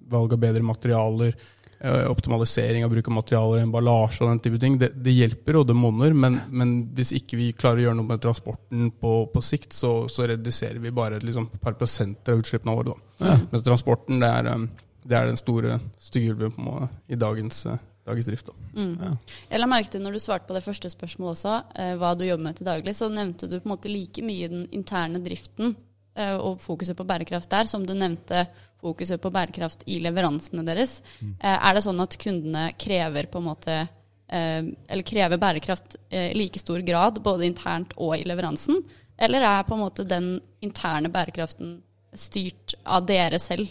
valg 0.08 0.34
av 0.34 0.40
bedre 0.40 0.64
materialer, 0.64 1.34
optimalisering 1.82 2.86
av 2.86 2.92
bruk 2.94 3.08
av 3.10 3.16
materialer, 3.16 3.64
emballasje 3.64 4.22
og 4.22 4.30
den 4.30 4.42
type 4.46 4.60
ting. 4.62 4.78
Det, 4.82 4.92
det 5.02 5.16
hjelper, 5.16 5.58
og 5.62 5.68
det 5.70 5.76
monner, 5.78 6.14
men, 6.14 6.38
men 6.54 6.76
hvis 6.98 7.14
ikke 7.18 7.40
vi 7.40 7.52
klarer 7.58 7.82
å 7.82 7.86
gjøre 7.88 7.98
noe 7.98 8.10
med 8.12 8.22
transporten 8.22 8.92
på, 9.02 9.14
på 9.34 9.44
sikt, 9.46 9.74
så, 9.74 9.94
så 10.12 10.28
reduserer 10.30 10.82
vi 10.84 10.94
bare 10.94 11.22
liksom, 11.24 11.50
et 11.54 11.64
par 11.64 11.78
prosenter 11.80 12.36
av 12.36 12.44
utslippene 12.44 12.76
våre. 12.78 12.94
Da. 12.94 13.38
Mens 13.52 13.66
transporten 13.66 14.22
det 14.22 14.30
er, 14.30 14.52
eh, 14.54 14.90
det 15.04 15.18
er 15.18 15.32
den 15.32 15.40
store 15.42 15.80
styggulven 16.02 16.54
på 16.54 16.62
en 16.62 16.70
måte 16.70 16.92
i 17.10 17.20
dagens, 17.20 17.66
eh, 17.66 17.82
dagens 18.08 18.30
drift. 18.30 18.52
Da. 18.52 18.82
Mm. 18.82 19.20
Jeg 19.50 19.62
la 19.62 19.70
merke 19.70 19.94
til 19.94 20.04
når 20.06 20.18
du 20.18 20.24
svarte 20.24 20.50
på 20.50 20.58
det 20.58 20.66
første 20.66 20.92
spørsmålet 20.94 21.38
også, 21.38 21.56
eh, 21.82 21.94
hva 22.02 22.14
du 22.18 22.28
jobber 22.28 22.46
med 22.50 22.60
til 22.60 22.70
daglig, 22.70 22.96
så 22.98 23.10
nevnte 23.10 23.50
du 23.50 23.58
på 23.60 23.66
en 23.66 23.74
måte 23.74 23.92
like 23.92 24.26
mye 24.26 24.52
den 24.52 24.68
interne 24.76 25.22
driften 25.24 25.74
eh, 25.74 25.88
og 26.12 26.58
fokuset 26.60 26.98
på 26.98 27.06
bærekraft 27.08 27.48
der, 27.54 27.70
som 27.72 27.86
du 27.88 27.94
nevnte 27.96 28.42
fokuset 28.82 29.22
på 29.22 29.32
bærekraft 29.34 29.86
i 29.90 30.00
leveransene 30.04 30.66
deres. 30.68 31.00
Eh, 31.22 31.56
er 31.56 31.76
det 31.76 31.84
sånn 31.86 32.02
at 32.04 32.18
kundene 32.22 32.72
krever 32.82 33.30
på 33.32 33.42
en 33.42 33.50
måte 33.50 33.78
eh, 33.82 34.62
eller 34.64 35.08
krever 35.08 35.42
bærekraft 35.42 36.00
eh, 36.10 36.32
i 36.32 36.40
like 36.40 36.62
stor 36.62 36.82
grad, 36.86 37.22
både 37.24 37.48
internt 37.50 37.96
og 37.98 38.18
i 38.18 38.26
leveransen? 38.28 38.82
Eller 39.22 39.46
er 39.46 39.68
på 39.68 39.78
en 39.78 39.84
måte 39.84 40.08
den 40.08 40.34
interne 40.66 41.12
bærekraften 41.14 41.80
styrt 42.18 42.76
av 42.84 43.06
dere 43.08 43.40
selv? 43.40 43.70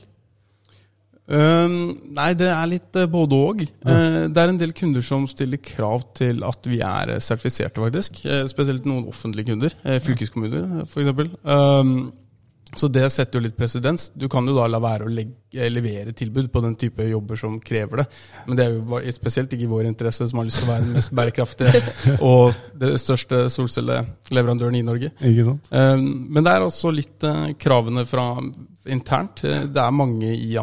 Um, 1.30 1.92
nei, 2.10 2.32
det 2.34 2.48
er 2.50 2.66
litt 2.66 2.96
uh, 2.98 3.04
både 3.06 3.36
og. 3.38 3.60
Uh, 3.86 4.26
det 4.26 4.40
er 4.40 4.50
en 4.50 4.58
del 4.58 4.72
kunder 4.74 5.04
som 5.06 5.28
stiller 5.30 5.60
krav 5.62 6.02
til 6.18 6.42
at 6.42 6.66
vi 6.66 6.80
er 6.82 7.12
uh, 7.14 7.20
sertifiserte, 7.22 7.78
faktisk. 7.78 8.18
Uh, 8.24 8.48
spesielt 8.50 8.88
noen 8.88 9.06
offentlige 9.12 9.52
kunder. 9.52 9.76
Uh, 9.84 10.00
fylkeskommuner, 10.02 10.80
f.eks. 10.88 11.36
Um, 11.46 12.10
så 12.76 12.88
det 12.92 13.06
setter 13.10 13.40
jo 13.40 13.44
litt 13.48 13.56
presedens. 13.58 14.10
Du 14.14 14.28
kan 14.30 14.46
jo 14.46 14.54
da 14.54 14.66
la 14.70 14.78
være 14.82 15.06
å 15.08 15.10
legge, 15.10 15.34
eh, 15.54 15.70
levere 15.72 16.12
tilbud 16.16 16.50
på 16.52 16.62
den 16.62 16.76
type 16.78 17.06
jobber 17.08 17.36
som 17.36 17.58
krever 17.60 18.02
det. 18.02 18.06
Men 18.46 18.58
det 18.58 18.66
er 18.66 18.76
jo 18.76 19.14
spesielt 19.16 19.52
ikke 19.52 19.66
i 19.66 19.70
vår 19.70 19.88
interesse, 19.90 20.28
som 20.30 20.38
har 20.38 20.46
lyst 20.46 20.60
til 20.62 20.68
å 20.68 20.72
være 20.72 20.86
den 20.86 20.94
mest 20.98 21.14
bærekraftige 21.16 21.82
og 22.30 22.54
det 22.78 22.92
største 23.02 23.42
solcelleleverandøren 23.50 24.78
i 24.78 24.84
Norge. 24.86 25.10
Ikke 25.18 25.48
sant? 25.48 25.70
Um, 25.74 26.06
men 26.30 26.46
det 26.46 26.54
er 26.54 26.66
også 26.66 26.94
litt 26.94 27.26
eh, 27.26 27.50
kravene 27.58 28.06
fra 28.08 28.28
internt. 28.90 29.44
Eh, 29.44 29.66
Det 29.66 29.82
er 29.82 29.96
mange 29.96 30.30
i 30.36 30.54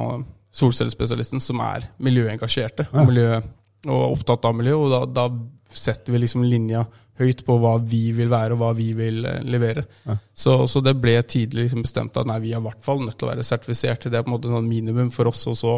solcellespesialisten 0.58 1.44
som 1.44 1.60
er 1.66 1.90
miljøengasjerte 2.04 2.88
og, 2.94 3.04
miljø, 3.12 3.42
og 3.88 4.04
opptatt 4.14 4.48
av 4.48 4.56
miljø, 4.58 4.78
og 4.80 4.94
da, 4.94 5.04
da 5.06 5.28
setter 5.76 6.16
vi 6.16 6.24
liksom 6.24 6.46
linja 6.48 6.86
høyt 7.20 7.44
på 7.46 7.58
hva 7.62 7.76
vi 7.82 8.12
vil 8.16 8.30
være 8.32 8.56
og 8.56 8.62
hva 8.62 8.72
vi 8.78 8.92
vil 8.98 9.22
levere. 9.24 9.84
levere. 10.06 10.18
Så, 10.34 10.60
så 10.70 10.82
det 10.86 10.96
ble 11.02 11.18
tidlig 11.24 11.68
liksom 11.68 11.86
bestemt 11.86 12.18
at 12.18 12.30
nei, 12.30 12.40
vi 12.44 12.54
er 12.54 12.62
i 12.62 12.66
hvert 12.68 12.84
fall 12.86 13.04
nødt 13.04 13.18
til 13.18 13.28
å 13.28 13.32
være 13.32 13.46
sertifisert. 13.48 14.10
Det 14.10 14.20
er 14.20 14.26
på 14.26 14.32
en 14.32 14.38
måte 14.38 14.52
sånn 14.54 14.70
minimum 14.70 15.12
for 15.14 15.30
oss, 15.32 15.46
og 15.50 15.58
så 15.58 15.78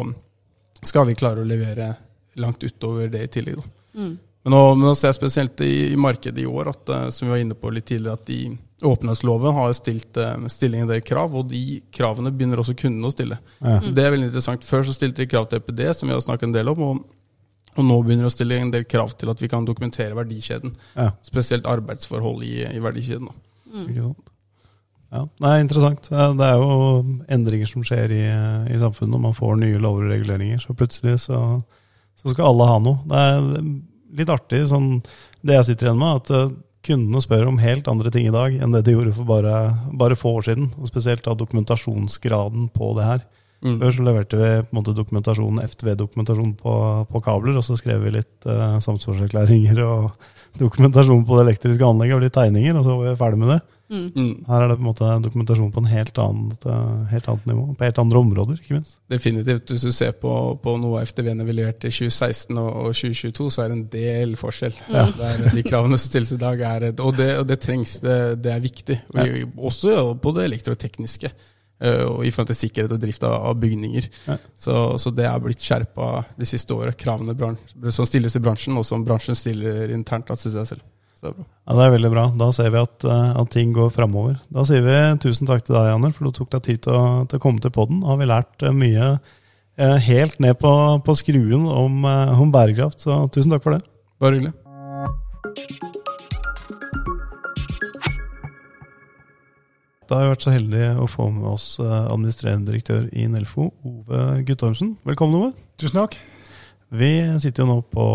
skal 0.82 1.08
vi 1.08 1.18
klare 1.18 1.42
å 1.42 1.48
levere 1.48 1.92
langt 2.40 2.64
utover 2.64 3.10
det 3.12 3.26
i 3.26 3.30
tillegg. 3.38 3.60
Da. 3.60 3.70
Men 4.42 4.54
nå, 4.54 4.60
men 4.74 4.86
nå 4.88 4.94
ser 4.96 5.10
jeg 5.10 5.18
spesielt 5.18 5.60
i, 5.66 5.92
i 5.92 6.00
markedet 6.00 6.40
i 6.40 6.48
år, 6.48 6.72
at, 6.72 6.88
eh, 6.88 7.08
som 7.12 7.26
vi 7.26 7.34
var 7.34 7.42
inne 7.42 7.56
på 7.58 7.72
litt 7.74 7.88
tidligere, 7.90 8.16
at 8.16 8.28
de 8.30 8.56
åpenhetsloven 8.88 9.52
har 9.52 9.72
stilt 9.76 10.14
stilling 10.16 10.52
stiller 10.52 10.84
en 10.84 10.88
del 10.88 11.02
krav, 11.04 11.34
og 11.36 11.50
de 11.50 11.80
kravene 11.92 12.32
begynner 12.32 12.62
også 12.62 12.76
kundene 12.80 13.10
å 13.10 13.12
stille. 13.12 13.36
Så 13.60 13.92
Det 13.92 14.06
er 14.06 14.14
veldig 14.14 14.30
interessant. 14.30 14.64
Før 14.64 14.86
så 14.88 14.94
stilte 14.96 15.20
de 15.20 15.28
krav 15.28 15.50
til 15.50 15.60
EPD, 15.60 15.82
som 15.94 16.08
vi 16.08 16.14
har 16.16 16.22
snakket 16.24 16.48
en 16.48 16.54
del 16.56 16.72
om, 16.72 16.86
og, 16.86 17.02
og 17.76 17.86
nå 17.86 18.00
begynner 18.02 18.26
det 18.26 18.32
å 18.32 18.34
stille 18.34 18.58
en 18.58 18.72
del 18.74 18.86
krav 18.90 19.14
til 19.18 19.30
at 19.32 19.40
vi 19.42 19.48
kan 19.50 19.66
dokumentere 19.66 20.16
verdikjeden. 20.18 20.74
Ja. 20.96 21.12
Spesielt 21.26 21.68
arbeidsforhold 21.70 22.42
i, 22.46 22.56
i 22.66 22.82
verdikjeden. 22.82 23.30
Da. 23.30 23.84
Ikke 23.84 24.08
sant? 24.08 24.30
Ja, 25.10 25.24
det 25.26 25.50
er 25.50 25.62
interessant. 25.64 26.08
Det 26.10 26.46
er 26.46 26.60
jo 26.60 26.74
endringer 27.34 27.70
som 27.70 27.84
skjer 27.86 28.12
i, 28.14 28.24
i 28.70 28.78
samfunnet 28.78 29.14
når 29.16 29.22
man 29.24 29.38
får 29.38 29.56
nye 29.58 29.80
lover 29.82 30.06
og 30.06 30.12
reguleringer. 30.14 30.62
Så 30.62 30.74
plutselig 30.78 31.16
så, 31.24 31.40
så 32.18 32.34
skal 32.34 32.52
alle 32.52 32.68
ha 32.70 32.76
noe. 32.82 33.00
Det 33.10 33.22
er 33.26 33.70
litt 34.20 34.30
artig, 34.30 34.64
sånn 34.70 34.92
det 35.46 35.56
jeg 35.56 35.70
sitter 35.70 35.88
igjen 35.88 36.02
med, 36.02 36.20
at 36.20 36.30
eh, 36.36 36.52
kundene 36.86 37.22
spør 37.24 37.48
om 37.50 37.58
helt 37.62 37.88
andre 37.90 38.12
ting 38.12 38.28
i 38.28 38.34
dag 38.34 38.54
enn 38.56 38.74
det 38.74 38.84
de 38.86 38.94
gjorde 38.94 39.14
for 39.16 39.28
bare, 39.28 39.56
bare 39.98 40.18
få 40.18 40.36
år 40.38 40.46
siden. 40.50 40.70
Og 40.78 40.90
spesielt 40.90 41.26
da 41.26 41.34
dokumentasjonsgraden 41.38 42.70
på 42.76 42.92
det 42.98 43.08
her. 43.08 43.26
Før 43.60 43.92
så 43.92 44.04
leverte 44.06 44.38
vi 44.40 44.50
på 44.64 44.72
en 44.72 44.78
måte 44.78 44.96
dokumentasjon, 44.96 45.60
FTV-dokumentasjon 45.68 46.54
på, 46.60 46.76
på 47.10 47.24
kabler, 47.24 47.58
og 47.60 47.66
så 47.66 47.76
skrev 47.76 48.06
vi 48.06 48.14
litt 48.14 48.48
eh, 48.48 48.78
samsvarserklæringer 48.86 49.82
og 49.90 50.30
dokumentasjon 50.60 51.26
på 51.28 51.36
det 51.36 51.44
elektriske 51.48 51.84
anlegget 51.84 52.16
og 52.16 52.24
litt 52.24 52.36
tegninger, 52.38 52.78
og 52.78 52.86
så 52.86 52.96
var 52.96 53.10
vi 53.10 53.20
ferdig 53.20 53.42
med 53.42 53.54
det. 53.56 53.60
Mm. 53.90 54.44
Her 54.46 54.62
er 54.62 54.68
det 54.70 54.76
på 54.78 54.84
en 54.84 54.86
måte 54.86 55.06
dokumentasjon 55.24 55.70
på 55.74 55.82
en 55.82 55.88
helt 55.90 56.18
annet, 56.22 56.66
helt 57.10 57.28
annet 57.32 57.46
nivå, 57.50 57.64
på 57.74 57.86
helt 57.88 57.98
andre 57.98 58.20
områder, 58.22 58.60
ikke 58.62 58.76
minst. 58.76 59.00
Definitivt. 59.10 59.72
Hvis 59.72 59.86
du 59.88 59.92
ser 59.92 60.12
på, 60.22 60.32
på 60.62 60.74
noe 60.78 61.02
FTV-ene 61.02 61.46
vi 61.48 61.56
leverte 61.58 61.90
i 61.90 61.94
2016 61.96 62.60
og, 62.62 62.68
og 62.70 62.94
2022, 62.94 63.48
så 63.50 63.64
er 63.64 63.72
det 63.72 63.78
en 63.78 63.86
del 63.96 64.36
forskjell. 64.38 64.76
Ja. 64.94 65.08
Der, 65.18 65.46
de 65.56 65.64
kravene 65.66 65.98
som 65.98 66.12
stilles 66.12 66.30
i 66.36 66.38
dag, 66.40 66.62
er 66.70 66.86
og, 66.92 67.16
det, 67.18 67.32
og 67.42 67.48
det 67.50 67.58
trengs. 67.64 67.98
Det, 68.04 68.18
det 68.44 68.54
er 68.54 68.62
viktig. 68.62 69.00
Og, 69.10 69.24
ja. 69.26 69.48
Også 69.58 69.96
på 70.22 70.36
det 70.38 70.46
elektrotekniske. 70.52 71.32
Eh, 71.80 72.04
Og 72.06 72.24
i 72.26 72.30
forhold 72.30 72.50
til 72.52 72.58
sikkerhet 72.60 72.94
og 72.94 73.02
drift 73.02 73.24
av, 73.26 73.50
bygninger. 73.60 74.08
Ja. 74.28 74.36
Så, 74.58 74.76
så 75.00 75.12
det 75.14 75.26
er 75.28 75.42
blitt 75.42 75.64
skjerpa 75.64 76.24
de 76.38 76.48
siste 76.48 76.76
åra, 76.76 76.92
Kravene 76.92 77.34
som 77.90 78.08
stilles 78.08 78.36
i 78.36 78.42
bransjen, 78.44 78.78
og 78.78 78.86
som 78.86 79.04
bransjen 79.06 79.38
stiller 79.38 79.92
internt 79.94 80.28
da, 80.30 80.36
til 80.38 80.54
seg 80.54 80.68
selv. 80.74 80.86
Det 81.20 81.28
er. 81.28 81.42
Ja, 81.68 81.74
Det 81.76 81.84
er 81.84 81.94
veldig 81.96 82.10
bra. 82.14 82.22
Da 82.40 82.46
ser 82.56 82.70
vi 82.72 82.80
at, 82.80 83.04
eh, 83.04 83.40
at 83.42 83.50
ting 83.52 83.74
går 83.76 83.90
framover. 83.92 84.38
Da 84.52 84.64
sier 84.68 84.84
vi 84.86 84.96
tusen 85.20 85.48
takk 85.50 85.66
til 85.66 85.76
deg, 85.76 85.90
Janner, 85.92 86.14
for 86.16 86.28
du 86.28 86.38
tok 86.38 86.52
deg 86.56 86.64
tid 86.68 86.86
til 86.86 86.96
å, 86.96 87.04
til 87.28 87.40
å 87.40 87.44
komme 87.44 87.60
til 87.60 87.74
podden. 87.74 88.00
Da 88.04 88.14
har 88.14 88.22
vi 88.22 88.30
lært 88.30 88.66
eh, 88.66 88.76
mye 88.76 89.12
helt 89.80 90.34
ned 90.44 90.58
på, 90.60 90.70
på 91.06 91.14
skruen 91.16 91.62
om, 91.64 92.04
om 92.04 92.50
bærekraft, 92.52 93.00
så 93.00 93.22
tusen 93.32 93.54
takk 93.54 93.64
for 93.64 93.78
det. 93.78 93.80
Bare 94.20 94.36
hyggelig. 94.36 94.52
Da 100.10 100.18
har 100.18 100.24
vi 100.26 100.30
vært 100.32 100.42
så 100.42 100.50
heldige 100.50 100.86
å 100.98 101.04
få 101.06 101.28
med 101.30 101.44
oss 101.52 101.64
eh, 101.78 101.90
administrerende 102.10 102.66
direktør 102.66 103.04
i 103.14 103.28
Nelfo, 103.30 103.68
Ove 103.86 104.40
Guttormsen. 104.48 104.96
Velkommen, 105.06 105.36
Ove. 105.38 105.68
Tusen 105.78 106.00
takk. 106.00 106.16
Vi 106.90 107.10
sitter 107.38 107.62
jo 107.62 107.68
nå 107.68 107.76
på 107.94 108.06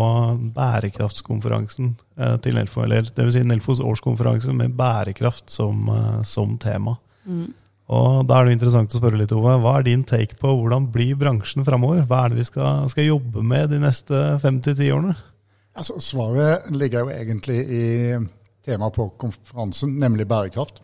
bærekraftskonferansen 0.58 1.94
eh, 2.20 2.34
til 2.44 2.58
Nelfo, 2.60 2.84
eller 2.84 3.08
dvs. 3.08 3.38
Si 3.38 3.46
Nelfos 3.48 3.80
årskonferanse 3.80 4.52
med 4.58 4.76
bærekraft 4.76 5.48
som, 5.48 5.80
eh, 5.88 6.20
som 6.28 6.58
tema. 6.60 6.98
Og 7.86 8.26
Da 8.28 8.36
er 8.36 8.44
det 8.44 8.52
jo 8.52 8.58
interessant 8.58 8.92
å 8.92 9.00
spørre 9.00 9.22
litt, 9.22 9.32
Ove. 9.32 9.56
Hva 9.64 9.78
er 9.78 9.88
din 9.88 10.04
take 10.04 10.36
på 10.36 10.52
hvordan 10.52 10.90
blir 10.92 11.16
bransjen 11.16 11.64
framover? 11.64 12.04
Hva 12.04 12.26
er 12.26 12.34
det 12.34 12.42
vi 12.42 12.50
skal, 12.50 12.90
skal 12.92 13.08
jobbe 13.08 13.40
med 13.40 13.72
de 13.72 13.80
neste 13.80 14.26
fem 14.44 14.60
til 14.60 14.76
ti 14.76 14.92
årene? 14.92 15.16
Altså, 15.72 15.96
svaret 16.04 16.68
ligger 16.76 17.06
jo 17.06 17.16
egentlig 17.16 17.62
i 17.64 17.86
temaet 18.66 18.96
på 18.96 19.08
konferansen, 19.22 19.96
nemlig 20.02 20.26
bærekraft. 20.28 20.82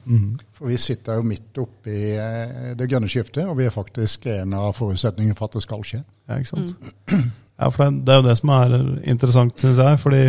For 0.57 0.71
vi 0.71 0.79
sitter 0.81 1.19
jo 1.19 1.27
midt 1.27 1.59
oppi 1.59 1.97
i 2.15 2.75
det 2.79 2.89
grønne 2.91 3.11
skiftet, 3.11 3.45
og 3.47 3.59
vi 3.59 3.67
er 3.67 3.75
faktisk 3.75 4.27
en 4.31 4.55
av 4.55 4.73
forutsetningene 4.79 5.35
for 5.39 5.51
at 5.51 5.59
det 5.59 5.65
skal 5.67 5.87
skje. 5.87 6.03
Ja, 6.29 6.39
ikke 6.39 6.53
sant? 6.55 6.77
Ja, 7.63 7.69
for 7.71 7.85
det, 7.85 8.01
det 8.03 8.11
er 8.11 8.17
jo 8.19 8.27
det 8.27 8.33
som 8.41 8.51
er 8.57 8.73
interessant, 9.13 9.61
syns 9.61 9.79
jeg. 9.79 9.99
fordi 10.03 10.23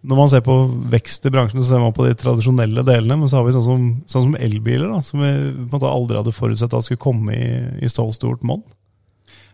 når 0.00 0.16
man 0.16 0.30
ser 0.32 0.40
på 0.40 0.54
vekst 0.92 1.26
i 1.28 1.32
bransjen, 1.34 1.60
så 1.60 1.74
ser 1.74 1.82
man 1.82 1.92
på 1.92 2.06
de 2.06 2.14
tradisjonelle 2.16 2.84
delene. 2.86 3.18
Men 3.20 3.28
så 3.28 3.40
har 3.40 3.44
vi 3.44 3.52
sånn 3.52 3.66
som, 3.66 3.88
sånn 4.08 4.30
som 4.30 4.36
elbiler, 4.40 4.88
da, 4.88 5.02
som 5.04 5.20
vi 5.20 5.32
på 5.34 5.66
en 5.66 5.74
måte 5.74 5.90
aldri 5.90 6.16
hadde 6.16 6.32
forutsett 6.32 6.76
at 6.76 6.86
skulle 6.86 7.02
komme 7.02 7.36
i, 7.36 7.50
i 7.84 7.90
så 7.92 8.06
stort 8.16 8.46
monn. 8.46 8.62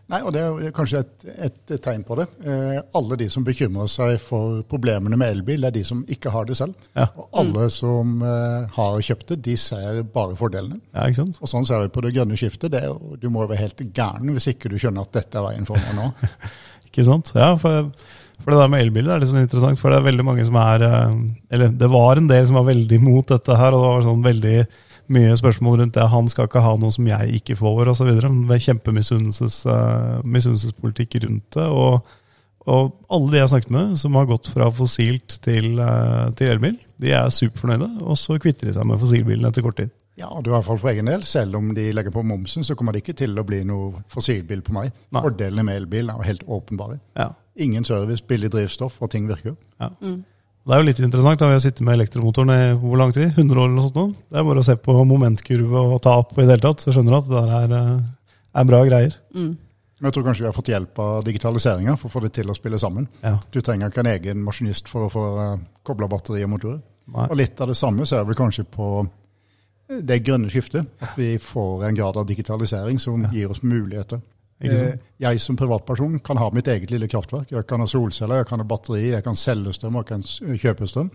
Nei, 0.07 0.21
og 0.23 0.31
Det 0.31 0.41
er 0.41 0.71
kanskje 0.75 1.01
et, 1.03 1.25
et 1.43 1.71
tegn 1.83 2.05
på 2.07 2.15
det. 2.15 2.27
Eh, 2.47 2.77
alle 2.95 3.17
de 3.19 3.25
som 3.31 3.43
bekymrer 3.43 3.89
seg 3.91 4.15
for 4.23 4.61
problemene 4.71 5.19
med 5.19 5.33
elbil, 5.35 5.67
er 5.67 5.75
de 5.75 5.83
som 5.87 6.05
ikke 6.07 6.31
har 6.31 6.47
det 6.47 6.55
selv. 6.59 6.77
Ja. 6.95 7.09
Og 7.19 7.27
alle 7.41 7.67
som 7.73 8.21
eh, 8.23 8.69
har 8.77 9.01
kjøpt 9.03 9.33
det, 9.33 9.41
de 9.49 9.57
ser 9.59 9.99
bare 10.13 10.37
fordelene. 10.39 10.79
Ja, 10.95 11.09
ikke 11.09 11.25
sant? 11.25 11.41
Og 11.43 11.51
sånn 11.51 11.67
ser 11.67 11.83
vi 11.83 11.91
på 11.91 12.05
det 12.05 12.13
grønne 12.15 12.39
skiftet. 12.39 12.71
Det 12.71 12.85
er, 12.87 12.95
du 13.19 13.27
må 13.33 13.43
jo 13.43 13.51
være 13.51 13.65
helt 13.65 13.83
gæren 13.91 14.31
hvis 14.37 14.47
ikke 14.53 14.71
du 14.71 14.79
skjønner 14.79 15.03
at 15.03 15.19
dette 15.19 15.41
er 15.41 15.47
veien 15.49 15.67
for 15.67 15.81
meg 15.81 15.99
nå. 15.99 16.09
Ikke 16.87 17.03
sant? 17.05 17.29
Ja, 17.35 17.51
for, 17.59 17.91
for 18.39 18.53
det 18.53 18.61
der 18.61 18.69
med 18.71 18.81
elbiler 18.81 19.13
er 19.13 19.21
litt 19.21 19.29
sånn 19.29 19.43
interessant, 19.43 19.77
for 19.77 19.91
det 19.91 19.99
er 19.99 20.05
veldig 20.07 20.23
mange 20.25 20.45
som 20.47 20.55
er 20.57 20.85
eh, 20.87 21.17
Eller 21.53 21.75
det 21.83 21.89
var 21.93 22.17
en 22.17 22.29
del 22.31 22.47
som 22.47 22.57
var 22.57 22.71
veldig 22.71 22.97
imot 23.03 23.35
dette 23.35 23.57
her, 23.59 23.75
og 23.75 23.83
det 23.83 23.89
var 23.91 24.07
sånn 24.07 24.23
veldig 24.23 24.55
mye 25.13 25.37
spørsmål 25.39 25.75
rundt 25.81 25.97
det. 25.97 26.05
Han 26.11 26.27
skal 26.31 26.45
ikke 26.49 26.65
ha 26.65 26.73
noe 26.79 26.91
som 26.93 27.05
jeg 27.09 27.23
ikke 27.39 27.55
får, 27.59 27.83
osv. 27.93 28.09
Kjempemisunnelsespolitikk 28.67 31.11
eh, 31.15 31.21
rundt 31.25 31.47
det. 31.57 31.67
Og, 31.67 31.93
og 32.67 32.83
alle 33.13 33.29
de 33.31 33.37
jeg 33.39 33.45
har 33.45 33.53
snakket 33.53 33.75
med 33.77 33.85
som 34.01 34.11
har 34.19 34.25
gått 34.29 34.47
fra 34.53 34.65
fossilt 34.73 35.29
til, 35.45 35.67
eh, 35.83 36.27
til 36.39 36.47
elbil, 36.55 36.75
de 37.01 37.07
er 37.15 37.25
superfornøyde, 37.33 37.89
og 38.03 38.15
så 38.19 38.31
kvitter 38.41 38.65
de 38.67 38.73
seg 38.77 38.85
med 38.89 39.01
fossilbilen 39.01 39.47
etter 39.49 39.63
kort 39.65 39.79
tid. 39.81 39.91
Ja, 40.17 40.29
du 40.41 40.47
har 40.49 40.55
i 40.55 40.57
hvert 40.57 40.69
fall 40.71 40.81
for 40.81 40.89
egen 40.89 41.05
del, 41.05 41.23
Selv 41.23 41.55
om 41.59 41.75
de 41.77 41.93
legger 41.93 42.11
på 42.11 42.23
momsen, 42.25 42.63
så 42.65 42.75
kommer 42.75 42.91
det 42.91 42.99
ikke 43.03 43.19
til 43.19 43.37
å 43.37 43.45
bli 43.45 43.59
noe 43.69 44.01
fossilbil 44.09 44.61
på 44.65 44.73
meg. 44.73 44.87
Nei. 45.13 45.21
Fordelene 45.21 45.63
med 45.67 45.75
elbil 45.83 46.09
er 46.09 46.25
helt 46.25 46.43
åpenbare. 46.47 46.97
Ja. 47.19 47.27
Ingen 47.55 47.83
service, 47.85 48.25
billig 48.25 48.51
drivstoff, 48.51 48.97
og 49.01 49.09
ting 49.13 49.27
virker. 49.29 49.55
Ja. 49.79 49.89
Det 50.67 50.75
er 50.75 50.81
jo 50.81 50.87
litt 50.89 50.99
interessant. 50.99 51.39
da 51.39 51.47
Vi 51.47 51.55
har 51.55 51.61
sittet 51.63 51.85
med 51.87 51.95
elektromotoren 51.95 52.49
i 52.51 52.63
hvor 52.81 52.99
lang 52.99 53.13
tid? 53.15 53.29
100 53.29 53.55
år 53.55 53.69
eller 53.69 53.77
noe 53.77 53.85
sånt? 53.87 53.95
nå. 53.95 54.25
Det 54.27 54.39
er 54.39 54.47
bare 54.49 54.59
å 54.59 54.67
se 54.67 54.75
på 54.75 54.95
momentkurve 55.07 55.83
og 55.93 56.01
ta 56.03 56.17
opp 56.19 56.33
i 56.35 56.43
det 56.43 56.57
hele 56.57 56.65
tatt, 56.65 56.83
så 56.83 56.91
skjønner 56.91 57.13
du 57.13 57.17
at 57.21 57.29
det 57.29 57.37
der 57.37 57.53
er, 57.61 57.75
eh, 57.77 58.09
er 58.59 58.67
bra 58.67 58.81
greier. 58.83 59.15
Mm. 59.31 59.53
Men 59.97 60.09
jeg 60.09 60.13
tror 60.13 60.25
kanskje 60.27 60.43
vi 60.43 60.49
har 60.49 60.57
fått 60.57 60.71
hjelp 60.73 60.99
av 60.99 61.23
digitaliseringa 61.23 61.95
for 61.97 62.09
å 62.09 62.13
få 62.13 62.21
det 62.25 62.33
til 62.35 62.51
å 62.51 62.55
spille 62.57 62.77
sammen. 62.77 63.07
Ja. 63.23 63.37
Du 63.49 63.61
trenger 63.61 63.89
ikke 63.89 64.03
en 64.03 64.11
egen 64.11 64.43
maskinist 64.43 64.91
for 64.91 65.07
å 65.07 65.13
få 65.13 65.23
uh, 65.39 65.63
kobla 65.87 66.09
batteri 66.11 66.43
og 66.45 66.51
motorer. 66.51 66.83
Nei. 67.15 67.29
Og 67.31 67.39
litt 67.39 67.63
av 67.63 67.71
det 67.71 67.79
samme 67.79 68.05
ser 68.05 68.27
vi 68.27 68.35
kanskje 68.37 68.67
på 68.67 68.89
eh, 69.07 70.03
det 70.03 70.19
grønne 70.27 70.51
skiftet. 70.51 70.85
At 70.99 71.15
vi 71.17 71.37
får 71.41 71.87
en 71.87 71.97
grad 71.97 72.19
av 72.19 72.27
digitalisering 72.27 72.99
som 72.99 73.23
gir 73.31 73.49
oss 73.49 73.63
muligheter. 73.63 74.19
Ikke 74.61 74.77
sant? 74.79 74.93
Eh, 74.93 75.13
Jeg 75.27 75.41
som 75.41 75.55
privatperson 75.59 76.19
kan 76.25 76.37
ha 76.41 76.49
mitt 76.53 76.67
eget 76.67 76.91
lille 76.91 77.07
kraftverk. 77.09 77.51
Jeg 77.51 77.67
kan 77.69 77.79
ha 77.83 77.87
solceller, 77.89 78.41
jeg 78.41 78.49
kan 78.49 78.59
ha 78.61 78.65
batteri, 78.65 79.09
jeg 79.11 79.23
kan 79.25 79.35
selge 79.37 79.73
strøm 79.77 79.95
og 79.99 80.05
jeg 80.05 80.09
kan 80.15 80.57
kjøpe 80.57 80.87
strøm. 80.89 81.09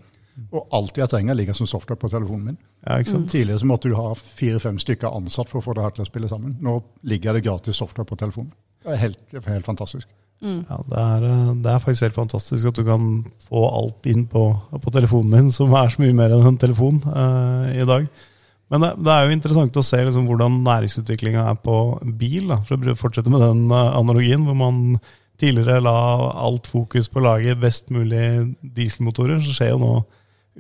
Og 0.53 0.69
alt 0.73 0.97
jeg 0.97 1.11
trenger, 1.13 1.35
ligger 1.37 1.53
som 1.55 1.67
software 1.69 2.01
på 2.01 2.09
telefonen 2.09 2.45
min. 2.53 2.59
Ja, 2.87 2.97
ikke 3.03 3.11
sant? 3.11 3.29
Tidligere 3.31 3.61
så 3.61 3.67
måtte 3.69 3.91
du 3.93 3.97
ha 3.99 4.15
fire-fem 4.17 4.79
stykker 4.81 5.13
ansatt 5.13 5.51
for 5.51 5.61
å 5.61 5.65
få 5.67 5.75
det 5.77 5.83
her 5.85 5.93
til 5.99 6.07
å 6.07 6.09
spille 6.09 6.31
sammen. 6.31 6.55
Nå 6.65 6.79
ligger 7.05 7.37
det 7.37 7.45
gratis 7.45 7.77
software 7.83 8.09
på 8.09 8.17
telefonen. 8.17 8.51
Det 8.83 8.95
er 8.95 9.01
helt, 9.03 9.21
helt 9.47 9.67
fantastisk. 9.69 10.09
Ja, 10.43 10.79
det, 10.89 10.99
er, 10.99 11.23
eh, 11.29 11.51
det 11.63 11.71
er 11.71 11.79
faktisk 11.85 12.03
helt 12.09 12.17
fantastisk 12.17 12.67
at 12.73 12.75
du 12.75 12.83
kan 12.87 13.05
få 13.45 13.61
alt 13.69 14.09
inn 14.11 14.25
på, 14.27 14.41
på 14.83 14.91
telefonen 14.91 15.37
din, 15.37 15.53
som 15.55 15.71
er 15.79 15.93
så 15.93 16.03
mye 16.03 16.17
mer 16.19 16.33
enn 16.35 16.49
en 16.49 16.59
telefon 16.59 16.99
eh, 17.13 17.77
i 17.79 17.87
dag. 17.87 18.09
Men 18.73 18.85
det, 18.87 18.93
det 19.05 19.13
er 19.13 19.27
jo 19.27 19.35
interessant 19.37 19.77
å 19.77 19.85
se 19.85 19.99
liksom, 20.01 20.25
hvordan 20.29 20.63
næringsutviklinga 20.65 21.45
er 21.51 21.59
på 21.61 21.77
bil. 22.19 22.47
Da, 22.49 22.63
for 22.65 22.93
å 22.93 22.97
fortsette 22.97 23.33
med 23.33 23.45
den 23.45 23.67
eh, 23.69 23.91
analogien, 23.99 24.47
hvor 24.49 24.57
man 24.57 24.97
tidligere 25.41 25.83
la 25.83 25.95
alt 26.47 26.71
fokus 26.71 27.11
på 27.13 27.21
å 27.21 27.27
lage 27.27 27.59
best 27.61 27.93
mulig 27.93 28.25
dieselmotorer. 28.63 29.43
Så 29.45 29.57
skjer 29.59 29.75
jo 29.75 29.83
nå 29.83 29.93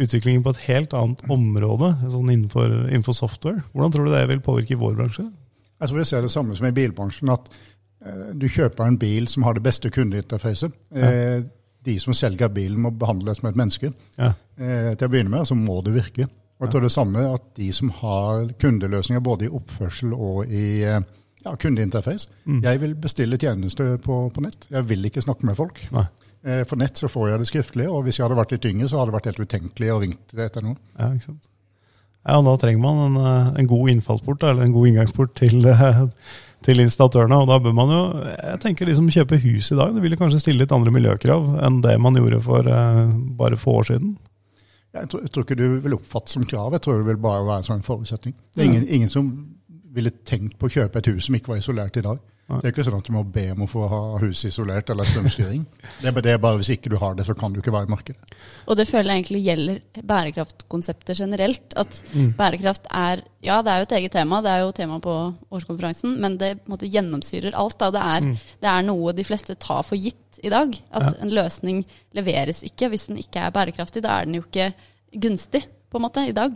utviklingen 0.02 0.44
på 0.44 0.52
et 0.54 0.62
helt 0.66 0.94
annet 0.96 1.24
område, 1.32 1.92
sånn 2.12 2.30
innenfor, 2.32 2.68
innenfor 2.90 3.16
software. 3.16 3.64
Hvordan 3.72 3.94
tror 3.94 4.08
du 4.08 4.14
det 4.14 4.26
vil 4.30 4.44
påvirke 4.44 4.80
vår 4.80 4.96
bransje? 5.00 5.26
Jeg 5.82 5.90
tror 5.90 5.98
vi 5.98 6.06
ser 6.08 6.24
det 6.24 6.32
samme 6.32 6.56
som 6.56 6.68
i 6.68 6.74
bilbransjen, 6.76 7.32
at 7.32 7.50
eh, 8.04 8.30
du 8.36 8.46
kjøper 8.48 8.86
en 8.88 9.00
bil 9.00 9.28
som 9.30 9.48
har 9.48 9.56
det 9.56 9.64
beste 9.64 9.92
kundeinterfacet. 9.92 10.76
Eh, 10.92 11.42
de 11.82 11.98
som 11.98 12.14
selger 12.14 12.52
bilen 12.54 12.84
må 12.84 12.92
behandles 12.94 13.40
som 13.40 13.48
et 13.50 13.58
menneske. 13.58 13.94
Ja, 14.20 14.34
Eh, 14.60 14.92
til 14.98 15.08
å 15.08 15.10
begynne 15.12 15.32
med, 15.32 15.46
så 15.48 15.56
må 15.56 15.78
det 15.84 15.94
virke. 15.94 16.26
Og 16.62 16.68
jeg 16.68 16.72
tror 16.76 16.84
det 16.86 16.92
samme 16.94 17.22
at 17.34 17.42
de 17.58 17.72
som 17.74 17.90
har 17.98 18.52
kundeløsninger 18.62 19.22
både 19.26 19.48
i 19.48 19.50
oppførsel 19.50 20.12
og 20.14 20.46
i 20.46 20.64
ja, 20.86 21.54
kundeinterface. 21.58 22.28
Jeg 22.62 22.78
vil 22.80 22.94
bestille 23.02 23.34
tjenester 23.42 23.96
på, 23.98 24.18
på 24.30 24.44
nett. 24.44 24.68
Jeg 24.70 24.86
vil 24.86 25.08
ikke 25.10 25.24
snakke 25.24 25.48
med 25.48 25.58
folk. 25.58 25.80
Nei. 25.90 26.04
Eh, 26.46 26.62
For 26.70 26.78
nett 26.78 26.98
så 27.02 27.10
får 27.10 27.32
jeg 27.32 27.42
det 27.42 27.48
skriftlig, 27.50 27.88
og 27.90 28.04
hvis 28.06 28.20
jeg 28.20 28.28
hadde 28.28 28.38
vært 28.38 28.54
litt 28.54 28.68
yngre, 28.70 28.86
så 28.90 29.00
hadde 29.00 29.10
det 29.10 29.16
vært 29.18 29.28
helt 29.32 29.42
utenkelig 29.42 29.90
å 29.90 29.98
ringe 30.04 30.46
etter 30.46 30.62
noen. 30.62 30.78
Ja, 30.98 31.10
ikke 31.16 31.32
sant. 31.32 31.50
Ja, 32.22 32.38
og 32.38 32.46
Da 32.46 32.54
trenger 32.62 32.82
man 32.84 33.02
en, 33.08 33.16
eh, 33.26 33.52
en 33.58 33.66
god 33.66 33.90
innfallsport, 33.90 34.42
eller 34.46 34.62
en 34.62 34.72
god 34.78 34.86
inngangsport 34.92 35.34
til, 35.34 35.66
eh, 35.66 36.04
til 36.62 36.78
installatørene. 36.78 37.42
og 37.42 37.48
da 37.50 37.58
bør 37.58 37.74
man 37.74 37.90
jo, 37.90 38.02
jeg 38.22 38.60
tenker 38.62 38.86
De 38.86 38.94
som 38.94 39.08
kjøper 39.10 39.42
hus 39.42 39.72
i 39.72 39.78
dag, 39.82 39.94
det 39.94 40.02
vil 40.02 40.14
kanskje 40.16 40.38
stille 40.40 40.62
litt 40.62 40.70
andre 40.72 40.94
miljøkrav 40.94 41.58
enn 41.66 41.80
det 41.82 41.98
man 42.00 42.14
gjorde 42.14 42.42
for 42.42 42.60
eh, 42.70 43.10
bare 43.34 43.58
få 43.58 43.80
år 43.82 43.90
siden. 43.90 44.14
Jeg 44.92 45.08
tror, 45.08 45.22
jeg 45.24 45.32
tror 45.32 45.46
ikke 45.46 45.56
du 45.56 45.80
vil 45.80 45.94
oppfatte 45.96 46.34
som 46.34 46.44
krav, 46.44 46.74
jeg 46.76 46.84
tror 46.84 46.98
det 47.00 47.06
vil 47.06 47.20
bare 47.24 47.46
være 47.46 47.62
en 47.62 47.68
sånn 47.70 47.84
forutsetning. 47.86 48.34
Det 48.52 48.60
er 48.60 48.68
ingen, 48.68 48.88
ingen 48.88 49.12
som 49.12 49.30
ville 49.92 50.12
tenkt 50.28 50.58
på 50.60 50.68
å 50.68 50.72
kjøpe 50.72 51.00
et 51.00 51.08
hus 51.12 51.28
som 51.28 51.36
ikke 51.36 51.52
var 51.52 51.62
isolert 51.62 51.96
i 51.96 52.04
dag. 52.04 52.20
Det 52.48 52.66
er 52.68 52.72
ikke 52.74 52.84
sånn 52.84 52.98
at 52.98 53.06
du 53.06 53.12
må 53.14 53.22
be 53.32 53.44
om 53.54 53.62
å 53.64 53.68
få 53.70 53.86
ha 53.88 53.98
huset 54.20 54.50
isolert 54.50 54.90
eller 54.92 55.04
strømstyring. 55.08 55.62
Det 56.02 56.08
er, 56.08 56.12
bare- 56.12 56.22
det 56.26 56.32
er 56.34 56.38
bare 56.42 56.58
Hvis 56.58 56.68
ikke 56.74 56.90
du 56.90 56.96
har 57.00 57.14
det, 57.14 57.24
så 57.24 57.32
kan 57.38 57.52
du 57.54 57.60
ikke 57.62 57.72
være 57.72 57.86
i 57.88 57.92
markedet. 57.94 58.34
Og 58.68 58.76
det 58.76 58.84
føler 58.90 59.08
jeg 59.14 59.22
egentlig 59.22 59.44
gjelder 59.46 60.02
bærekraftkonseptet 60.10 61.16
generelt. 61.18 61.72
At 61.76 62.02
Mm. 62.14 62.34
bærekraft 62.36 62.86
er 62.90 63.22
Ja, 63.42 63.60
det 63.62 63.70
er 63.72 63.78
jo 63.78 63.82
et 63.88 63.92
eget 64.02 64.12
tema, 64.12 64.40
det 64.42 64.50
er 64.50 64.60
jo 64.66 64.70
tema 64.72 65.00
på 65.00 65.34
årskonferansen, 65.50 66.16
men 66.20 66.36
det 66.38 66.60
måte 66.68 66.86
gjennomsyrer 66.88 67.54
alt. 67.54 67.78
Da. 67.78 67.90
Det, 67.90 68.00
er, 68.02 68.20
det 68.60 68.68
er 68.70 68.82
noe 68.86 69.12
de 69.12 69.24
fleste 69.24 69.56
tar 69.58 69.82
for 69.82 69.96
gitt 69.96 70.38
i 70.44 70.48
dag. 70.48 70.76
At 70.92 71.16
en 71.20 71.30
løsning 71.30 71.84
leveres 72.14 72.62
ikke 72.62 72.88
hvis 72.90 73.06
den 73.08 73.16
ikke 73.18 73.40
er 73.40 73.50
bærekraftig. 73.50 74.02
Da 74.02 74.20
er 74.20 74.26
den 74.26 74.34
jo 74.34 74.42
ikke 74.42 74.74
gunstig, 75.18 75.64
på 75.90 75.96
en 75.98 76.02
måte, 76.02 76.28
i 76.28 76.32
dag. 76.32 76.52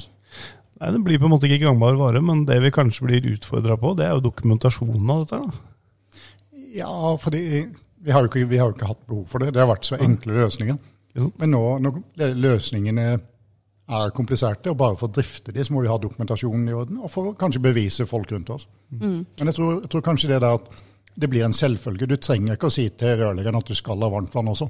Nei, 0.80 0.90
Den 0.92 1.02
blir 1.04 1.18
på 1.18 1.24
en 1.24 1.30
måte 1.32 1.48
ikke 1.48 1.64
gangbar 1.66 1.96
vare, 1.96 2.20
men 2.22 2.44
det 2.44 2.60
vi 2.62 2.70
kanskje 2.70 3.02
blir 3.06 3.32
utfordra 3.34 3.76
på, 3.80 3.96
det 3.96 4.06
er 4.06 4.14
jo 4.14 4.20
dokumentasjonen 4.30 5.10
av 5.10 5.26
dette. 5.26 5.42
da. 5.42 5.75
Ja, 6.76 7.14
fordi 7.20 7.42
vi 8.06 8.12
har, 8.12 8.22
jo 8.22 8.30
ikke, 8.30 8.48
vi 8.50 8.60
har 8.60 8.70
jo 8.70 8.76
ikke 8.76 8.90
hatt 8.90 9.06
behov 9.08 9.24
for 9.30 9.42
det. 9.42 9.54
Det 9.54 9.62
har 9.62 9.70
vært 9.70 9.88
så 9.88 9.98
enkle 10.02 10.36
løsninger. 10.36 10.76
Men 11.40 11.52
nå 11.54 11.62
når 11.80 12.02
løsningene 12.36 13.06
er 13.86 14.12
kompliserte, 14.14 14.72
og 14.72 14.80
bare 14.80 14.98
for 14.98 15.08
å 15.08 15.14
drifte 15.14 15.54
de, 15.54 15.62
så 15.64 15.72
må 15.72 15.84
vi 15.84 15.90
ha 15.90 15.96
dokumentasjonen 16.02 16.68
i 16.68 16.74
orden, 16.74 16.98
og 17.00 17.10
for 17.12 17.30
å 17.30 17.36
kanskje 17.38 17.62
bevise 17.62 18.06
folk 18.10 18.32
rundt 18.34 18.50
oss. 18.52 18.66
Men 18.90 19.50
jeg 19.50 19.56
tror, 19.56 19.80
jeg 19.84 19.92
tror 19.92 20.04
kanskje 20.04 20.32
det 20.32 20.40
der 20.42 20.58
at 20.58 20.70
det 21.16 21.30
blir 21.32 21.46
en 21.46 21.54
selvfølge. 21.56 22.08
Du 22.10 22.16
trenger 22.20 22.56
ikke 22.56 22.68
å 22.68 22.74
si 22.74 22.88
til 22.98 23.16
rørleggeren 23.22 23.56
at 23.56 23.70
du 23.70 23.78
skal 23.78 24.02
ha 24.04 24.10
varmtvann 24.12 24.52
også. 24.52 24.68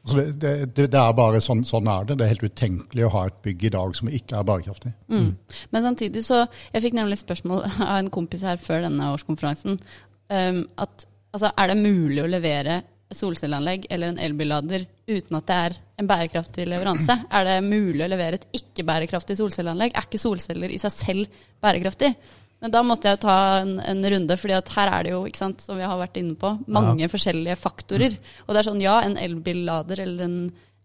Altså 0.00 0.16
det, 0.16 0.26
det, 0.40 0.52
det, 0.76 0.86
det 0.92 1.00
er 1.00 1.16
bare 1.16 1.40
sånn, 1.44 1.60
sånn 1.68 1.88
er 1.92 2.06
det. 2.08 2.16
Det 2.18 2.24
er 2.24 2.32
helt 2.34 2.46
utenkelig 2.48 3.06
å 3.06 3.12
ha 3.14 3.26
et 3.28 3.40
bygg 3.44 3.66
i 3.68 3.72
dag 3.74 3.96
som 3.96 4.08
ikke 4.08 4.38
er 4.38 4.46
bærekraftig. 4.48 4.92
Mm. 5.12 5.30
Men 5.72 5.84
samtidig 5.84 6.22
så 6.24 6.46
Jeg 6.72 6.84
fikk 6.86 6.96
nemlig 6.96 7.20
spørsmål 7.20 7.64
av 7.90 7.96
en 7.98 8.12
kompis 8.12 8.44
her 8.46 8.60
før 8.60 8.86
denne 8.86 9.10
årskonferansen. 9.14 9.80
Um, 10.30 10.62
at 10.80 11.06
altså, 11.34 11.52
er 11.54 11.72
det 11.72 11.78
mulig 11.80 12.22
å 12.24 12.30
levere 12.30 12.80
solcelleanlegg 13.10 13.88
eller 13.90 14.12
en 14.12 14.20
elbillader 14.22 14.84
uten 15.10 15.38
at 15.38 15.46
det 15.48 15.56
er 15.66 15.78
en 16.02 16.10
bærekraftig 16.10 16.66
leveranse? 16.70 17.16
Er 17.36 17.48
det 17.48 17.56
mulig 17.66 18.04
å 18.04 18.10
levere 18.10 18.38
et 18.38 18.60
ikke-bærekraftig 18.60 19.36
solcelleanlegg? 19.40 19.96
Er 19.96 20.06
ikke 20.06 20.22
solceller 20.22 20.70
i 20.70 20.78
seg 20.80 20.94
selv 20.94 21.42
bærekraftig? 21.62 22.12
Men 22.60 22.72
da 22.74 22.82
måtte 22.84 23.08
jeg 23.08 23.22
ta 23.22 23.34
en, 23.62 23.78
en 23.80 24.02
runde, 24.12 24.36
fordi 24.36 24.58
her 24.76 24.90
er 24.92 25.06
det 25.06 25.12
jo, 25.14 25.20
sant, 25.36 25.62
som 25.64 25.78
vi 25.80 25.86
har 25.86 26.00
vært 26.00 26.18
inne 26.20 26.36
på, 26.38 26.52
mange 26.68 27.08
forskjellige 27.08 27.56
faktorer. 27.56 28.16
Og 28.46 28.52
det 28.52 28.60
er 28.60 28.68
sånn, 28.68 28.82
ja, 28.84 28.98
en 29.00 29.16
elbillader 29.20 30.02
eller 30.04 30.26
en, 30.26 30.36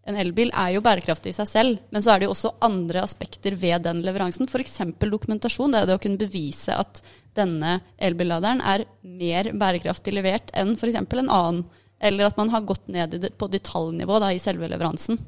en 0.08 0.20
elbil 0.22 0.54
er 0.56 0.78
jo 0.78 0.84
bærekraftig 0.86 1.34
i 1.34 1.38
seg 1.38 1.50
selv, 1.52 1.84
men 1.92 2.06
så 2.06 2.14
er 2.14 2.22
det 2.22 2.30
jo 2.30 2.36
også 2.36 2.54
andre 2.64 3.04
aspekter 3.04 3.60
ved 3.60 3.84
den 3.90 4.00
leveransen. 4.08 4.48
F.eks. 4.48 4.80
dokumentasjon. 5.04 5.76
Det 5.76 5.82
er 5.82 5.92
det 5.92 6.00
å 6.00 6.04
kunne 6.06 6.22
bevise 6.22 6.80
at 6.80 7.04
denne 7.36 7.80
elbilladeren 7.98 8.62
er 8.64 8.86
mer 9.04 9.52
bærekraftig 9.54 10.14
levert 10.16 10.54
enn 10.58 10.76
f.eks. 10.76 10.98
en 11.00 11.30
annen. 11.30 11.64
Eller 12.00 12.28
at 12.28 12.38
man 12.38 12.52
har 12.52 12.66
gått 12.68 12.90
ned 12.92 13.16
på 13.40 13.48
detaljnivå 13.48 14.20
da, 14.20 14.34
i 14.36 14.42
selve 14.44 14.68
leveransen. 14.68 15.20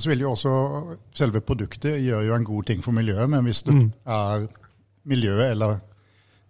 Så 0.00 0.08
vil 0.08 0.24
jo 0.24 0.32
også 0.32 0.52
Selve 1.14 1.42
produktet 1.44 2.00
gjør 2.00 2.24
jo 2.26 2.36
en 2.36 2.46
god 2.48 2.68
ting 2.70 2.80
for 2.82 2.96
miljøet, 2.96 3.28
men 3.30 3.44
hvis 3.44 3.60
det 3.66 3.74
er 4.08 4.46
miljøet 5.08 5.50
eller 5.52 5.80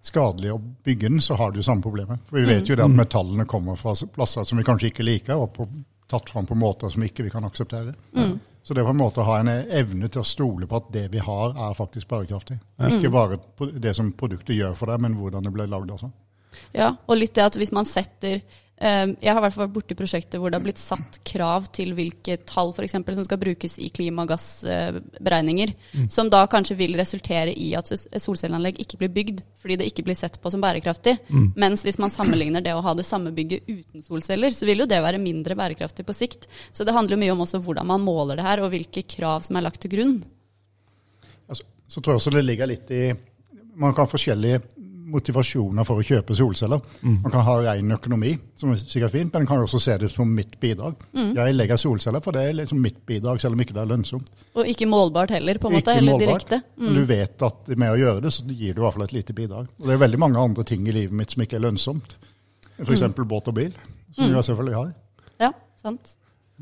skadelig 0.02 0.52
å 0.54 0.60
bygge 0.60 1.10
den, 1.10 1.20
så 1.22 1.36
har 1.38 1.52
du 1.52 1.62
samme 1.62 1.82
problemet. 1.82 2.22
For 2.28 2.40
vi 2.40 2.46
vet 2.48 2.68
jo 2.68 2.76
det 2.78 2.86
at 2.86 2.94
metallene 2.94 3.46
kommer 3.50 3.78
fra 3.78 3.94
plasser 4.14 4.46
som 4.46 4.58
vi 4.58 4.66
kanskje 4.66 4.90
ikke 4.90 5.06
liker, 5.06 5.38
og 5.38 5.52
på, 5.54 5.66
tatt 6.10 6.30
fram 6.30 6.48
på 6.48 6.58
måter 6.58 6.90
som 6.90 7.04
ikke 7.06 7.26
vi 7.26 7.34
kan 7.34 7.46
akseptere. 7.46 7.94
Så 8.62 8.74
det 8.74 8.82
er 8.82 8.86
på 8.86 8.94
en 8.94 9.00
måte 9.00 9.22
å 9.22 9.26
ha 9.26 9.40
en 9.42 9.50
evne 9.50 10.08
til 10.08 10.22
å 10.22 10.26
stole 10.26 10.68
på 10.70 10.78
at 10.78 10.90
det 10.94 11.08
vi 11.10 11.22
har, 11.22 11.54
er 11.54 11.74
faktisk 11.74 12.08
bærekraftig. 12.12 12.60
Ikke 12.86 13.10
bare 13.10 13.40
det 13.74 13.94
som 13.98 14.12
produktet 14.14 14.54
gjør 14.54 14.76
for 14.78 14.92
deg, 14.92 15.02
men 15.02 15.16
hvordan 15.18 15.42
det 15.42 15.54
ble 15.54 15.66
lagd 15.70 15.90
også. 15.90 16.12
Ja, 16.76 16.92
og 17.08 17.18
litt 17.18 17.34
det 17.34 17.46
at 17.48 17.58
hvis 17.58 17.72
man 17.74 17.88
setter 17.88 18.42
Jeg 18.82 19.30
har 19.30 19.38
i 19.38 19.42
hvert 19.44 19.54
fall 19.54 19.68
vært 19.68 19.74
borti 19.76 19.94
prosjekter 19.94 20.40
hvor 20.42 20.50
det 20.50 20.58
har 20.58 20.64
blitt 20.64 20.80
satt 20.82 21.20
krav 21.28 21.68
til 21.70 21.92
hvilke 21.94 22.34
tall 22.48 22.72
for 22.74 22.82
eksempel, 22.82 23.14
som 23.14 23.26
skal 23.26 23.38
brukes 23.38 23.76
i 23.78 23.92
klimagassberegninger, 23.94 25.70
som 26.10 26.30
da 26.32 26.40
kanskje 26.50 26.74
vil 26.80 26.96
resultere 26.98 27.54
i 27.54 27.68
at 27.78 27.92
solcelleanlegg 27.92 28.80
ikke 28.82 28.98
blir 29.04 29.12
bygd 29.14 29.44
fordi 29.62 29.76
det 29.78 29.86
ikke 29.92 30.02
blir 30.08 30.18
sett 30.18 30.40
på 30.42 30.50
som 30.50 30.64
bærekraftig. 30.64 31.14
Mens 31.54 31.86
hvis 31.86 32.00
man 32.02 32.10
sammenligner 32.10 32.64
det 32.64 32.74
å 32.74 32.82
ha 32.82 32.96
det 32.98 33.06
samme 33.06 33.30
bygget 33.36 33.70
uten 33.70 34.02
solceller, 34.02 34.50
så 34.50 34.66
vil 34.66 34.82
jo 34.82 34.90
det 34.90 34.98
være 35.04 35.22
mindre 35.22 35.54
bærekraftig 35.58 36.02
på 36.08 36.16
sikt. 36.18 36.50
Så 36.74 36.82
det 36.82 36.96
handler 36.96 37.20
mye 37.22 37.36
om 37.36 37.46
også 37.46 37.62
hvordan 37.62 37.86
man 37.86 38.02
måler 38.02 38.40
det 38.40 38.48
her, 38.48 38.64
og 38.64 38.74
hvilke 38.74 39.06
krav 39.06 39.46
som 39.46 39.60
er 39.60 39.68
lagt 39.68 39.78
til 39.84 39.94
grunn. 39.94 40.16
Altså, 41.46 41.62
så 41.86 42.02
tror 42.02 42.16
jeg 42.16 42.24
også 42.24 42.34
det 42.34 42.48
ligger 42.48 42.66
litt 42.72 42.90
i 42.90 43.04
Man 43.78 43.94
kan 43.94 44.04
ha 44.04 44.10
forskjellige 44.10 44.58
motivasjoner 45.12 45.86
for 45.86 46.00
å 46.00 46.06
kjøpe 46.06 46.36
solceller. 46.36 46.80
Man 47.04 47.30
kan 47.32 47.44
ha 47.46 47.56
ren 47.66 47.94
økonomi, 47.96 48.32
som 48.58 48.72
er 48.72 48.80
sikkert 48.80 49.14
fint, 49.14 49.32
men 49.32 49.44
man 49.44 49.50
kan 49.50 49.64
også 49.64 49.80
se 49.82 49.96
det 50.02 50.10
som 50.12 50.30
mitt 50.32 50.58
bidrag. 50.62 50.96
Jeg 51.12 51.56
legger 51.56 51.80
solceller, 51.80 52.24
for 52.24 52.36
det 52.36 52.46
er 52.48 52.58
liksom 52.62 52.80
mitt 52.82 53.02
bidrag, 53.08 53.40
selv 53.42 53.58
om 53.58 53.64
ikke 53.64 53.76
det 53.76 53.84
er 53.84 53.92
lønnsomt. 53.92 54.32
Og 54.56 54.68
ikke 54.72 54.88
målbart 54.90 55.34
heller, 55.36 55.60
på 55.60 55.70
en 55.70 55.78
måte. 55.78 55.92
Ikke 55.92 56.02
Eller 56.02 56.16
målbart, 56.16 56.48
direkte. 56.48 56.62
Mm. 56.76 56.86
Men 56.86 56.98
du 56.98 57.04
vet 57.12 57.46
at 57.48 57.72
med 57.76 57.94
å 57.94 58.00
gjøre 58.00 58.24
det, 58.26 58.34
så 58.34 58.46
gir 58.48 58.74
du 58.74 58.82
i 58.82 58.86
hvert 58.86 58.98
fall 58.98 59.06
et 59.06 59.16
lite 59.16 59.36
bidrag. 59.36 59.70
Og 59.80 59.88
det 59.88 59.96
er 59.96 60.04
veldig 60.06 60.22
mange 60.22 60.46
andre 60.48 60.66
ting 60.68 60.88
i 60.88 60.96
livet 60.96 61.16
mitt 61.16 61.34
som 61.34 61.44
ikke 61.44 61.60
er 61.60 61.66
lønnsomt. 61.66 62.16
F.eks. 62.82 63.06
Mm. 63.12 63.22
båt 63.28 63.52
og 63.52 63.56
bil, 63.58 63.78
som 64.16 64.32
jeg 64.32 64.48
selvfølgelig 64.48 64.78
har. 64.78 64.92
Ja, 65.42 65.52
sant. 65.80 66.16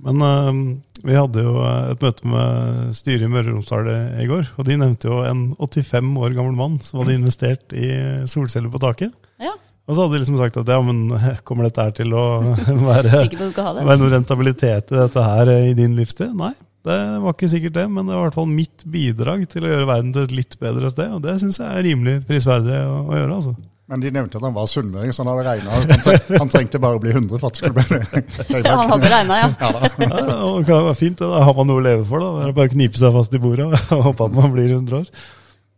Men 0.04 0.22
uh, 0.24 0.60
vi 1.04 1.16
hadde 1.16 1.42
jo 1.44 1.54
eh, 1.64 1.90
et 1.94 2.04
møte 2.04 2.28
med 2.28 2.92
styret 2.96 3.24
i 3.24 3.30
Møre 3.30 3.50
og 3.50 3.58
Romsdal 3.58 3.88
i 4.20 4.28
går, 4.28 4.52
og 4.56 4.68
de 4.68 4.76
nevnte 4.80 5.08
jo 5.08 5.22
en 5.24 5.50
85 5.56 6.12
år 6.20 6.36
gammel 6.36 6.56
mann 6.58 6.78
som 6.84 7.00
hadde 7.00 7.16
investert 7.16 7.72
i 7.76 7.90
solceller 8.28 8.72
på 8.72 8.80
taket. 8.82 9.14
Ja, 9.40 9.54
Og 9.88 9.96
så 9.96 10.04
hadde 10.04 10.18
de 10.18 10.22
liksom 10.22 10.36
sagt 10.40 10.58
at 10.60 10.68
ja, 10.68 10.80
men 10.84 11.06
kommer 11.48 11.68
dette 11.68 11.86
her 11.88 11.94
til 11.96 12.12
å 12.12 12.24
være, 12.90 13.22
være 13.24 14.00
noe 14.02 14.12
rentabilitet 14.12 14.92
i 14.92 15.00
dette 15.00 15.24
her 15.24 15.54
i 15.56 15.72
din 15.78 15.96
livstid? 15.96 16.36
Nei, 16.36 16.52
det 16.86 17.00
var 17.24 17.34
ikke 17.34 17.50
sikkert 17.52 17.76
det, 17.76 17.88
men 17.92 18.06
det 18.06 18.14
var 18.14 18.22
i 18.22 18.28
hvert 18.28 18.38
fall 18.38 18.52
mitt 18.52 18.84
bidrag 18.88 19.42
til 19.52 19.66
å 19.66 19.72
gjøre 19.72 19.88
verden 19.88 20.14
til 20.16 20.28
et 20.28 20.36
litt 20.36 20.56
bedre 20.60 20.92
sted, 20.92 21.12
og 21.16 21.24
det 21.24 21.36
syns 21.42 21.60
jeg 21.60 21.68
er 21.68 21.84
rimelig 21.90 22.20
prisverdig 22.28 22.78
å, 22.86 23.02
å 23.04 23.18
gjøre, 23.18 23.40
altså. 23.40 23.56
Men 23.90 24.02
de 24.04 24.10
nevnte 24.14 24.38
at 24.38 24.44
han 24.46 24.54
var 24.54 24.68
sunnmøring, 24.70 25.10
så 25.12 25.24
han 25.24 25.30
hadde 25.32 25.44
regna. 25.48 25.70
Han, 25.74 26.02
tre- 26.04 26.38
han 26.38 26.50
trengte 26.52 26.78
bare 26.82 26.98
å 26.98 27.02
bli 27.02 27.10
100 27.10 27.40
for 27.42 27.50
at 27.50 27.56
det 27.58 27.64
skulle 27.64 27.74
bli 27.74 28.62
Ja, 28.68 28.76
han 28.78 28.92
hadde 28.94 29.10
regna, 29.10 29.38
ja. 29.40 29.48
Ja. 29.58 29.70
Ja, 29.98 30.46
det 30.54 30.62
kan 30.68 30.84
være 30.86 30.94
fint, 31.00 31.18
det. 31.18 31.26
da 31.32 31.42
har 31.48 31.56
man 31.58 31.66
noe 31.72 31.82
å 31.82 31.84
leve 31.88 32.04
for. 32.06 32.22
da. 32.22 32.28
Det 32.38 32.48
er 32.52 32.56
bare 32.60 32.70
å 32.70 32.74
knipe 32.76 33.00
seg 33.02 33.12
fast 33.18 33.34
i 33.34 33.40
bordet 33.42 33.66
og 33.66 34.02
håpe 34.06 34.28
at 34.30 34.36
man 34.38 34.54
blir 34.54 34.70
100 34.76 35.00
år. 35.02 35.10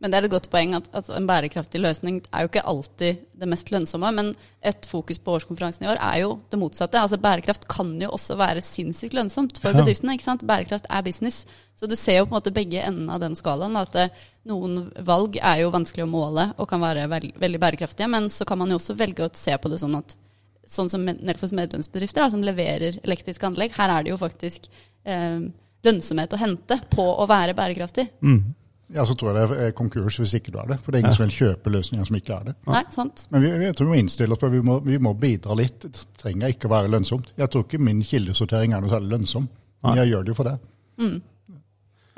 Men 0.03 0.11
det 0.11 0.19
er 0.19 0.27
et 0.27 0.33
godt 0.35 0.49
poeng 0.51 0.73
at, 0.75 0.89
at 0.99 1.09
en 1.15 1.27
bærekraftig 1.31 1.79
løsning 1.79 2.17
er 2.35 2.43
jo 2.43 2.49
ikke 2.51 2.65
alltid 2.67 3.21
det 3.39 3.47
mest 3.49 3.69
lønnsomme. 3.71 4.09
Men 4.17 4.33
et 4.67 4.87
fokus 4.91 5.21
på 5.23 5.37
årskonferansen 5.39 5.87
i 5.87 5.91
år 5.93 6.01
er 6.03 6.17
jo 6.25 6.33
det 6.51 6.59
motsatte. 6.59 6.99
Altså 6.99 7.21
Bærekraft 7.23 7.69
kan 7.71 7.93
jo 8.03 8.09
også 8.11 8.35
være 8.41 8.65
sinnssykt 8.67 9.15
lønnsomt 9.15 9.61
for 9.63 9.71
Ja. 9.71 9.79
bedriftene. 9.79 10.17
ikke 10.19 10.27
sant? 10.27 10.43
Bærekraft 10.47 10.89
er 10.91 11.03
business. 11.07 11.45
Så 11.79 11.87
du 11.89 11.95
ser 11.95 12.19
jo 12.19 12.25
på 12.27 12.35
en 12.35 12.41
måte 12.41 12.53
begge 12.55 12.83
endene 12.83 13.15
av 13.15 13.21
den 13.23 13.37
skalaen. 13.39 13.77
At 13.79 13.93
det, 13.95 14.09
noen 14.51 14.91
valg 15.07 15.39
er 15.41 15.63
jo 15.63 15.71
vanskelig 15.71 16.03
å 16.05 16.11
måle 16.11 16.49
og 16.59 16.69
kan 16.69 16.83
være 16.83 17.07
veld, 17.09 17.33
veldig 17.39 17.61
bærekraftige. 17.63 18.09
Men 18.11 18.27
så 18.29 18.45
kan 18.45 18.59
man 18.59 18.69
jo 18.75 18.81
også 18.81 18.97
velge 18.99 19.23
å 19.23 19.31
se 19.33 19.55
på 19.57 19.71
det 19.71 19.79
sånn 19.79 19.95
at 20.01 20.17
sånn 20.67 20.91
som 20.91 21.05
Nelfos 21.05 21.53
medlemsbedrifter, 21.53 22.29
som 22.31 22.43
leverer 22.43 22.99
elektriske 23.05 23.47
anlegg, 23.47 23.73
her 23.79 23.91
er 23.91 24.03
det 24.03 24.11
jo 24.11 24.19
faktisk 24.19 24.67
eh, 25.05 25.41
lønnsomhet 25.85 26.33
å 26.35 26.39
hente 26.43 26.81
på 26.91 27.03
å 27.03 27.27
være 27.29 27.55
bærekraftig. 27.55 28.09
Ja, 28.93 29.07
så 29.09 29.15
tror 29.17 29.33
jeg 29.33 29.49
det 29.49 29.59
er 29.67 29.75
konkurs 29.77 30.19
hvis 30.21 30.35
ikke 30.37 30.53
du 30.53 30.59
er 30.61 30.73
det. 30.75 30.79
For 30.85 30.93
det 30.93 30.99
er 30.99 31.07
ingen 31.07 31.17
som 31.17 31.25
vil 31.25 31.37
kjøpe 31.37 31.73
løsninger 31.73 32.09
som 32.09 32.19
ikke 32.19 32.35
er 32.37 32.51
det. 32.51 32.55
Nei, 32.69 32.83
sant? 32.93 33.25
Men 33.33 33.45
vi, 33.45 33.53
jeg 33.65 33.77
tror 33.79 33.89
vi 33.89 33.95
må 33.95 34.01
innstille 34.03 34.37
oss 34.37 34.43
på 34.43 34.51
at 34.51 34.55
vi 34.55 34.63
må, 34.67 34.79
vi 34.85 34.99
må 35.01 35.15
bidra 35.19 35.57
litt. 35.59 35.87
Det 35.87 36.05
trenger 36.21 36.53
ikke 36.53 36.69
å 36.69 36.75
være 36.75 36.93
lønnsomt. 36.93 37.33
Jeg 37.41 37.53
tror 37.53 37.65
ikke 37.65 37.81
min 37.83 38.03
kildesortering 38.07 38.77
er 38.77 38.85
noe 38.85 38.93
særlig 38.93 39.15
lønnsom. 39.15 39.49
Men 39.83 40.03
jeg 40.03 40.13
gjør 40.13 40.27
det 40.27 40.35
jo 40.35 40.39
for 40.39 40.51
det. 40.51 40.59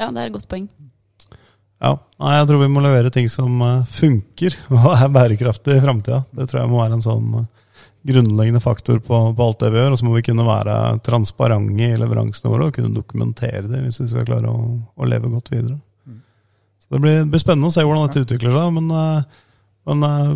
Ja, 0.00 0.10
det 0.10 0.24
er 0.24 0.26
et 0.26 0.34
godt 0.34 0.50
poeng. 0.50 0.66
Ja, 1.84 1.96
Nei, 2.22 2.36
jeg 2.38 2.46
tror 2.48 2.62
vi 2.62 2.70
må 2.72 2.82
levere 2.84 3.10
ting 3.12 3.26
som 3.28 3.60
eh, 3.64 3.82
funker 3.98 4.56
og 4.78 4.88
er 4.94 5.10
bærekraftig 5.12 5.78
i 5.78 5.84
framtida. 5.84 6.22
Det 6.34 6.48
tror 6.50 6.62
jeg 6.62 6.72
må 6.72 6.80
være 6.80 6.98
en 6.98 7.04
sånn 7.04 7.40
eh, 7.40 7.48
grunnleggende 8.10 8.62
faktor 8.62 9.00
på, 9.04 9.20
på 9.36 9.48
alt 9.48 9.64
det 9.64 9.72
vi 9.74 9.80
gjør. 9.80 9.94
Og 9.94 10.00
så 10.00 10.06
må 10.08 10.14
vi 10.16 10.24
kunne 10.26 10.46
være 10.46 10.76
transparente 11.06 11.88
i 11.88 11.98
leveransene 12.00 12.52
våre 12.52 12.68
og 12.70 12.78
kunne 12.78 12.94
dokumentere 12.94 13.66
det 13.68 13.82
hvis 13.84 14.00
vi 14.04 14.10
skal 14.12 14.28
klare 14.28 14.52
å, 14.52 14.64
å 14.94 15.08
leve 15.10 15.32
godt 15.32 15.52
videre. 15.52 15.78
Det 16.92 17.00
blir, 17.00 17.20
det 17.22 17.30
blir 17.32 17.42
spennende 17.42 17.70
å 17.70 17.74
se 17.74 17.84
hvordan 17.84 18.08
dette 18.08 18.24
utvikler 18.24 18.56
seg, 18.56 18.72
men, 18.76 18.90
eh, 18.94 19.44
men 19.90 20.08
eh, 20.08 20.32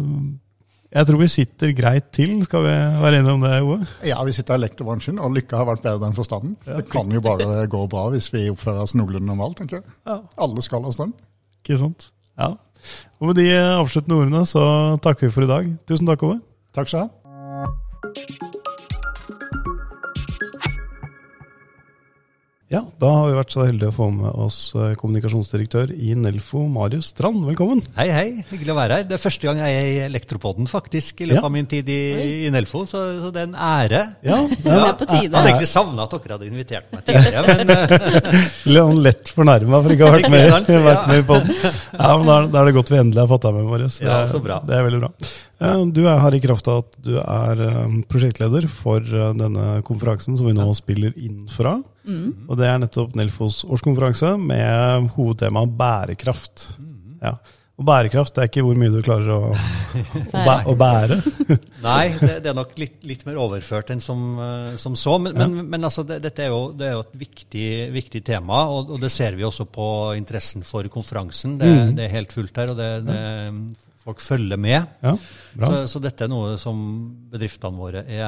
jeg 0.99 1.09
tror 1.09 1.21
vi 1.21 1.29
sitter 1.29 1.75
greit 1.77 2.07
til. 2.17 2.33
Skal 2.47 2.65
vi 2.65 2.75
være 3.03 3.21
enige 3.21 3.35
om 3.37 3.45
det, 3.45 3.55
Ove? 3.61 3.79
Ja, 4.09 4.23
vi 4.25 4.33
sitter 4.37 4.57
i 4.57 4.63
elektrobransjen, 4.63 5.21
og 5.21 5.35
lykka 5.37 5.61
har 5.61 5.69
vært 5.69 5.85
bedre 5.85 6.09
enn 6.09 6.17
forstanden. 6.17 6.57
Det 6.65 6.87
kan 6.93 7.13
jo 7.13 7.21
bare 7.25 7.67
gå 7.71 7.83
bra 7.93 8.07
hvis 8.15 8.31
vi 8.33 8.47
oppfører 8.53 8.87
oss 8.87 8.97
noenlunde 8.97 9.29
normalt, 9.29 9.61
tenker 9.61 9.83
jeg. 9.83 9.97
Ja. 10.09 10.23
Alle 10.41 10.65
skal 10.65 10.87
ha 10.89 10.95
strøm. 10.95 11.13
Ikke 11.61 11.81
sant? 11.83 12.11
Ja. 12.41 12.55
Og 13.19 13.31
med 13.31 13.41
de 13.43 13.51
avsluttende 13.59 14.23
ordene 14.23 14.45
så 14.49 14.63
takker 15.05 15.29
vi 15.29 15.35
for 15.35 15.45
i 15.45 15.51
dag. 15.51 15.73
Tusen 15.91 16.09
takk, 16.09 16.25
Ove. 16.25 16.41
Takk 16.79 16.89
skal 16.89 17.09
du 17.09 17.13
ha. 17.13 18.55
Ja, 22.69 22.83
da 23.01 23.09
har 23.09 23.31
vi 23.31 23.37
vært 23.39 23.53
så 23.55 23.63
heldige 23.65 23.89
å 23.89 23.95
få 23.97 24.07
med 24.13 24.29
oss 24.45 24.57
eh, 24.77 24.91
kommunikasjonsdirektør 25.01 25.89
i 26.05 26.11
Nelfo, 26.21 26.67
Marius 26.69 27.07
Strand. 27.15 27.47
Velkommen. 27.49 27.79
Hei, 27.97 28.05
hei. 28.13 28.25
Hyggelig 28.51 28.75
å 28.75 28.77
være 28.77 28.99
her. 28.99 29.07
Det 29.09 29.17
er 29.17 29.23
første 29.23 29.49
gang 29.49 29.63
jeg 29.63 29.79
er 29.79 29.87
i 29.89 29.95
Elektropodden, 30.05 30.69
faktisk, 30.69 31.23
i 31.25 31.31
løpet 31.31 31.39
Ja. 31.41 31.47
av 31.49 31.55
min 31.55 31.65
tid 31.71 31.89
i, 31.89 31.97
i 32.45 32.51
Nelfo, 32.53 32.83
så, 32.91 33.01
så 33.23 33.31
det 33.33 33.41
er 33.41 33.49
en 33.49 33.57
ære. 33.57 34.03
Ja, 34.29 34.43
Det 34.53 34.69
er 34.75 34.93
på 35.01 35.09
tide. 35.09 35.23
Jeg 35.23 35.33
hadde 35.33 35.55
egentlig 35.55 35.71
savna 35.73 36.05
at 36.05 36.13
dere 36.19 36.37
hadde 36.37 36.51
invitert 36.53 36.93
meg 36.93 37.09
tidligere, 37.09 37.57
men 37.57 37.73
eh, 37.79 38.47
Litt 38.69 38.85
sånn 38.85 39.03
lett 39.09 39.33
fornærma 39.41 39.81
for 39.89 39.97
ikke 39.97 40.05
å 40.05 40.13
ha 40.13 40.19
vært 40.19 40.33
med, 40.37 40.47
sant? 40.53 40.69
vært 40.93 41.09
med 41.15 41.25
i 41.25 41.29
podden. 41.33 41.57
Ja, 41.97 42.13
men 42.21 42.29
da 42.29 42.37
er, 42.43 42.53
da 42.53 42.61
er 42.61 42.69
det 42.69 42.77
godt 42.83 42.93
vi 42.93 43.01
endelig 43.01 43.25
har 43.25 43.33
fått 43.33 43.49
deg 43.49 43.57
med, 43.63 43.71
Marius. 43.73 43.97
Det, 44.05 44.11
Ja, 44.13 44.21
så 44.29 44.45
bra. 44.45 44.61
det 44.69 44.77
er 44.77 44.85
veldig 44.91 45.01
bra. 45.07 45.15
Eh, 45.65 45.87
Du 45.97 46.05
er 46.05 46.21
her 46.21 46.37
i 46.37 46.45
kraft 46.45 46.69
av 46.69 46.85
at 46.85 47.01
du 47.01 47.15
er 47.25 47.65
prosjektleder 48.13 48.69
for 48.69 49.01
denne 49.09 49.79
konferansen 49.89 50.37
som 50.37 50.53
vi 50.53 50.59
nå 50.61 50.69
spiller 50.77 51.17
inn 51.17 51.47
fra. 51.49 51.79
Og 52.49 52.59
det 52.59 52.67
er 52.69 52.81
nettopp 52.83 53.17
Nelfos 53.19 53.63
årskonferanse 53.69 54.35
med 54.41 55.09
hovedtemaet 55.17 55.75
bærekraft. 55.79 56.71
Ja. 57.23 57.37
Og 57.79 57.87
bærekraft 57.87 58.35
det 58.35 58.43
er 58.43 58.49
ikke 58.51 58.63
hvor 58.67 58.79
mye 58.79 58.91
du 58.91 58.99
klarer 59.07 59.29
å, 59.31 59.53
å, 59.55 60.23
bæ, 60.35 60.55
å 60.67 60.73
bære. 60.79 61.19
Nei, 61.87 62.09
det, 62.19 62.41
det 62.43 62.51
er 62.51 62.57
nok 62.59 62.73
litt, 62.81 62.97
litt 63.07 63.23
mer 63.29 63.39
overført 63.39 63.93
enn 63.95 64.03
som, 64.03 64.25
eh, 64.43 64.73
som 64.83 64.97
så. 64.99 65.15
Men, 65.23 65.39
men, 65.39 65.61
men 65.71 65.87
altså, 65.87 66.03
det, 66.09 66.19
dette 66.25 66.43
er 66.43 66.51
jo, 66.51 66.73
det 66.75 66.89
er 66.89 66.97
jo 66.97 67.05
et 67.05 67.15
viktig, 67.21 67.69
viktig 67.95 68.25
tema, 68.27 68.65
og, 68.73 68.91
og 68.97 68.99
det 69.05 69.13
ser 69.15 69.39
vi 69.39 69.47
også 69.47 69.69
på 69.71 69.87
interessen 70.19 70.67
for 70.67 70.91
konferansen. 70.91 71.55
Det, 71.61 71.71
det 71.95 72.09
er 72.09 72.17
helt 72.17 72.35
fullt 72.35 72.59
her, 72.59 72.75
og 72.75 72.83
det, 72.83 72.91
det, 73.07 73.23
folk 74.03 74.27
følger 74.27 74.59
med. 74.59 74.99
Ja. 75.07 75.15
Så, 75.55 75.73
så 75.95 76.03
dette 76.03 76.27
er 76.27 76.35
noe 76.35 76.59
som 76.59 76.83
bedriftene 77.31 77.79
våre 77.79 78.03
er, 78.11 78.27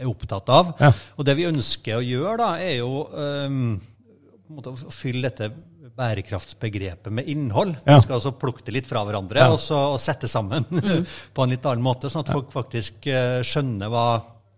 er 0.00 0.10
opptatt 0.10 0.50
av. 0.50 0.74
Ja. 0.82 0.90
Og 1.14 1.30
det 1.30 1.38
vi 1.38 1.46
ønsker 1.46 2.00
å 2.00 2.04
gjøre, 2.04 2.36
da, 2.42 2.52
er 2.58 2.80
jo 2.80 3.04
um, 3.14 3.74
å 4.58 4.78
fylle 4.90 5.28
dette 5.30 5.52
bærekraftsbegrepet 6.00 7.12
med 7.12 7.28
innhold. 7.30 7.74
Ja. 7.84 7.98
Vi 7.98 8.06
skal 8.06 8.16
altså 8.18 8.32
plukke 8.40 8.64
det 8.66 8.74
litt 8.78 8.88
fra 8.88 9.02
hverandre 9.06 9.44
Ja. 9.44 9.50
og, 9.52 9.60
så, 9.62 9.78
og 9.94 10.00
sette 10.02 10.28
sammen 10.30 10.64
på 11.36 11.44
en 11.44 11.52
litt 11.52 11.66
annen 11.68 11.84
måte, 11.84 12.10
sånn 12.12 12.24
at 12.24 12.32
folk 12.32 12.52
faktisk 12.54 13.06
eh, 13.10 13.40
skjønner 13.46 13.92
hva, 13.92 14.06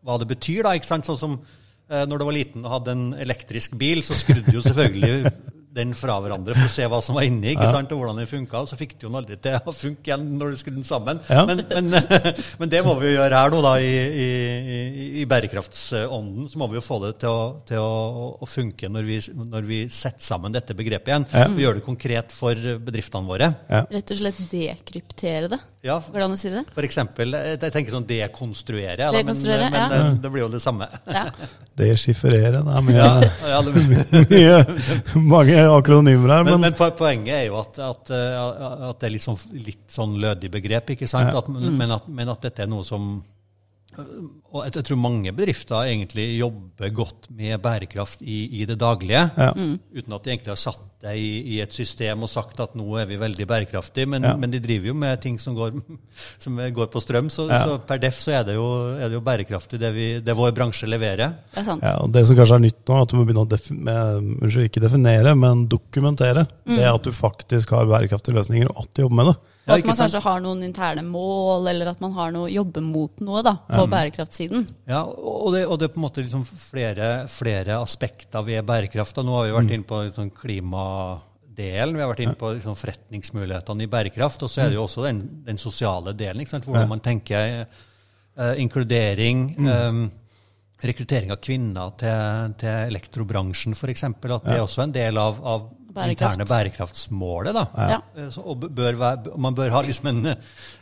hva 0.06 0.18
det 0.22 0.30
betyr. 0.34 0.62
da, 0.68 0.76
ikke 0.78 0.90
sant? 0.92 1.08
Sånn 1.10 1.20
som 1.20 1.36
eh, 1.40 2.04
når 2.06 2.22
du 2.22 2.28
var 2.30 2.36
liten 2.38 2.64
og 2.68 2.76
hadde 2.78 2.94
en 2.96 3.08
elektrisk 3.26 3.74
bil, 3.80 4.04
så 4.06 4.16
skrudde 4.18 4.54
jo 4.54 4.62
selvfølgelig 4.64 5.34
den 5.72 5.94
fra 5.96 6.18
hverandre 6.22 6.54
for 6.56 6.68
å 6.68 6.72
se 6.72 6.86
hva 6.90 7.00
som 7.04 7.16
var 7.16 7.26
inni, 7.26 7.54
ikke 7.54 7.68
sant, 7.72 7.92
og 7.94 8.02
hvordan 8.02 8.20
den 8.20 8.28
funka. 8.30 8.62
Og 8.62 8.70
så 8.70 8.78
fikk 8.78 8.94
du 8.98 9.06
den 9.06 9.18
aldri 9.18 9.38
til 9.42 9.56
å 9.56 9.74
funke 9.74 10.10
igjen 10.10 10.26
når 10.38 10.52
du 10.52 10.60
skrudde 10.60 10.80
den 10.80 10.88
sammen. 10.88 11.22
Ja. 11.32 11.44
Men, 11.48 11.64
men, 11.70 11.96
men 12.60 12.72
det 12.72 12.82
må 12.86 12.94
vi 13.00 13.10
jo 13.10 13.16
gjøre 13.16 13.40
her 13.40 13.54
nå, 13.54 13.62
da, 13.64 13.74
i, 13.80 13.92
i, 14.26 15.08
i, 15.22 15.26
bærekraftsånden. 15.30 16.50
Så 16.52 16.60
må 16.60 16.68
vi 16.72 16.78
jo 16.80 16.84
få 16.84 17.00
det 17.06 17.14
til 17.24 17.32
å, 17.32 17.42
til 17.68 17.80
å, 17.80 18.28
å 18.42 18.48
funke 18.48 18.90
når 18.92 19.08
vi, 19.08 19.20
når 19.56 19.68
vi 19.68 19.82
setter 19.92 20.24
sammen 20.26 20.54
dette 20.54 20.76
begrepet 20.78 21.14
igjen. 21.14 21.28
Ja. 21.32 21.48
Og 21.48 21.62
gjør 21.64 21.80
det 21.80 21.86
konkret 21.88 22.36
for 22.36 22.72
bedriftene 22.86 23.32
våre. 23.32 23.52
Rett 23.92 24.14
og 24.14 24.20
slett 24.20 24.42
dekryptere 24.52 25.54
det. 25.56 25.62
Ja, 25.82 25.96
Går 25.98 26.20
det 26.20 26.26
an 26.28 26.34
å 26.36 26.38
si 26.38 26.50
det? 26.52 26.60
for 26.70 26.86
eksempel, 26.86 27.34
jeg 27.34 27.58
tenker 27.74 27.90
sånn 27.90 28.04
dekonstruere, 28.06 29.08
Dekonstruere, 29.16 29.66
men, 29.66 29.74
men 29.74 29.80
ja. 29.82 29.88
det, 29.90 30.20
det 30.22 30.30
blir 30.30 30.44
jo 30.44 30.50
det 30.52 30.60
samme. 30.62 30.86
Ja. 31.10 31.24
Deschiffrere. 31.80 32.60
Det 32.68 32.76
er 32.78 32.84
mye, 32.86 32.98
Ja, 33.02 33.08
ja, 33.50 33.58
det, 33.66 33.82
mye 34.30 35.24
mange 35.26 35.56
akronymer 35.66 36.36
her, 36.36 36.46
Men, 36.46 36.60
men, 36.62 36.76
men 36.78 36.94
poenget 36.98 37.34
er 37.34 37.44
jo 37.48 37.58
at, 37.58 37.82
at, 37.82 38.14
eh, 38.14 38.38
at 38.92 39.02
det 39.02 39.08
er 39.08 39.14
litt 39.16 39.26
sånn, 39.26 39.40
litt 39.58 39.82
sånn 39.90 40.14
lødig 40.22 40.52
begrep, 40.54 40.94
ikke 40.94 41.10
sant? 41.10 41.32
Ja. 41.34 41.42
At, 41.42 41.50
men, 41.50 41.96
at, 41.98 42.06
men 42.06 42.30
at 42.30 42.46
dette 42.46 42.62
er 42.62 42.70
noe 42.70 42.86
som 42.86 43.16
Og 44.52 44.62
jeg, 44.66 44.84
tror 44.86 44.98
mange 45.00 45.32
bedrifter 45.36 45.84
egentlig 45.88 46.24
jobber 46.38 46.92
godt 46.96 47.26
med 47.36 47.60
bærekraft 47.62 48.22
i, 48.24 48.38
i 48.62 48.64
det 48.68 48.78
daglige. 48.80 49.26
Ja. 49.36 49.50
Uten 49.52 50.16
at 50.16 50.24
de 50.24 50.32
egentlig 50.32 50.52
har 50.52 50.60
satt 50.60 50.80
det 51.02 51.12
i, 51.18 51.28
i 51.56 51.58
et 51.64 51.74
system 51.74 52.22
og 52.24 52.30
sagt 52.30 52.60
at 52.62 52.76
nå 52.78 52.86
er 53.00 53.08
vi 53.10 53.18
veldig 53.20 53.46
bærekraftige. 53.50 54.06
Men, 54.08 54.22
Ja. 54.24 54.34
men 54.38 54.52
de 54.52 54.60
driver 54.62 54.92
jo 54.92 54.94
med 54.94 55.20
ting 55.20 55.38
som 55.42 55.56
går, 55.58 55.76
som 56.44 56.56
går 56.56 56.88
på 56.92 57.02
strøm, 57.04 57.28
så, 57.32 57.48
Ja. 57.50 57.62
så 57.66 57.78
per 57.86 58.00
def 58.00 58.20
så 58.22 58.36
er 58.40 58.48
det 58.48 58.56
jo, 58.56 58.66
er 58.96 59.08
det 59.08 59.18
jo 59.18 59.24
bærekraftig 59.28 59.80
det, 59.82 59.92
vi, 59.96 60.08
det 60.24 60.36
vår 60.38 60.54
bransje 60.56 60.88
leverer. 60.88 61.36
Det 61.52 61.60
er 61.64 61.68
sant. 61.68 61.82
Ja, 61.84 61.96
og 62.04 62.12
Det 62.12 62.26
som 62.28 62.38
kanskje 62.38 62.60
er 62.60 62.66
nytt 62.68 62.82
nå, 62.88 62.96
er 62.96 63.02
at 63.06 63.12
du 63.12 63.16
må 63.18 63.26
begynne 63.28 63.44
å 63.44 63.50
defi 63.52 63.74
med, 63.76 64.28
unnskyld, 64.42 64.68
ikke 64.70 64.84
definere, 64.88 65.34
men 65.36 65.66
dokumentere. 65.68 66.46
Det 66.64 66.84
at 66.88 67.02
du 67.04 67.12
faktisk 67.12 67.74
har 67.76 67.88
bærekraftige 67.90 68.36
løsninger, 68.40 68.70
og 68.72 68.86
at 68.86 68.94
du 68.94 69.02
jobber 69.04 69.20
med 69.20 69.32
det. 69.34 69.40
Og 69.62 69.76
at 69.76 69.84
man 69.86 69.94
sant? 69.94 70.00
kanskje 70.02 70.22
har 70.24 70.40
noen 70.42 70.62
interne 70.66 71.04
mål, 71.06 71.68
eller 71.70 71.92
at 71.92 72.00
man 72.02 72.14
har 72.16 72.32
noe 72.34 72.48
jobber 72.50 72.82
mot 72.82 73.20
noe 73.22 73.42
da, 73.46 73.54
på 73.70 73.84
bærekraftsiden. 73.90 74.64
Ja, 74.90 75.04
og 75.06 75.52
det, 75.54 75.62
og 75.68 75.78
det 75.78 75.86
er 75.86 75.92
på 75.94 76.00
en 76.00 76.06
måte 76.08 76.24
liksom 76.24 76.42
flere, 76.46 77.10
flere 77.30 77.76
aspekter 77.78 78.42
ved 78.46 78.66
bærekraft. 78.66 79.22
Nå 79.22 79.36
har 79.38 79.46
vi 79.46 79.54
vært 79.54 79.76
inne 79.76 79.86
på 79.86 80.00
liksom 80.08 80.32
klimadelen, 80.34 81.94
vi 81.94 82.02
har 82.02 82.10
vært 82.10 82.24
inne 82.26 82.40
på 82.40 82.50
liksom 82.56 82.78
forretningsmulighetene 82.80 83.86
i 83.86 83.92
bærekraft. 83.92 84.42
Og 84.42 84.50
så 84.50 84.64
er 84.64 84.72
det 84.72 84.80
jo 84.80 84.88
også 84.88 85.06
den, 85.06 85.22
den 85.46 85.62
sosiale 85.62 86.16
delen. 86.18 86.42
Hvordan 86.50 86.90
man 86.90 87.04
tenker 87.04 87.62
eh, 87.62 88.56
inkludering. 88.64 89.46
Um, 89.62 90.02
rekruttering 90.82 91.30
av 91.30 91.38
kvinner 91.38 91.92
til, 92.00 92.54
til 92.58 92.88
elektrobransjen, 92.90 93.76
f.eks. 93.76 94.02
At 94.08 94.48
det 94.48 94.56
er 94.56 94.64
også 94.64 94.82
en 94.82 94.94
del 94.94 95.20
av, 95.20 95.38
av 95.46 95.68
Bærekraft. 95.94 96.38
interne 96.38 96.48
bærekraftsmålet. 96.48 97.54
da. 97.54 97.64
Ja. 97.92 98.00
Eh, 98.16 98.28
Så, 98.34 98.54
bør 98.58 98.98
være, 98.98 99.36
man 99.38 99.54
bør 99.54 99.70
ha 99.70 99.82
liksom 99.82 100.08
en, 100.12 100.34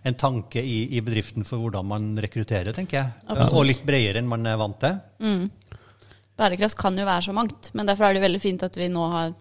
en 0.04 0.14
tanke 0.14 0.62
i, 0.62 0.96
i 0.96 1.00
bedriften 1.00 1.44
for 1.44 1.58
hvordan 1.58 1.86
man 1.86 2.10
rekrutterer, 2.22 2.72
tenker 2.76 2.98
jeg. 3.02 3.12
Absolutt. 3.28 3.54
Og 3.58 3.66
litt 3.66 3.84
bredere 3.86 4.18
enn 4.22 4.28
man 4.30 4.46
er 4.46 4.56
vant 4.60 4.78
til. 4.80 4.98
Bærekraft 6.40 6.78
kan 6.80 6.96
jo 6.96 7.04
være 7.04 7.26
så 7.28 7.34
mangt, 7.36 7.70
men 7.76 7.86
derfor 7.88 8.08
er 8.08 8.16
det 8.16 8.22
veldig 8.24 8.40
fint 8.40 8.62
at 8.64 8.76
vi 8.80 8.88
nå 8.88 9.06
har 9.12 9.32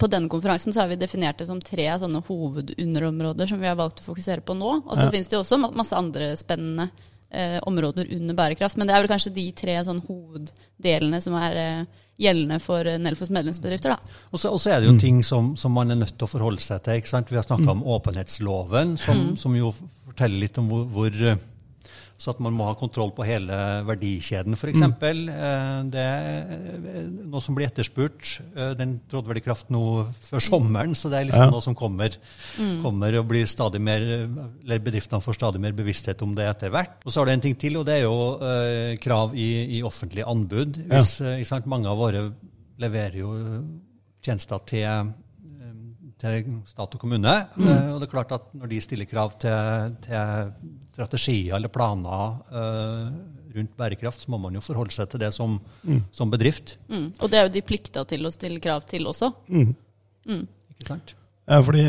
på 0.00 0.08
denne 0.08 0.30
konferansen 0.32 0.72
så 0.72 0.80
har 0.80 0.88
vi 0.88 0.96
definert 0.96 1.36
det 1.42 1.44
som 1.46 1.58
tre 1.60 1.84
sånne 2.00 2.22
hovedunderområder 2.24 3.50
som 3.50 3.58
vi 3.60 3.66
har 3.68 3.76
valgt 3.76 4.00
å 4.00 4.06
fokusere 4.06 4.40
på 4.40 4.54
nå. 4.56 4.70
Og 4.86 4.94
så 4.96 5.04
Ja. 5.04 5.10
finnes 5.12 5.28
det 5.28 5.36
jo 5.36 5.42
også 5.42 5.58
masse 5.76 5.92
andre 5.98 6.30
spennende 6.40 6.86
eh, 7.30 7.58
områder 7.66 8.08
under 8.16 8.34
bærekraft. 8.34 8.78
Men 8.78 8.88
det 8.88 8.94
er 8.96 9.04
vel 9.04 9.12
kanskje 9.12 9.34
de 9.36 9.46
tre 9.56 9.78
sånn 9.86 10.02
hoveddelene 10.06 11.20
som 11.24 11.36
er 11.38 11.58
eh, 11.62 12.04
gjeldende 12.18 12.58
for 12.62 12.88
eh, 12.88 12.98
Nelfos 13.02 13.32
medlemsbedrifter. 13.34 13.94
da. 13.94 14.18
Og 14.32 14.42
så, 14.42 14.52
og 14.52 14.62
så 14.62 14.74
er 14.74 14.82
det 14.82 14.90
jo 14.90 14.96
ting 15.00 15.22
som, 15.26 15.54
som 15.60 15.74
man 15.74 15.94
er 15.94 16.00
nødt 16.00 16.16
til 16.16 16.28
å 16.28 16.30
forholde 16.30 16.64
seg 16.64 16.82
til. 16.84 17.00
ikke 17.00 17.12
sant? 17.12 17.30
Vi 17.32 17.38
har 17.38 17.46
snakka 17.46 17.76
om 17.76 17.84
åpenhetsloven, 17.96 18.96
som, 19.00 19.30
som 19.40 19.56
jo 19.58 19.72
forteller 19.74 20.46
litt 20.46 20.58
om 20.60 20.70
hvor, 20.70 20.86
hvor 20.92 21.22
eh, 21.32 21.38
Så 22.18 22.32
at 22.32 22.40
man 22.42 22.50
må 22.52 22.64
ha 22.66 22.72
kontroll 22.74 23.12
på 23.14 23.22
hele 23.22 23.54
verdikjeden, 23.86 24.56
f.eks. 24.58 24.80
Mm. 24.82 25.90
Det 25.94 26.02
er 26.02 27.04
noe 27.30 27.38
som 27.44 27.54
blir 27.54 27.68
etterspurt. 27.68 28.40
Eh, 28.56 28.72
Den 28.74 28.96
trådte 29.06 29.30
vel 29.30 29.38
i 29.38 29.44
kraft 29.44 29.70
nå 29.70 29.82
før 30.26 30.42
sommeren, 30.42 30.96
så 30.98 31.12
det 31.12 31.20
er 31.20 31.28
liksom 31.28 31.44
Ja. 31.46 31.50
noe 31.54 31.62
som 31.62 31.76
kommer, 31.78 32.10
kommer 32.82 33.18
og 33.20 33.28
blir 33.30 33.46
stadig 33.46 33.80
mer 33.80 34.02
Eller 34.02 34.82
bedriftene 34.82 35.22
får 35.22 35.38
stadig 35.38 35.60
mer 35.62 35.72
bevissthet 35.78 36.20
om 36.26 36.34
det 36.34 36.48
etter 36.50 36.70
hvert. 36.74 36.98
Og 37.06 37.12
så 37.12 37.20
har 37.20 37.26
det 37.30 37.34
en 37.38 37.46
ting 37.46 37.54
til, 37.56 37.76
og 37.78 37.86
det 37.86 38.00
er 38.00 38.02
jo 38.08 38.18
eh, 38.42 38.96
krav 38.98 39.36
i, 39.38 39.78
i 39.78 39.82
offentlige 39.86 40.26
anbud. 40.26 40.74
Hvis, 40.90 41.20
ja. 41.22 41.60
Mange 41.66 41.86
av 41.86 41.98
våre 42.02 42.32
leverer 42.82 43.14
jo 43.22 43.30
tjenester 44.26 44.58
til, 44.66 44.82
eh, 44.90 45.04
til 46.18 46.48
stat 46.66 46.94
og 46.96 47.00
kommune. 47.00 47.34
Eh, 47.58 47.90
Og 47.92 48.00
det 48.00 48.08
er 48.08 48.12
klart 48.12 48.32
at 48.34 48.48
når 48.58 48.72
de 48.72 48.80
stiller 48.82 49.08
krav 49.10 49.36
til, 49.38 49.94
til 50.02 50.50
strategier 50.94 51.54
eller 51.56 51.70
planer 51.70 52.40
uh, 52.50 53.12
rundt 53.54 53.76
bærekraft, 53.78 54.24
så 54.24 54.32
må 54.32 54.40
man 54.42 54.58
jo 54.58 54.62
forholde 54.64 54.94
seg 54.94 55.08
til 55.12 55.22
det 55.22 55.30
som, 55.36 55.56
som 56.12 56.30
bedrift. 56.30 56.76
Mm. 56.90 57.12
Og 57.20 57.30
det 57.30 57.38
er 57.38 57.46
jo 57.46 57.54
de 57.54 57.62
plikta 57.62 58.04
til 58.08 58.26
å 58.26 58.34
stille 58.34 58.60
krav 58.62 58.82
til 58.90 59.06
også. 59.06 59.30
Ikke 60.74 60.90
sant? 60.90 61.14
Ja, 61.48 61.60
fordi 61.64 61.86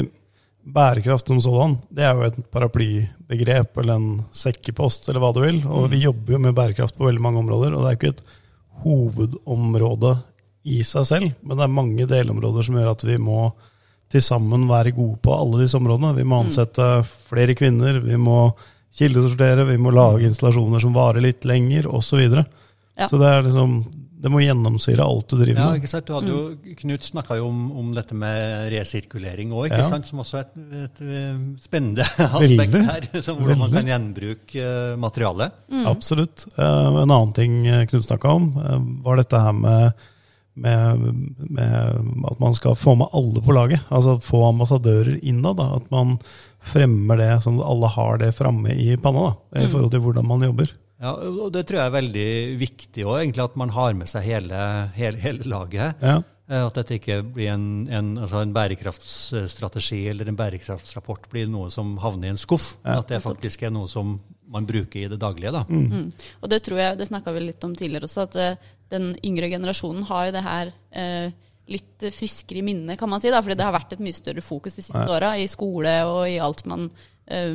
bærekraft 0.69 1.27
som 1.31 1.41
sådan, 1.41 1.77
det 1.89 2.05
er 2.05 2.13
jo 2.13 2.27
et 2.27 2.37
paraplybegrep 2.53 3.81
eller 3.81 3.97
en 3.97 4.09
sekkepost 4.35 5.09
eller 5.09 5.23
hva 5.23 5.33
du 5.33 5.41
vil. 5.43 5.63
Og 5.65 5.89
vi 5.91 6.03
jobber 6.03 6.35
jo 6.37 6.43
med 6.45 6.57
bærekraft 6.57 6.97
på 6.97 7.09
veldig 7.09 7.23
mange 7.25 7.41
områder, 7.41 7.73
og 7.73 7.83
det 7.83 7.89
er 7.89 7.99
ikke 7.99 8.13
et 8.13 8.23
hovedområde 8.83 10.13
i 10.69 10.81
seg 10.85 11.07
selv, 11.07 11.33
men 11.41 11.57
det 11.57 11.65
er 11.65 11.73
mange 11.73 12.05
delområder 12.07 12.67
som 12.67 12.77
gjør 12.77 12.93
at 12.93 13.03
vi 13.07 13.17
må 13.19 13.49
til 14.09 14.23
sammen 14.25 14.67
være 14.69 14.91
gode 14.97 15.19
på 15.21 15.35
alle 15.35 15.63
disse 15.63 15.77
områdene. 15.77 16.15
Vi 16.17 16.23
må 16.25 16.39
ansette 16.43 16.89
flere 17.29 17.53
kvinner, 17.57 17.99
vi 18.01 18.17
må 18.17 18.49
kildesortere, 18.99 19.67
vi 19.69 19.77
må 19.77 19.91
lage 19.93 20.25
installasjoner 20.27 20.81
som 20.81 20.95
varer 20.97 21.21
litt 21.23 21.45
lenger, 21.45 21.85
osv. 21.87 22.09
Så, 22.09 22.17
videre. 22.17 22.45
Ja. 22.97 23.07
så 23.07 23.19
det 23.21 23.27
er 23.31 23.45
liksom 23.45 23.75
Det 24.19 24.27
må 24.27 24.41
gjennomsyre 24.43 24.99
alt 25.05 25.29
du 25.31 25.37
driver 25.39 25.55
med. 25.55 25.61
Ja, 25.63 25.79
ikke 25.79 25.87
sant? 25.87 26.07
Du 26.09 26.11
hadde 26.17 26.27
jo, 26.33 26.73
Knut 26.81 27.05
snakka 27.07 27.37
jo 27.39 27.45
om, 27.47 27.59
om 27.79 27.93
dette 27.95 28.11
med 28.19 28.65
resirkulering 28.73 29.53
òg, 29.55 29.69
Ja. 29.71 29.85
som 30.03 30.19
også 30.19 30.41
er 30.41 30.43
et, 30.49 30.57
et, 30.89 30.99
eh, 31.07 31.37
spennende 31.63 32.03
aspekt 32.41 32.73
Veldig. 32.75 32.81
her. 32.89 33.07
Som 33.23 33.37
hvordan 33.39 33.61
man 33.61 33.71
kan 33.77 33.87
gjenbruke 33.87 34.65
materialet. 34.99 35.55
Mm. 35.71 35.85
Absolutt. 35.87 36.47
Eh, 36.57 36.87
en 36.99 37.05
annen 37.05 37.31
ting 37.37 37.61
eh, 37.67 37.85
Knut 37.87 38.03
snakka 38.09 38.33
om, 38.41 38.49
eh, 38.59 38.75
var 39.07 39.21
dette 39.21 39.39
her 39.39 39.55
med, 39.55 40.03
med, 40.63 41.03
med 41.49 42.27
at 42.31 42.41
man 42.41 42.57
skal 42.57 42.77
få 42.79 42.95
med 42.99 43.11
alle 43.15 43.43
på 43.45 43.55
laget. 43.55 43.83
Altså 43.89 44.17
få 44.23 44.43
ambassadører 44.49 45.19
innad. 45.21 45.59
Da. 45.59 45.71
At 45.79 45.89
man 45.93 46.17
fremmer 46.71 47.19
det 47.21 47.31
sånn 47.45 47.59
at 47.61 47.69
alle 47.71 47.91
har 47.95 48.19
det 48.21 48.33
framme 48.37 48.75
i 48.75 48.93
panna, 49.01 49.29
da, 49.31 49.63
i 49.63 49.69
forhold 49.71 49.93
til 49.93 50.03
hvordan 50.03 50.27
man 50.27 50.43
jobber. 50.49 50.73
Ja, 50.99 51.13
og 51.15 51.53
Det 51.55 51.63
tror 51.67 51.79
jeg 51.79 51.87
er 51.87 51.95
veldig 51.95 52.31
viktig 52.59 53.05
også, 53.05 53.21
egentlig 53.21 53.45
at 53.45 53.55
man 53.61 53.71
har 53.71 53.95
med 53.95 54.09
seg 54.11 54.25
hele, 54.27 54.63
hele, 54.97 55.21
hele 55.23 55.47
laget. 55.47 56.01
Ja. 56.03 56.17
Eh, 56.49 56.65
At 56.65 56.75
dette 56.81 56.97
ikke 56.97 57.21
blir 57.23 57.53
en, 57.53 57.87
en, 57.87 58.17
altså 58.19 58.41
en 58.43 58.51
bærekraftsstrategi 58.55 60.01
eller 60.11 60.27
en 60.27 60.39
bærekraftsrapport 60.39 61.29
blir 61.31 61.47
noe 61.47 61.69
som 61.71 61.95
havner 62.03 62.27
i 62.27 62.33
en 62.33 62.41
skuff. 62.41 62.73
Men 62.83 62.99
at 62.99 63.13
det 63.13 63.21
faktisk 63.23 63.63
er 63.63 63.71
noe 63.75 63.87
som 63.91 64.17
man 64.49 64.65
bruker 64.65 65.03
i 65.03 65.07
det 65.11 65.19
daglige. 65.21 65.53
da. 65.53 65.63
Mm. 65.69 66.09
Og 66.41 66.49
det 66.49 66.63
tror 66.65 66.81
jeg, 66.81 66.97
det 66.97 67.07
snakka 67.11 67.31
vi 67.35 67.45
litt 67.45 67.63
om 67.67 67.75
tidligere 67.77 68.09
også, 68.09 68.25
at 68.25 68.37
eh, 68.41 68.69
den 68.93 69.11
yngre 69.25 69.51
generasjonen 69.51 70.07
har 70.09 70.27
jo 70.27 70.35
det 70.35 70.45
her 70.45 70.73
eh, 70.91 71.35
litt 71.69 72.07
friskere 72.15 72.61
i 72.61 72.65
minnet, 72.65 72.97
kan 72.99 73.09
man 73.11 73.21
si. 73.21 73.29
da, 73.29 73.41
fordi 73.45 73.59
det 73.59 73.67
har 73.67 73.75
vært 73.75 73.93
et 73.93 74.01
mye 74.01 74.17
større 74.17 74.41
fokus 74.41 74.79
de 74.79 74.85
siste 74.85 75.05
åra 75.05 75.35
i 75.37 75.45
skole 75.51 75.93
og 76.09 76.23
i 76.29 76.39
alt 76.41 76.65
man 76.69 76.87
eh, 77.29 77.53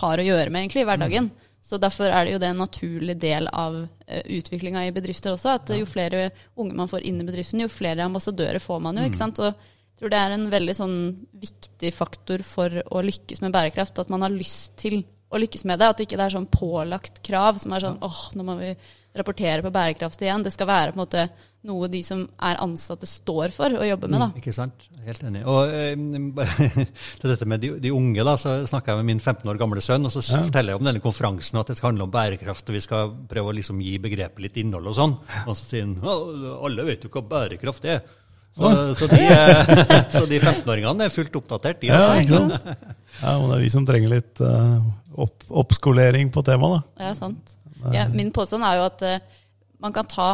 har 0.00 0.22
å 0.22 0.28
gjøre 0.28 0.54
med 0.54 0.64
egentlig 0.64 0.84
i 0.84 0.88
hverdagen. 0.88 1.32
Så 1.64 1.78
derfor 1.80 2.12
er 2.12 2.26
det 2.26 2.34
jo 2.34 2.40
det 2.42 2.50
en 2.52 2.58
naturlig 2.60 3.14
del 3.22 3.46
av 3.48 3.76
uh, 3.86 4.24
utviklinga 4.36 4.82
i 4.84 4.92
bedrifter 4.92 5.32
også. 5.32 5.54
At 5.56 5.70
ja. 5.72 5.78
jo 5.80 5.88
flere 5.88 6.26
unge 6.60 6.76
man 6.76 6.90
får 6.90 7.06
inn 7.08 7.22
i 7.22 7.24
bedriften, 7.24 7.62
jo 7.64 7.72
flere 7.72 8.04
ambassadører 8.04 8.60
får 8.60 8.82
man 8.84 9.00
jo. 9.00 9.06
ikke 9.08 9.20
sant? 9.22 9.40
Og 9.40 9.48
jeg 9.48 10.02
tror 10.02 10.12
det 10.12 10.20
er 10.20 10.34
en 10.34 10.44
veldig 10.52 10.74
sånn 10.76 10.98
viktig 11.40 11.94
faktor 11.96 12.44
for 12.44 12.82
å 12.84 13.00
lykkes 13.06 13.40
med 13.40 13.54
bærekraft. 13.56 14.02
At 14.02 14.12
man 14.12 14.26
har 14.26 14.34
lyst 14.34 14.74
til 14.82 15.00
å 15.32 15.40
lykkes 15.40 15.64
med 15.70 15.80
det. 15.80 15.88
At 15.88 16.04
ikke 16.04 16.20
det 16.20 16.26
er 16.26 16.36
sånn 16.36 16.50
pålagt 16.52 17.22
krav 17.24 17.62
som 17.62 17.72
er 17.72 17.86
sånn 17.86 17.96
åh, 18.04 18.20
nå 18.36 18.44
må 18.44 18.58
vi 18.60 18.74
rapportere 19.14 19.62
på 19.62 19.70
bærekraft 19.74 20.22
igjen. 20.24 20.42
Det 20.46 20.52
skal 20.54 20.66
være 20.70 20.92
på 20.94 20.98
en 20.98 21.04
måte 21.04 21.26
noe 21.64 21.86
de 21.88 22.00
som 22.04 22.24
er 22.44 22.58
ansatte 22.60 23.06
står 23.08 23.52
for 23.54 23.72
å 23.78 23.84
jobbe 23.86 24.08
med. 24.12 24.20
da. 24.20 24.26
Ikke 24.36 24.52
sant? 24.52 24.84
Helt 25.06 25.22
enig. 25.24 25.44
Og 25.48 25.70
eh, 25.72 25.94
til 27.22 27.30
dette 27.30 27.46
med 27.48 27.62
de, 27.62 27.70
de 27.80 27.92
unge, 27.94 28.24
da, 28.26 28.34
så 28.40 28.56
snakka 28.68 28.92
jeg 28.92 29.00
med 29.00 29.08
min 29.14 29.22
15 29.22 29.48
år 29.52 29.60
gamle 29.60 29.80
sønn, 29.84 30.04
og 30.04 30.12
så 30.12 30.20
forteller 30.34 30.74
jeg 30.74 30.82
om 30.82 30.88
denne 30.90 31.02
konferansen 31.04 31.60
at 31.62 31.70
det 31.72 31.78
skal 31.78 31.92
handle 31.92 32.08
om 32.08 32.12
bærekraft, 32.12 32.68
og 32.68 32.76
vi 32.76 32.82
skal 32.84 33.14
prøve 33.30 33.54
å 33.54 33.56
liksom 33.56 33.80
gi 33.84 33.94
begrepet 34.02 34.44
litt 34.44 34.60
innhold 34.60 34.92
og 34.92 34.98
sånn. 34.98 35.16
Og 35.46 35.56
så 35.56 35.62
sier 35.70 35.86
han 35.88 35.96
alle 36.04 36.84
vet 36.90 37.06
jo 37.08 37.12
hva 37.14 37.24
bærekraft 37.32 37.88
er. 37.94 38.02
Så, 38.54 38.68
så 38.94 39.08
de, 39.10 39.18
eh, 39.24 40.20
de 40.30 40.36
15-åringene 40.38 41.08
er 41.08 41.10
fullt 41.10 41.34
oppdatert, 41.40 41.80
de. 41.82 41.88
Ja, 41.90 42.02
Altså. 42.04 42.20
ikke 42.20 42.36
sant? 42.44 42.84
Ja, 43.22 43.32
men 43.40 43.48
det 43.50 43.56
er 43.56 43.64
vi 43.64 43.72
som 43.74 43.86
trenger 43.88 44.12
litt 44.18 44.42
eh, 44.46 44.76
opp, 45.24 45.48
oppskolering 45.64 46.30
på 46.34 46.44
temaet, 46.46 46.84
da. 46.98 47.08
Ja, 47.08 47.16
sant. 47.18 47.56
Ja, 47.92 48.08
min 48.08 48.32
påstand 48.34 48.64
er 48.64 48.80
jo 48.80 48.88
at 48.88 49.04
uh, 49.04 49.44
man 49.84 49.92
kan 49.92 50.08
ta 50.08 50.28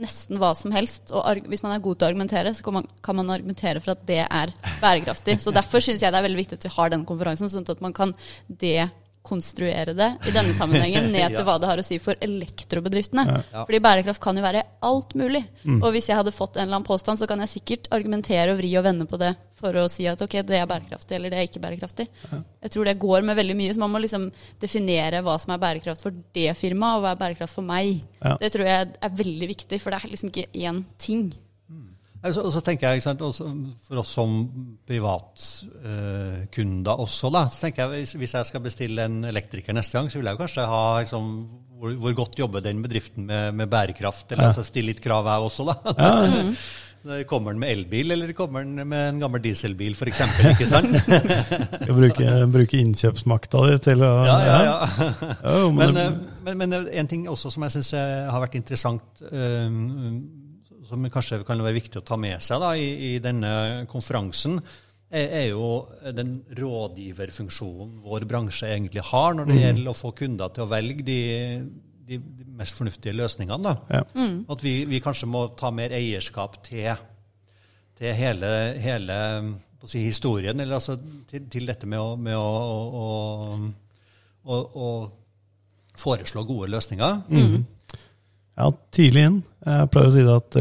nesten 0.00 0.40
hva 0.40 0.52
som 0.56 0.72
helst, 0.74 1.10
og 1.12 1.24
arg 1.28 1.48
hvis 1.50 1.62
man 1.64 1.74
er 1.74 1.82
god 1.84 1.98
til 1.98 2.06
å 2.06 2.10
argumentere, 2.10 2.54
så 2.56 2.64
kan 2.64 2.78
man, 2.78 2.88
kan 3.04 3.18
man 3.18 3.32
argumentere 3.32 3.82
for 3.84 3.94
at 3.94 4.06
det 4.08 4.22
er 4.24 4.52
bærekraftig. 4.80 5.36
Så 5.42 5.52
derfor 5.54 5.84
syns 5.84 6.04
jeg 6.04 6.12
det 6.12 6.20
er 6.20 6.26
veldig 6.26 6.40
viktig 6.40 6.60
at 6.60 6.66
vi 6.68 6.72
har 6.76 6.92
denne 6.92 7.08
konferansen, 7.08 7.50
sånn 7.52 7.68
at 7.68 7.82
man 7.84 7.94
kan 7.96 8.14
dekonstruere 8.48 9.92
det 9.98 10.08
i 10.30 10.32
denne 10.32 10.54
sammenhengen 10.56 11.10
ned 11.16 11.36
til 11.36 11.44
hva 11.44 11.58
det 11.60 11.68
har 11.68 11.82
å 11.82 11.86
si 11.86 12.00
for 12.02 12.16
elektrobedriftene. 12.24 13.26
Ja. 13.28 13.66
Fordi 13.66 13.82
bærekraft 13.84 14.24
kan 14.24 14.40
jo 14.40 14.46
være 14.46 14.64
alt 14.88 15.12
mulig. 15.20 15.44
Og 15.82 15.90
hvis 15.92 16.08
jeg 16.08 16.20
hadde 16.20 16.34
fått 16.34 16.56
en 16.56 16.64
eller 16.64 16.80
annen 16.80 16.88
påstand, 16.88 17.20
så 17.20 17.28
kan 17.28 17.44
jeg 17.44 17.54
sikkert 17.58 17.92
argumentere 17.92 18.54
og 18.54 18.62
vri 18.62 18.72
og 18.80 18.86
vende 18.88 19.08
på 19.10 19.20
det 19.20 19.34
for 19.60 19.76
å 19.80 19.84
si 19.92 20.06
at 20.10 20.22
ok, 20.24 20.34
det 20.46 20.56
er 20.58 20.70
bærekraftig, 20.70 21.14
eller 21.16 21.30
det 21.32 21.38
er 21.40 21.46
ikke 21.48 21.62
bærekraftig. 21.62 22.06
Jeg 22.30 22.70
tror 22.74 22.84
det 22.88 23.02
går 23.02 23.20
med 23.28 23.38
veldig 23.38 23.56
mye, 23.58 23.74
så 23.74 23.82
man 23.82 23.92
må 23.92 23.98
liksom 24.02 24.24
definere 24.62 25.18
hva 25.26 25.34
som 25.40 25.50
er 25.54 25.62
bærekraft 25.62 26.00
for 26.06 26.12
det 26.36 26.50
firmaet, 26.58 26.94
og 26.98 27.02
hva 27.04 27.10
er 27.14 27.20
bærekraft 27.20 27.54
for 27.58 27.64
meg. 27.66 27.86
Ja. 28.22 28.32
Det 28.40 28.50
tror 28.54 28.66
jeg 28.68 28.80
er 28.96 29.18
veldig 29.22 29.48
viktig, 29.54 29.78
for 29.82 29.88
det 29.92 29.98
er 30.00 30.12
liksom 30.14 30.30
ikke 30.32 30.52
én 30.56 30.78
ting. 31.00 31.22
Mm. 31.70 31.90
og 32.26 32.52
så 32.52 32.60
tenker 32.64 32.84
jeg, 32.88 32.94
ikke 32.98 33.08
sant, 33.08 33.24
også 33.24 33.44
For 33.86 33.94
oss 34.02 34.12
som 34.18 34.30
privatkunder 34.88 36.92
uh, 36.92 37.04
også, 37.06 37.26
da, 37.32 37.42
så 37.48 37.56
tenker 37.64 37.80
jeg 37.84 37.90
hvis, 37.94 38.12
hvis, 38.20 38.36
jeg 38.36 38.44
skal 38.50 38.64
bestille 38.64 39.00
en 39.06 39.18
elektriker 39.30 39.72
neste 39.76 39.94
gang, 39.96 40.06
så 40.10 40.16
vil 40.18 40.28
jeg 40.28 40.36
jo 40.36 40.42
kanskje 40.42 40.68
ha 40.68 40.84
liksom, 41.00 41.24
hvor, 41.80 41.90
hvor, 42.02 42.12
godt 42.18 42.34
jobber 42.42 42.60
den 42.64 42.78
bedriften 42.84 43.22
med, 43.30 43.44
med 43.56 43.66
bærekraft? 43.72 44.26
Eller 44.32 44.44
ja. 44.44 44.48
altså, 44.52 44.62
stille 44.68 44.90
litt 44.92 45.04
krav, 45.04 45.22
jeg 45.30 45.38
også, 45.48 45.62
da. 45.70 45.74
Ja. 45.96 46.10
Kommer 47.30 47.54
den 47.54 47.62
med 47.62 47.72
elbil, 47.72 48.12
eller 48.12 48.32
kommer 48.36 48.66
den 48.66 48.76
med 48.88 49.06
en 49.14 49.22
gammel 49.22 49.40
dieselbil, 49.40 49.94
f.eks.? 49.96 50.20
Ikke 50.50 50.68
sant? 50.68 50.92
Skal 51.80 51.96
bruke, 51.96 52.34
bruke 52.52 52.82
innkjøpsmakta 52.82 53.62
di 53.70 53.78
til 53.86 54.04
å 54.04 54.10
Ja, 54.28 54.36
ja, 54.44 54.58
ja. 54.66 55.08
ja 55.40 55.56
men, 55.72 55.96
men, 55.96 56.20
men, 56.44 56.60
men, 56.60 56.76
en 57.00 57.08
ting 57.08 57.24
også 57.32 57.54
som 57.54 57.64
jeg 57.64 57.78
syns 57.78 57.94
har 57.96 58.44
vært 58.44 58.60
interessant 58.60 59.24
som 60.90 61.10
kanskje 61.12 61.42
kan 61.46 61.62
være 61.62 61.78
viktig 61.78 62.00
å 62.00 62.06
ta 62.06 62.18
med 62.20 62.42
seg 62.44 62.62
da, 62.62 62.74
i, 62.78 62.88
i, 63.10 63.18
denne 63.22 63.84
konferansen, 63.90 64.58
er, 65.10 65.26
er, 65.26 65.46
jo 65.50 65.70
den 66.14 66.36
rådgiverfunksjonen 66.58 68.00
vår 68.04 68.26
bransje 68.30 68.70
egentlig 68.70 69.04
har 69.10 69.34
når 69.36 69.48
det 69.50 69.56
mm. 69.56 69.62
gjelder 69.64 69.90
å 69.90 69.98
få 69.98 70.12
kunder 70.18 70.52
til 70.54 70.66
å 70.66 70.70
velge 70.70 71.06
de, 71.06 71.20
de, 72.10 72.18
de 72.18 72.46
mest 72.58 72.78
fornuftige 72.78 73.14
løsningene. 73.16 73.76
Ja. 73.90 74.02
Mm. 74.16 74.44
At 74.50 74.64
vi, 74.64 74.74
vi, 74.90 75.00
kanskje 75.02 75.30
må 75.30 75.46
ta 75.58 75.70
mer 75.74 75.94
eierskap 75.96 76.58
til, 76.66 76.90
til 77.98 78.16
hele, 78.18 78.52
hele 78.82 79.18
si, 79.86 80.02
historien, 80.02 80.58
eller 80.58 80.80
altså 80.80 80.98
til, 81.30 81.46
til, 81.52 81.66
dette 81.70 81.88
med 81.88 82.02
å, 82.02 82.14
med 82.20 82.36
å, 82.36 83.06
å, 84.44 84.58
å 84.58 84.90
foreslå 86.00 86.44
gode 86.48 86.72
løsninger. 86.74 87.22
Mm. 87.30 87.64
Ja, 88.60 88.70
tidlig 88.92 89.26
inn. 89.28 89.40
Jeg 89.64 89.90
pleier 89.92 90.10
å 90.10 90.14
si 90.14 90.24
det 90.26 90.36
at 90.36 90.60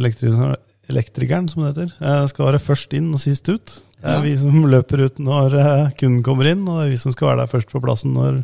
elektrikeren, 0.89 1.49
som 1.51 1.63
det 1.65 1.73
heter, 1.73 1.95
eh, 1.99 2.25
skal 2.31 2.51
være 2.51 2.63
først 2.63 2.93
inn 2.97 3.09
og 3.15 3.23
sist 3.23 3.49
ut. 3.49 3.73
Det 3.99 4.07
er 4.07 4.21
ja. 4.21 4.23
vi 4.23 4.35
som 4.39 4.69
løper 4.71 5.07
ut 5.07 5.17
når 5.23 5.57
eh, 5.59 5.89
kunden 5.99 6.21
kommer 6.23 6.47
inn, 6.51 6.63
og 6.67 6.79
det 6.79 6.85
er 6.85 6.93
vi 6.93 7.01
som 7.01 7.15
skal 7.15 7.33
være 7.33 7.43
der 7.43 7.51
først 7.51 7.73
på 7.73 7.81
plassen 7.83 8.15
når 8.15 8.43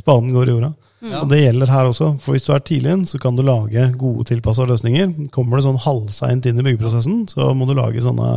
spaden 0.00 0.32
går 0.34 0.48
i 0.48 0.54
jorda. 0.56 0.72
Mm. 1.00 1.14
Og 1.22 1.28
Det 1.30 1.38
gjelder 1.40 1.72
her 1.72 1.88
også, 1.88 2.10
for 2.20 2.36
hvis 2.36 2.44
du 2.44 2.52
er 2.52 2.64
tidlig 2.64 2.92
inn, 2.92 3.06
så 3.08 3.20
kan 3.20 3.36
du 3.36 3.44
lage 3.46 3.86
gode 4.00 4.26
tilpassa 4.28 4.66
løsninger. 4.68 5.30
Kommer 5.32 5.56
du 5.56 5.68
sånn 5.68 5.80
halvseint 5.80 6.48
inn 6.48 6.60
i 6.60 6.66
byggeprosessen, 6.66 7.22
så 7.32 7.52
må 7.56 7.68
du 7.68 7.72
lage 7.78 8.04
sånne 8.04 8.28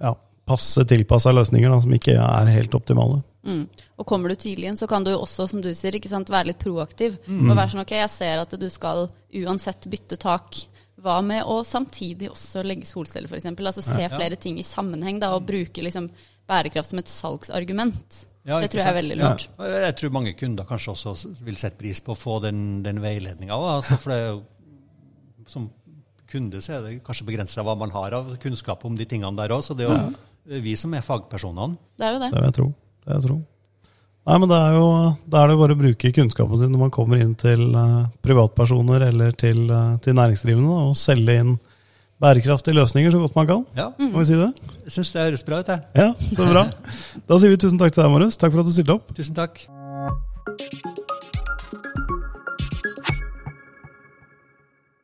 ja, 0.00 0.14
passe 0.48 0.86
tilpassa 0.88 1.34
løsninger 1.36 1.72
da, 1.72 1.80
som 1.84 1.96
ikke 1.96 2.16
er 2.16 2.52
helt 2.54 2.76
optimale. 2.76 3.20
Mm. 3.44 3.66
Og 4.00 4.06
kommer 4.08 4.32
du 4.32 4.40
tidlig 4.40 4.70
inn, 4.70 4.80
så 4.80 4.88
kan 4.88 5.04
du 5.04 5.12
også, 5.12 5.46
som 5.50 5.60
du 5.64 5.70
sier, 5.76 5.96
ikke 5.96 6.10
sant, 6.12 6.32
være 6.32 6.52
litt 6.52 6.62
proaktiv. 6.62 7.18
Mm. 7.28 7.50
Og 7.50 7.58
være 7.58 7.74
sånn, 7.74 7.84
ok, 7.84 7.96
jeg 8.00 8.12
ser 8.16 8.40
at 8.42 8.56
du 8.60 8.68
skal 8.72 9.06
uansett 9.44 9.90
bytte 9.92 10.18
tak. 10.20 10.64
Hva 11.04 11.18
med 11.26 11.44
å 11.44 11.60
samtidig 11.68 12.30
også 12.32 12.62
legge 12.64 12.88
solceller, 12.88 13.28
f.eks.? 13.28 13.50
Altså 13.52 13.84
se 13.84 14.08
flere 14.08 14.40
ting 14.40 14.56
i 14.56 14.64
sammenheng, 14.64 15.20
da, 15.20 15.34
og 15.36 15.44
bruke 15.44 15.84
liksom 15.84 16.08
bærekraft 16.48 16.92
som 16.92 17.00
et 17.02 17.12
salgsargument. 17.12 18.24
Ja, 18.44 18.58
det 18.60 18.68
tror 18.72 18.82
jeg 18.82 18.90
er 18.90 18.98
veldig 18.98 19.16
lurt. 19.22 19.46
Ja. 19.56 19.68
Jeg 19.86 19.96
tror 20.00 20.12
mange 20.12 20.34
kunder 20.36 20.66
kanskje 20.68 20.92
også 20.92 21.30
vil 21.46 21.56
sette 21.56 21.80
pris 21.80 22.02
på 22.04 22.12
å 22.12 22.18
få 22.18 22.40
den, 22.44 22.82
den 22.84 23.00
veiledninga. 23.00 23.56
Altså 23.56 23.96
for 24.00 24.12
det 24.12 25.48
som 25.48 25.70
kunde 26.28 26.60
så 26.64 26.76
er 26.76 26.84
det 26.84 26.98
kanskje 27.06 27.26
begrensa 27.28 27.64
hva 27.64 27.76
man 27.78 27.92
har 27.94 28.16
av 28.18 28.34
kunnskap 28.42 28.84
om 28.84 28.98
de 28.98 29.06
tingene 29.08 29.36
der 29.38 29.54
òg. 29.56 29.64
Så 29.64 29.76
det 29.78 29.86
er 29.86 29.94
jo 29.94 29.96
ja. 29.96 30.60
vi 30.66 30.76
som 30.76 30.92
er 30.96 31.04
fagpersonene. 31.06 31.80
Det 31.96 32.08
er 32.08 32.16
jo 32.16 32.22
det. 32.22 32.30
Det 32.34 32.40
vil 32.40 32.48
jeg 32.50 32.58
tro 32.60 32.70
det 33.04 33.16
jeg 33.16 33.26
tror. 33.28 33.42
Nei, 34.24 34.36
men 34.40 34.48
det 34.48 34.56
er 34.56 34.74
jo 34.78 34.86
det 35.28 35.40
er 35.40 35.50
det 35.50 35.56
bare 35.60 35.74
å 35.76 35.80
bruke 35.80 36.12
kunnskapen 36.16 36.60
sin 36.60 36.70
når 36.72 36.82
man 36.86 36.92
kommer 36.92 37.20
inn 37.20 37.34
til 37.36 37.64
uh, 37.76 38.06
privatpersoner 38.24 39.04
eller 39.10 39.34
til, 39.36 39.66
uh, 39.68 39.96
til 40.04 40.16
næringsdrivende 40.16 40.70
da, 40.70 40.86
og 40.88 40.96
selge 40.96 41.36
inn 41.42 41.56
bærekraftige 42.24 42.76
løsninger 42.80 43.12
så 43.14 43.20
godt 43.22 43.36
man 43.38 43.50
kan. 43.52 43.64
Ja. 43.76 43.90
Må 44.00 44.24
vi 44.24 44.28
si 44.32 44.38
det? 44.40 44.50
Jeg 44.84 44.96
syns 44.98 45.12
det 45.14 45.26
høres 45.28 45.46
bra 45.46 45.60
ut, 45.62 45.72
jeg. 45.72 45.84
Ja, 45.96 46.10
så 46.34 46.48
bra. 46.50 46.66
Da 47.28 47.40
sier 47.40 47.54
vi 47.54 47.60
tusen 47.60 47.80
takk 47.80 47.94
til 47.94 48.04
deg, 48.04 48.12
Marius. 48.16 48.40
Takk 48.40 48.56
for 48.56 48.64
at 48.64 48.68
du 48.68 48.74
stilte 48.74 48.96
opp. 48.98 49.12
Tusen 49.16 49.36
takk. 49.36 49.64